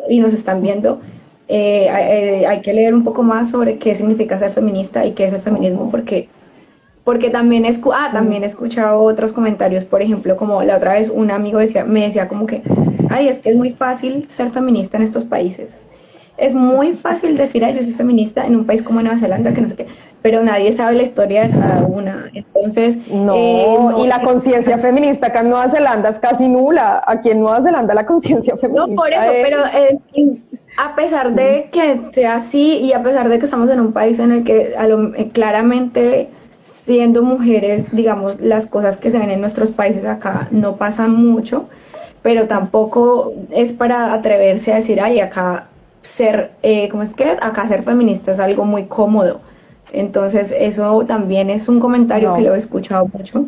Y 0.08 0.20
nos 0.20 0.32
están 0.32 0.62
viendo. 0.62 1.00
eh, 1.48 1.88
eh, 1.90 2.46
hay 2.46 2.62
que 2.62 2.72
leer 2.72 2.94
un 2.94 3.04
poco 3.04 3.22
más 3.22 3.50
sobre 3.50 3.78
qué 3.78 3.94
significa 3.94 4.38
ser 4.38 4.52
feminista 4.52 5.04
y 5.04 5.12
qué 5.12 5.26
es 5.26 5.34
el 5.34 5.40
feminismo, 5.40 5.90
porque 5.90 6.28
porque 7.04 7.30
también, 7.30 7.64
escu 7.64 7.92
ah, 7.92 8.10
también 8.12 8.44
he 8.44 8.46
escuchado 8.46 9.02
otros 9.02 9.32
comentarios, 9.32 9.84
por 9.84 10.02
ejemplo, 10.02 10.36
como 10.36 10.62
la 10.62 10.76
otra 10.76 10.92
vez 10.92 11.10
un 11.12 11.30
amigo 11.30 11.58
decía, 11.58 11.84
me 11.84 12.02
decía 12.02 12.28
como 12.28 12.46
que, 12.46 12.62
ay, 13.10 13.28
es 13.28 13.40
que 13.40 13.50
es 13.50 13.56
muy 13.56 13.72
fácil 13.72 14.28
ser 14.28 14.50
feminista 14.50 14.98
en 14.98 15.02
estos 15.02 15.24
países. 15.24 15.70
Es 16.36 16.54
muy 16.54 16.92
fácil 16.94 17.36
decir, 17.36 17.64
ay, 17.64 17.74
yo 17.74 17.82
soy 17.82 17.92
feminista 17.92 18.46
en 18.46 18.56
un 18.56 18.66
país 18.66 18.82
como 18.82 19.00
Nueva 19.02 19.18
Zelanda, 19.18 19.52
que 19.52 19.60
no 19.60 19.68
sé 19.68 19.76
qué, 19.76 19.86
pero 20.22 20.42
nadie 20.42 20.72
sabe 20.72 20.94
la 20.96 21.02
historia 21.02 21.46
de 21.46 21.50
cada 21.50 21.82
una. 21.86 22.24
Entonces, 22.32 22.96
No, 23.08 23.34
eh, 23.36 23.76
no- 23.78 24.04
y 24.04 24.06
la 24.08 24.22
conciencia 24.22 24.78
feminista 24.78 25.28
acá 25.28 25.40
en 25.40 25.50
Nueva 25.50 25.68
Zelanda 25.68 26.08
es 26.08 26.18
casi 26.18 26.48
nula. 26.48 27.02
Aquí 27.06 27.30
en 27.30 27.40
Nueva 27.40 27.60
Zelanda 27.62 27.94
la 27.94 28.06
conciencia 28.06 28.56
feminista. 28.56 28.86
No, 28.88 28.94
por 28.96 29.12
eso, 29.12 29.30
es- 29.30 29.42
pero 29.48 29.64
eh, 29.66 29.98
a 30.78 30.96
pesar 30.96 31.34
de 31.34 31.68
que 31.70 32.00
sea 32.12 32.36
así 32.36 32.78
y 32.78 32.92
a 32.92 33.02
pesar 33.02 33.28
de 33.28 33.38
que 33.38 33.44
estamos 33.44 33.68
en 33.70 33.80
un 33.80 33.92
país 33.92 34.18
en 34.18 34.32
el 34.32 34.42
que 34.44 34.74
a 34.76 34.86
lo- 34.86 35.14
eh, 35.14 35.28
claramente 35.32 36.28
siendo 36.60 37.22
mujeres, 37.22 37.94
digamos, 37.94 38.40
las 38.40 38.66
cosas 38.66 38.96
que 38.96 39.10
se 39.10 39.18
ven 39.18 39.30
en 39.30 39.40
nuestros 39.40 39.70
países 39.70 40.06
acá 40.06 40.48
no 40.50 40.76
pasan 40.76 41.14
mucho, 41.14 41.66
pero 42.22 42.46
tampoco 42.48 43.32
es 43.50 43.72
para 43.72 44.12
atreverse 44.14 44.72
a 44.72 44.76
decir, 44.76 45.00
ay, 45.00 45.20
acá 45.20 45.68
ser, 46.02 46.52
eh, 46.62 46.88
¿cómo 46.90 47.02
es 47.02 47.14
que 47.14 47.32
es? 47.32 47.38
Acá 47.42 47.66
ser 47.68 47.82
feminista 47.82 48.32
es 48.32 48.38
algo 48.38 48.64
muy 48.64 48.84
cómodo. 48.84 49.40
Entonces, 49.92 50.54
eso 50.58 51.04
también 51.06 51.50
es 51.50 51.68
un 51.68 51.80
comentario 51.80 52.30
No. 52.30 52.36
que 52.36 52.42
lo 52.42 52.54
he 52.54 52.58
escuchado 52.58 53.06
mucho. 53.12 53.46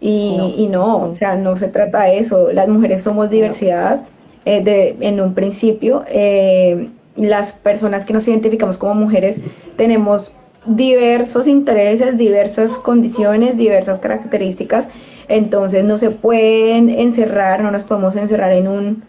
Y 0.00 0.54
y 0.58 0.66
no, 0.66 0.98
o 0.98 1.12
sea, 1.14 1.36
no 1.36 1.56
se 1.56 1.68
trata 1.68 2.02
de 2.04 2.18
eso. 2.18 2.52
Las 2.52 2.68
mujeres 2.68 3.02
somos 3.02 3.30
diversidad 3.30 4.02
eh, 4.44 4.62
de, 4.62 4.96
en 5.00 5.20
un 5.20 5.34
principio. 5.34 6.04
eh, 6.08 6.88
las 7.16 7.54
personas 7.54 8.04
que 8.04 8.12
nos 8.12 8.28
identificamos 8.28 8.76
como 8.76 8.94
mujeres 8.94 9.40
tenemos 9.78 10.32
diversos 10.66 11.46
intereses, 11.46 12.18
diversas 12.18 12.72
condiciones, 12.72 13.56
diversas 13.56 14.00
características. 14.00 14.88
Entonces 15.28 15.82
no 15.84 15.96
se 15.96 16.10
pueden 16.10 16.90
encerrar, 16.90 17.62
no 17.62 17.70
nos 17.70 17.84
podemos 17.84 18.14
encerrar 18.16 18.52
en 18.52 18.68
un, 18.68 19.02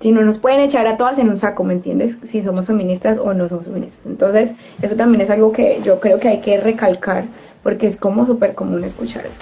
si 0.00 0.12
no 0.12 0.22
nos 0.22 0.38
pueden 0.38 0.60
echar 0.60 0.86
a 0.86 0.96
todas 0.96 1.18
en 1.18 1.28
un 1.28 1.36
saco, 1.36 1.64
¿me 1.64 1.74
entiendes? 1.74 2.16
Si 2.24 2.42
somos 2.42 2.66
feministas 2.66 3.18
o 3.18 3.32
no 3.34 3.48
somos 3.48 3.66
feministas. 3.66 4.04
Entonces 4.06 4.52
eso 4.82 4.96
también 4.96 5.20
es 5.20 5.30
algo 5.30 5.52
que 5.52 5.80
yo 5.82 6.00
creo 6.00 6.20
que 6.20 6.28
hay 6.28 6.40
que 6.40 6.60
recalcar 6.60 7.24
porque 7.62 7.86
es 7.86 7.96
como 7.96 8.26
súper 8.26 8.54
común 8.54 8.84
escuchar 8.84 9.24
eso. 9.26 9.40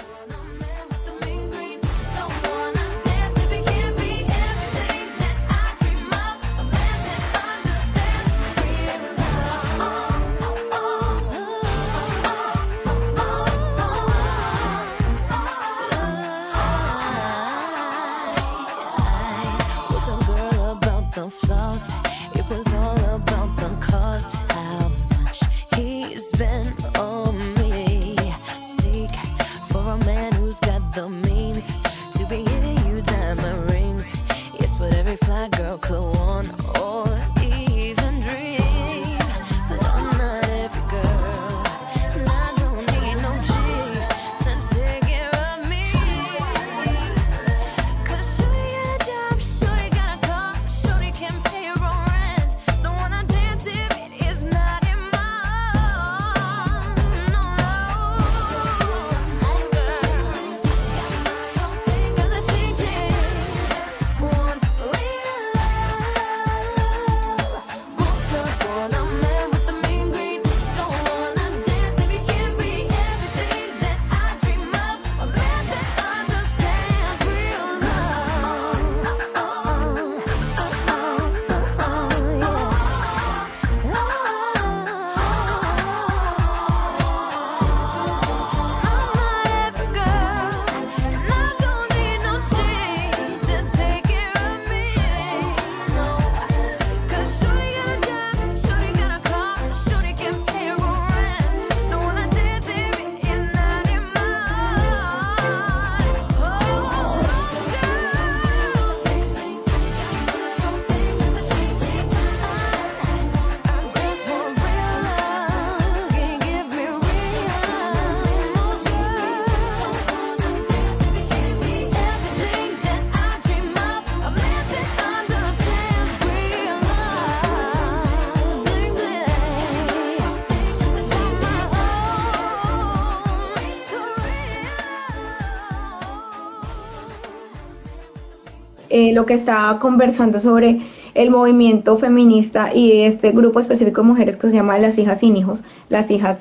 Eh, 138.95 139.11
lo 139.11 139.25
que 139.25 139.33
estaba 139.33 139.79
conversando 139.79 140.39
sobre 140.39 140.79
el 141.15 141.31
movimiento 141.31 141.97
feminista 141.97 142.73
y 142.75 143.01
este 143.01 143.31
grupo 143.31 143.59
específico 143.59 144.01
de 144.01 144.07
mujeres 144.07 144.37
que 144.37 144.49
se 144.49 144.53
llama 144.55 144.77
las 144.77 144.99
hijas 144.99 145.19
sin 145.19 145.35
hijos, 145.35 145.63
las 145.89 146.11
hijas 146.11 146.37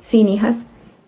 sin 0.00 0.28
hijas, 0.28 0.56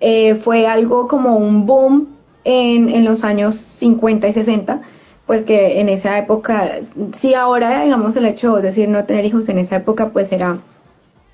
eh, 0.00 0.34
fue 0.34 0.66
algo 0.66 1.06
como 1.06 1.36
un 1.36 1.66
boom 1.66 2.08
en, 2.44 2.88
en 2.88 3.04
los 3.04 3.22
años 3.22 3.54
50 3.54 4.26
y 4.28 4.32
60, 4.32 4.82
porque 5.26 5.80
en 5.80 5.88
esa 5.88 6.18
época, 6.18 6.68
si 7.14 7.34
ahora 7.34 7.84
digamos 7.84 8.16
el 8.16 8.24
hecho 8.26 8.56
de 8.56 8.62
decir 8.62 8.88
no 8.88 9.04
tener 9.04 9.24
hijos 9.24 9.48
en 9.48 9.58
esa 9.58 9.76
época, 9.76 10.08
pues 10.10 10.32
era 10.32 10.58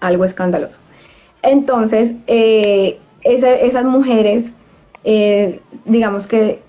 algo 0.01 0.24
escandaloso. 0.26 0.78
Entonces, 1.43 2.14
eh, 2.26 2.99
esa- 3.22 3.55
esas 3.55 3.85
mujeres, 3.85 4.53
digamos 5.85 6.26
que 6.26 6.63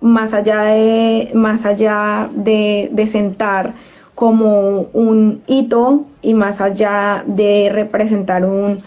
más 0.00 0.32
allá 0.32 0.62
de, 0.62 1.30
más 1.34 1.64
allá 1.66 2.28
de, 2.34 2.88
de 2.92 3.06
sentar 3.06 3.74
como 4.14 4.86
un 4.92 5.42
hito 5.46 6.04
y 6.22 6.34
más 6.34 6.60
allá 6.60 7.24
de 7.26 7.70
representar 7.72 8.44
un, 8.44 8.78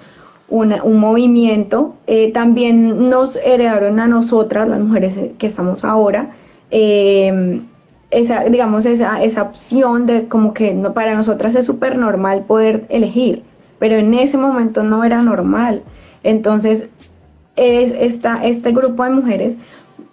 una- 0.49 0.83
un 0.83 0.99
movimiento, 0.99 1.95
eh, 2.07 2.31
también 2.31 3.09
nos 3.09 3.35
heredaron 3.37 3.99
a 3.99 4.07
nosotras, 4.07 4.67
las 4.67 4.79
mujeres 4.79 5.15
que 5.37 5.47
estamos 5.47 5.83
ahora, 5.83 6.31
eh, 6.71 7.61
esa, 8.11 8.43
digamos, 8.45 8.85
esa, 8.85 9.23
esa 9.23 9.41
opción 9.43 10.05
de 10.05 10.27
como 10.27 10.53
que 10.53 10.75
no, 10.75 10.93
para 10.93 11.15
nosotras 11.15 11.55
es 11.55 11.65
súper 11.65 11.97
normal 11.97 12.43
poder 12.45 12.85
elegir, 12.89 13.41
pero 13.79 13.95
en 13.95 14.13
ese 14.13 14.37
momento 14.37 14.83
no 14.83 15.03
era 15.03 15.23
normal. 15.23 15.81
Entonces, 16.23 16.89
es 17.55 17.91
esta, 17.91 18.43
este 18.45 18.71
grupo 18.71 19.03
de 19.03 19.09
mujeres 19.11 19.57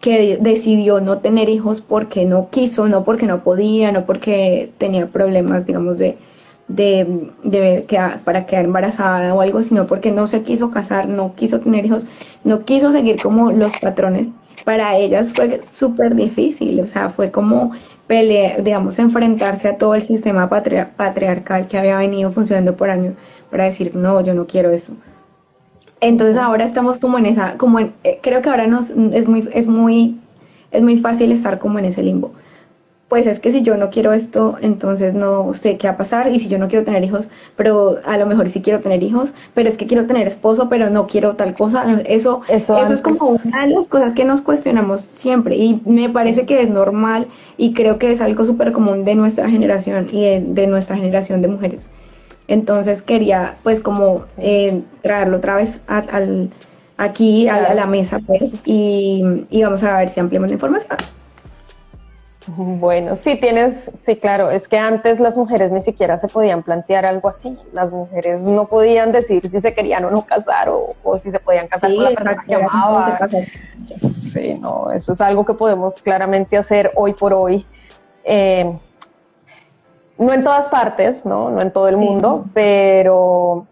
que 0.01 0.39
decidió 0.41 1.01
no 1.01 1.19
tener 1.19 1.49
hijos 1.49 1.81
porque 1.81 2.25
no 2.25 2.49
quiso, 2.51 2.89
no 2.89 3.05
porque 3.05 3.27
no 3.27 3.43
podía, 3.45 3.93
no 3.93 4.07
porque 4.07 4.73
tenía 4.79 5.09
problemas, 5.09 5.67
digamos, 5.67 5.99
de, 5.99 6.17
de, 6.69 7.31
de 7.45 7.87
para 8.25 8.47
quedar 8.47 8.65
embarazada 8.65 9.35
o 9.35 9.41
algo, 9.41 9.63
sino 9.63 9.87
porque 9.87 10.11
no 10.13 10.27
se 10.27 10.43
quiso 10.43 10.71
casar, 10.71 11.09
no 11.09 11.35
quiso 11.35 11.61
tener 11.61 11.85
hijos, 11.87 12.07
no 12.45 12.65
quiso 12.65 12.93
seguir 12.93 13.21
como 13.21 13.53
los 13.53 13.77
patrones. 13.77 14.29
Para 14.65 14.97
ellas 14.97 15.33
fue 15.33 15.61
súper 15.65 16.15
difícil, 16.15 16.81
o 16.81 16.87
sea, 16.87 17.09
fue 17.11 17.31
como 17.31 17.73
pelear, 18.07 18.63
digamos, 18.63 18.99
enfrentarse 18.99 19.69
a 19.69 19.79
todo 19.79 19.95
el 19.95 20.03
sistema 20.03 20.49
patria- 20.51 20.93
patriarcal 20.97 21.67
que 21.69 21.79
había 21.79 21.99
venido 21.99 22.31
funcionando 22.33 22.77
por 22.77 22.91
años 22.91 23.17
para 23.51 23.65
decir, 23.65 23.95
no, 23.97 24.21
yo 24.23 24.35
no 24.35 24.47
quiero 24.47 24.71
eso. 24.71 24.95
Entonces 26.01 26.37
ahora 26.37 26.65
estamos 26.65 26.99
como 26.99 27.19
en 27.19 27.27
esa, 27.27 27.59
como 27.59 27.79
en, 27.79 27.93
eh, 28.05 28.21
creo 28.23 28.43
que 28.43 28.49
ahora 28.49 28.67
nos, 28.67 28.91
es 28.91 29.29
muy, 29.29 29.49
es 29.53 29.67
muy, 29.67 30.19
es 30.71 30.83
muy 30.83 30.99
fácil 30.99 31.33
estar 31.33 31.59
como 31.59 31.79
en 31.79 31.85
ese 31.87 32.03
limbo. 32.03 32.33
Pues 33.09 33.27
es 33.27 33.41
que 33.41 33.51
si 33.53 33.63
yo 33.63 33.77
no 33.77 33.91
quiero 33.91 34.13
esto, 34.13 34.57
entonces 34.61 35.15
no 35.15 35.53
sé 35.55 35.79
qué 35.79 35.89
va 35.89 35.95
a 35.95 35.97
pasar. 35.97 36.33
Y 36.33 36.39
si 36.39 36.49
yo 36.49 36.59
no 36.59 36.69
quiero 36.69 36.85
tener 36.85 37.03
hijos, 37.05 37.29
pero 37.57 37.97
a 38.05 38.17
lo 38.19 38.27
mejor 38.27 38.49
sí 38.51 38.63
quiero 38.63 38.81
tener 38.81 39.03
hijos, 39.03 39.35
pero 39.53 39.69
es 39.69 39.77
que 39.77 39.89
quiero 39.89 40.07
tener 40.07 40.29
esposo, 40.29 40.69
pero 40.69 40.91
no 40.91 41.09
quiero 41.09 41.35
tal 41.37 41.55
cosa. 41.55 41.85
Eso, 42.07 42.43
Eso 42.49 42.79
eso, 42.79 42.95
es 42.95 43.03
como 43.03 43.31
una 43.45 43.67
de 43.67 43.73
las 43.75 43.89
cosas 43.89 44.13
que 44.15 44.25
nos 44.25 44.43
cuestionamos 44.43 45.01
siempre. 45.13 45.57
Y 45.57 45.83
me 45.87 46.09
parece 46.09 46.47
que 46.47 46.63
es 46.63 46.71
normal 46.71 47.27
y 47.57 47.75
creo 47.75 47.99
que 47.99 48.13
es 48.13 48.21
algo 48.21 48.45
súper 48.45 48.71
común 48.73 49.05
de 49.05 49.17
nuestra 49.17 49.51
generación 49.51 50.09
y 50.13 50.23
de, 50.25 50.41
de 50.47 50.67
nuestra 50.69 50.97
generación 50.97 51.43
de 51.43 51.49
mujeres. 51.49 51.91
Entonces 52.51 53.01
quería 53.01 53.55
pues 53.63 53.81
como 53.81 54.25
eh, 54.39 54.83
traerlo 55.03 55.37
otra 55.37 55.55
vez 55.55 55.81
a- 55.87 55.99
al, 56.11 56.51
aquí 56.97 57.49
a, 57.49 57.55
a 57.71 57.75
la 57.75 57.87
mesa 57.87 58.19
pues 58.27 58.53
y, 58.65 59.47
y 59.51 59.63
vamos 59.63 59.85
a 59.85 59.97
ver 59.99 60.11
si 60.11 60.19
ampliamos 60.19 60.49
la 60.49 60.55
información. 60.55 60.99
Bueno, 62.47 63.17
sí 63.23 63.39
tienes, 63.41 63.77
sí, 64.05 64.17
claro, 64.17 64.51
es 64.51 64.67
que 64.67 64.77
antes 64.77 65.21
las 65.21 65.37
mujeres 65.37 65.71
ni 65.71 65.83
siquiera 65.83 66.19
se 66.19 66.27
podían 66.27 66.65
plantear 66.65 67.07
algo 67.07 67.29
así. 67.29 67.57
Las 67.73 67.93
mujeres 67.93 68.43
no 68.43 68.67
podían 68.67 69.13
decir 69.13 69.47
si 69.49 69.61
se 69.61 69.73
querían 69.73 70.05
o 70.07 70.11
no 70.11 70.27
casar 70.27 70.69
o, 70.71 70.97
o 71.05 71.17
si 71.19 71.31
se 71.31 71.39
podían 71.39 71.69
casar 71.69 71.91
Sí, 71.91 71.97
con 71.97 72.05
la 72.07 72.11
persona 72.11 72.45
que 72.49 72.55
amaban. 72.57 73.19
Sí, 74.33 74.55
no, 74.61 74.91
eso 74.91 75.13
es 75.13 75.21
algo 75.21 75.45
que 75.45 75.55
podemos 75.55 76.03
claramente 76.03 76.57
hacer 76.57 76.91
hoy 76.97 77.13
por 77.13 77.33
hoy. 77.33 77.65
Eh, 78.25 78.77
no 80.21 80.35
en 80.35 80.45
todas 80.45 80.69
partes, 80.69 81.25
¿no? 81.25 81.51
No 81.51 81.63
en 81.63 81.73
todo 81.73 81.89
el 81.89 81.97
mundo, 81.97 82.45
pero, 82.53 83.67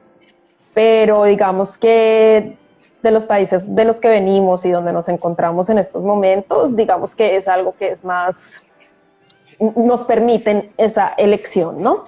pero 0.72 1.24
digamos 1.24 1.76
que 1.76 2.56
de 3.02 3.10
los 3.10 3.24
países 3.24 3.74
de 3.76 3.84
los 3.84 4.00
que 4.00 4.08
venimos 4.08 4.64
y 4.64 4.70
donde 4.70 4.92
nos 4.92 5.08
encontramos 5.08 5.68
en 5.68 5.78
estos 5.78 6.02
momentos, 6.02 6.74
digamos 6.74 7.14
que 7.14 7.36
es 7.36 7.46
algo 7.48 7.74
que 7.76 7.90
es 7.90 8.02
más, 8.02 8.62
nos 9.76 10.04
permiten 10.04 10.72
esa 10.78 11.12
elección, 11.18 11.82
¿no? 11.82 12.06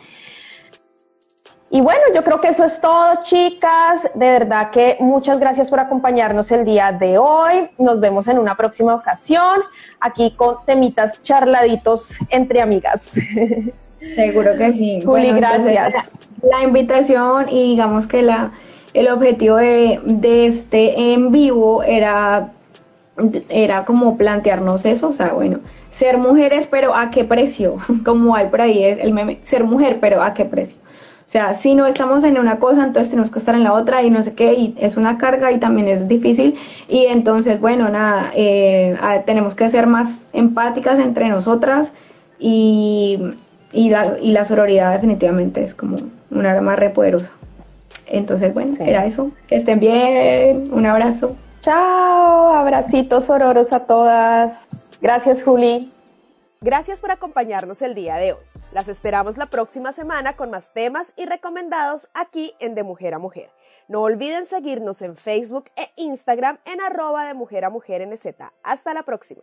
Y 1.73 1.83
bueno, 1.83 2.01
yo 2.15 2.25
creo 2.25 2.41
que 2.41 2.49
eso 2.49 2.65
es 2.65 2.81
todo, 2.81 3.23
chicas. 3.23 4.09
De 4.15 4.27
verdad 4.27 4.71
que 4.71 4.97
muchas 5.01 5.39
gracias 5.39 5.69
por 5.69 5.79
acompañarnos 5.79 6.51
el 6.51 6.65
día 6.65 6.91
de 6.91 7.19
hoy. 7.19 7.71
Nos 7.79 8.01
vemos 8.01 8.27
en 8.27 8.39
una 8.39 8.57
próxima 8.57 8.95
ocasión, 8.95 9.61
aquí 10.01 10.35
con 10.35 10.65
temitas 10.65 11.21
charladitos 11.23 12.17
entre 12.31 12.63
amigas. 12.63 13.13
Seguro 14.15 14.57
que 14.57 14.73
sí. 14.73 15.03
Juli, 15.05 15.33
gracias. 15.33 15.93
La, 15.93 16.05
la 16.43 16.63
invitación 16.65 17.49
y 17.49 17.71
digamos 17.71 18.07
que 18.07 18.23
la, 18.23 18.53
el 18.95 19.09
objetivo 19.09 19.57
de, 19.57 20.01
de 20.05 20.47
este 20.47 21.13
en 21.13 21.31
vivo 21.31 21.83
era, 21.83 22.53
era 23.49 23.85
como 23.85 24.17
plantearnos 24.17 24.85
eso, 24.85 25.09
o 25.09 25.13
sea, 25.13 25.33
bueno, 25.33 25.61
ser 25.91 26.19
mujeres, 26.19 26.67
pero 26.67 26.95
¿a 26.95 27.11
qué 27.11 27.25
precio? 27.25 27.77
Como 28.05 28.35
hay 28.35 28.47
por 28.47 28.61
ahí 28.61 28.83
el 28.85 29.13
meme, 29.13 29.39
ser 29.43 29.65
mujer, 29.65 29.99
pero 30.01 30.23
¿a 30.23 30.35
qué 30.35 30.45
precio? 30.45 30.79
O 30.81 31.33
sea, 31.33 31.55
si 31.55 31.77
no 31.77 31.87
estamos 31.87 32.25
en 32.25 32.39
una 32.39 32.59
cosa, 32.59 32.83
entonces 32.83 33.11
tenemos 33.11 33.31
que 33.31 33.39
estar 33.39 33.55
en 33.55 33.63
la 33.63 33.73
otra 33.73 34.03
y 34.03 34.11
no 34.11 34.21
sé 34.25 34.35
qué, 34.35 34.55
y 34.55 34.75
es 34.81 34.97
una 34.97 35.17
carga 35.17 35.53
y 35.53 35.59
también 35.59 35.87
es 35.87 36.09
difícil. 36.09 36.57
Y 36.89 37.07
entonces, 37.07 37.61
bueno, 37.61 37.89
nada, 37.89 38.33
eh, 38.35 38.99
tenemos 39.27 39.55
que 39.55 39.71
ser 39.71 39.87
más 39.87 40.23
empáticas 40.33 40.99
entre 40.99 41.29
nosotras 41.29 41.93
y, 42.41 43.21
y, 43.73 43.91
la, 43.91 44.19
y 44.19 44.33
la 44.33 44.45
sororidad 44.45 44.93
definitivamente 44.93 45.63
es 45.63 45.75
como 45.75 45.99
un 46.31 46.47
arma 46.47 46.77
re 46.77 46.91
poderosa. 46.91 47.31
Entonces, 48.07 48.53
bueno, 48.53 48.77
era 48.81 49.07
eso. 49.07 49.31
Que 49.47 49.57
estén 49.57 49.79
bien, 49.79 50.73
un 50.73 50.85
abrazo. 50.87 51.37
Chao, 51.61 52.53
abracitos 52.53 53.31
ororos 53.31 53.73
a 53.73 53.81
todas. 53.81 54.67
Gracias, 55.01 55.43
Juli. 55.43 55.93
Gracias 56.61 57.01
por 57.01 57.11
acompañarnos 57.11 57.81
el 57.83 57.95
día 57.95 58.17
de 58.17 58.33
hoy. 58.33 58.41
Las 58.73 58.89
esperamos 58.89 59.39
la 59.39 59.47
próxima 59.47 59.93
semana 59.93 60.37
con 60.37 60.51
más 60.51 60.73
temas 60.73 61.13
y 61.17 61.25
recomendados 61.25 62.09
aquí 62.15 62.53
en 62.61 62.75
De 62.75 62.83
Mujer 62.83 63.15
a 63.15 63.19
Mujer. 63.19 63.51
No 63.89 64.03
olviden 64.03 64.47
seguirnos 64.47 65.03
en 65.03 65.17
Facebook 65.17 65.71
e 65.77 65.91
Instagram 65.97 66.59
en 66.65 66.81
arroba 66.81 67.27
de 67.27 67.35
Mujer 67.35 67.65
a 67.65 67.71
Mujer 67.71 68.07
NZ. 68.07 68.27
Hasta 68.63 68.95
la 68.95 69.03
próxima. 69.05 69.43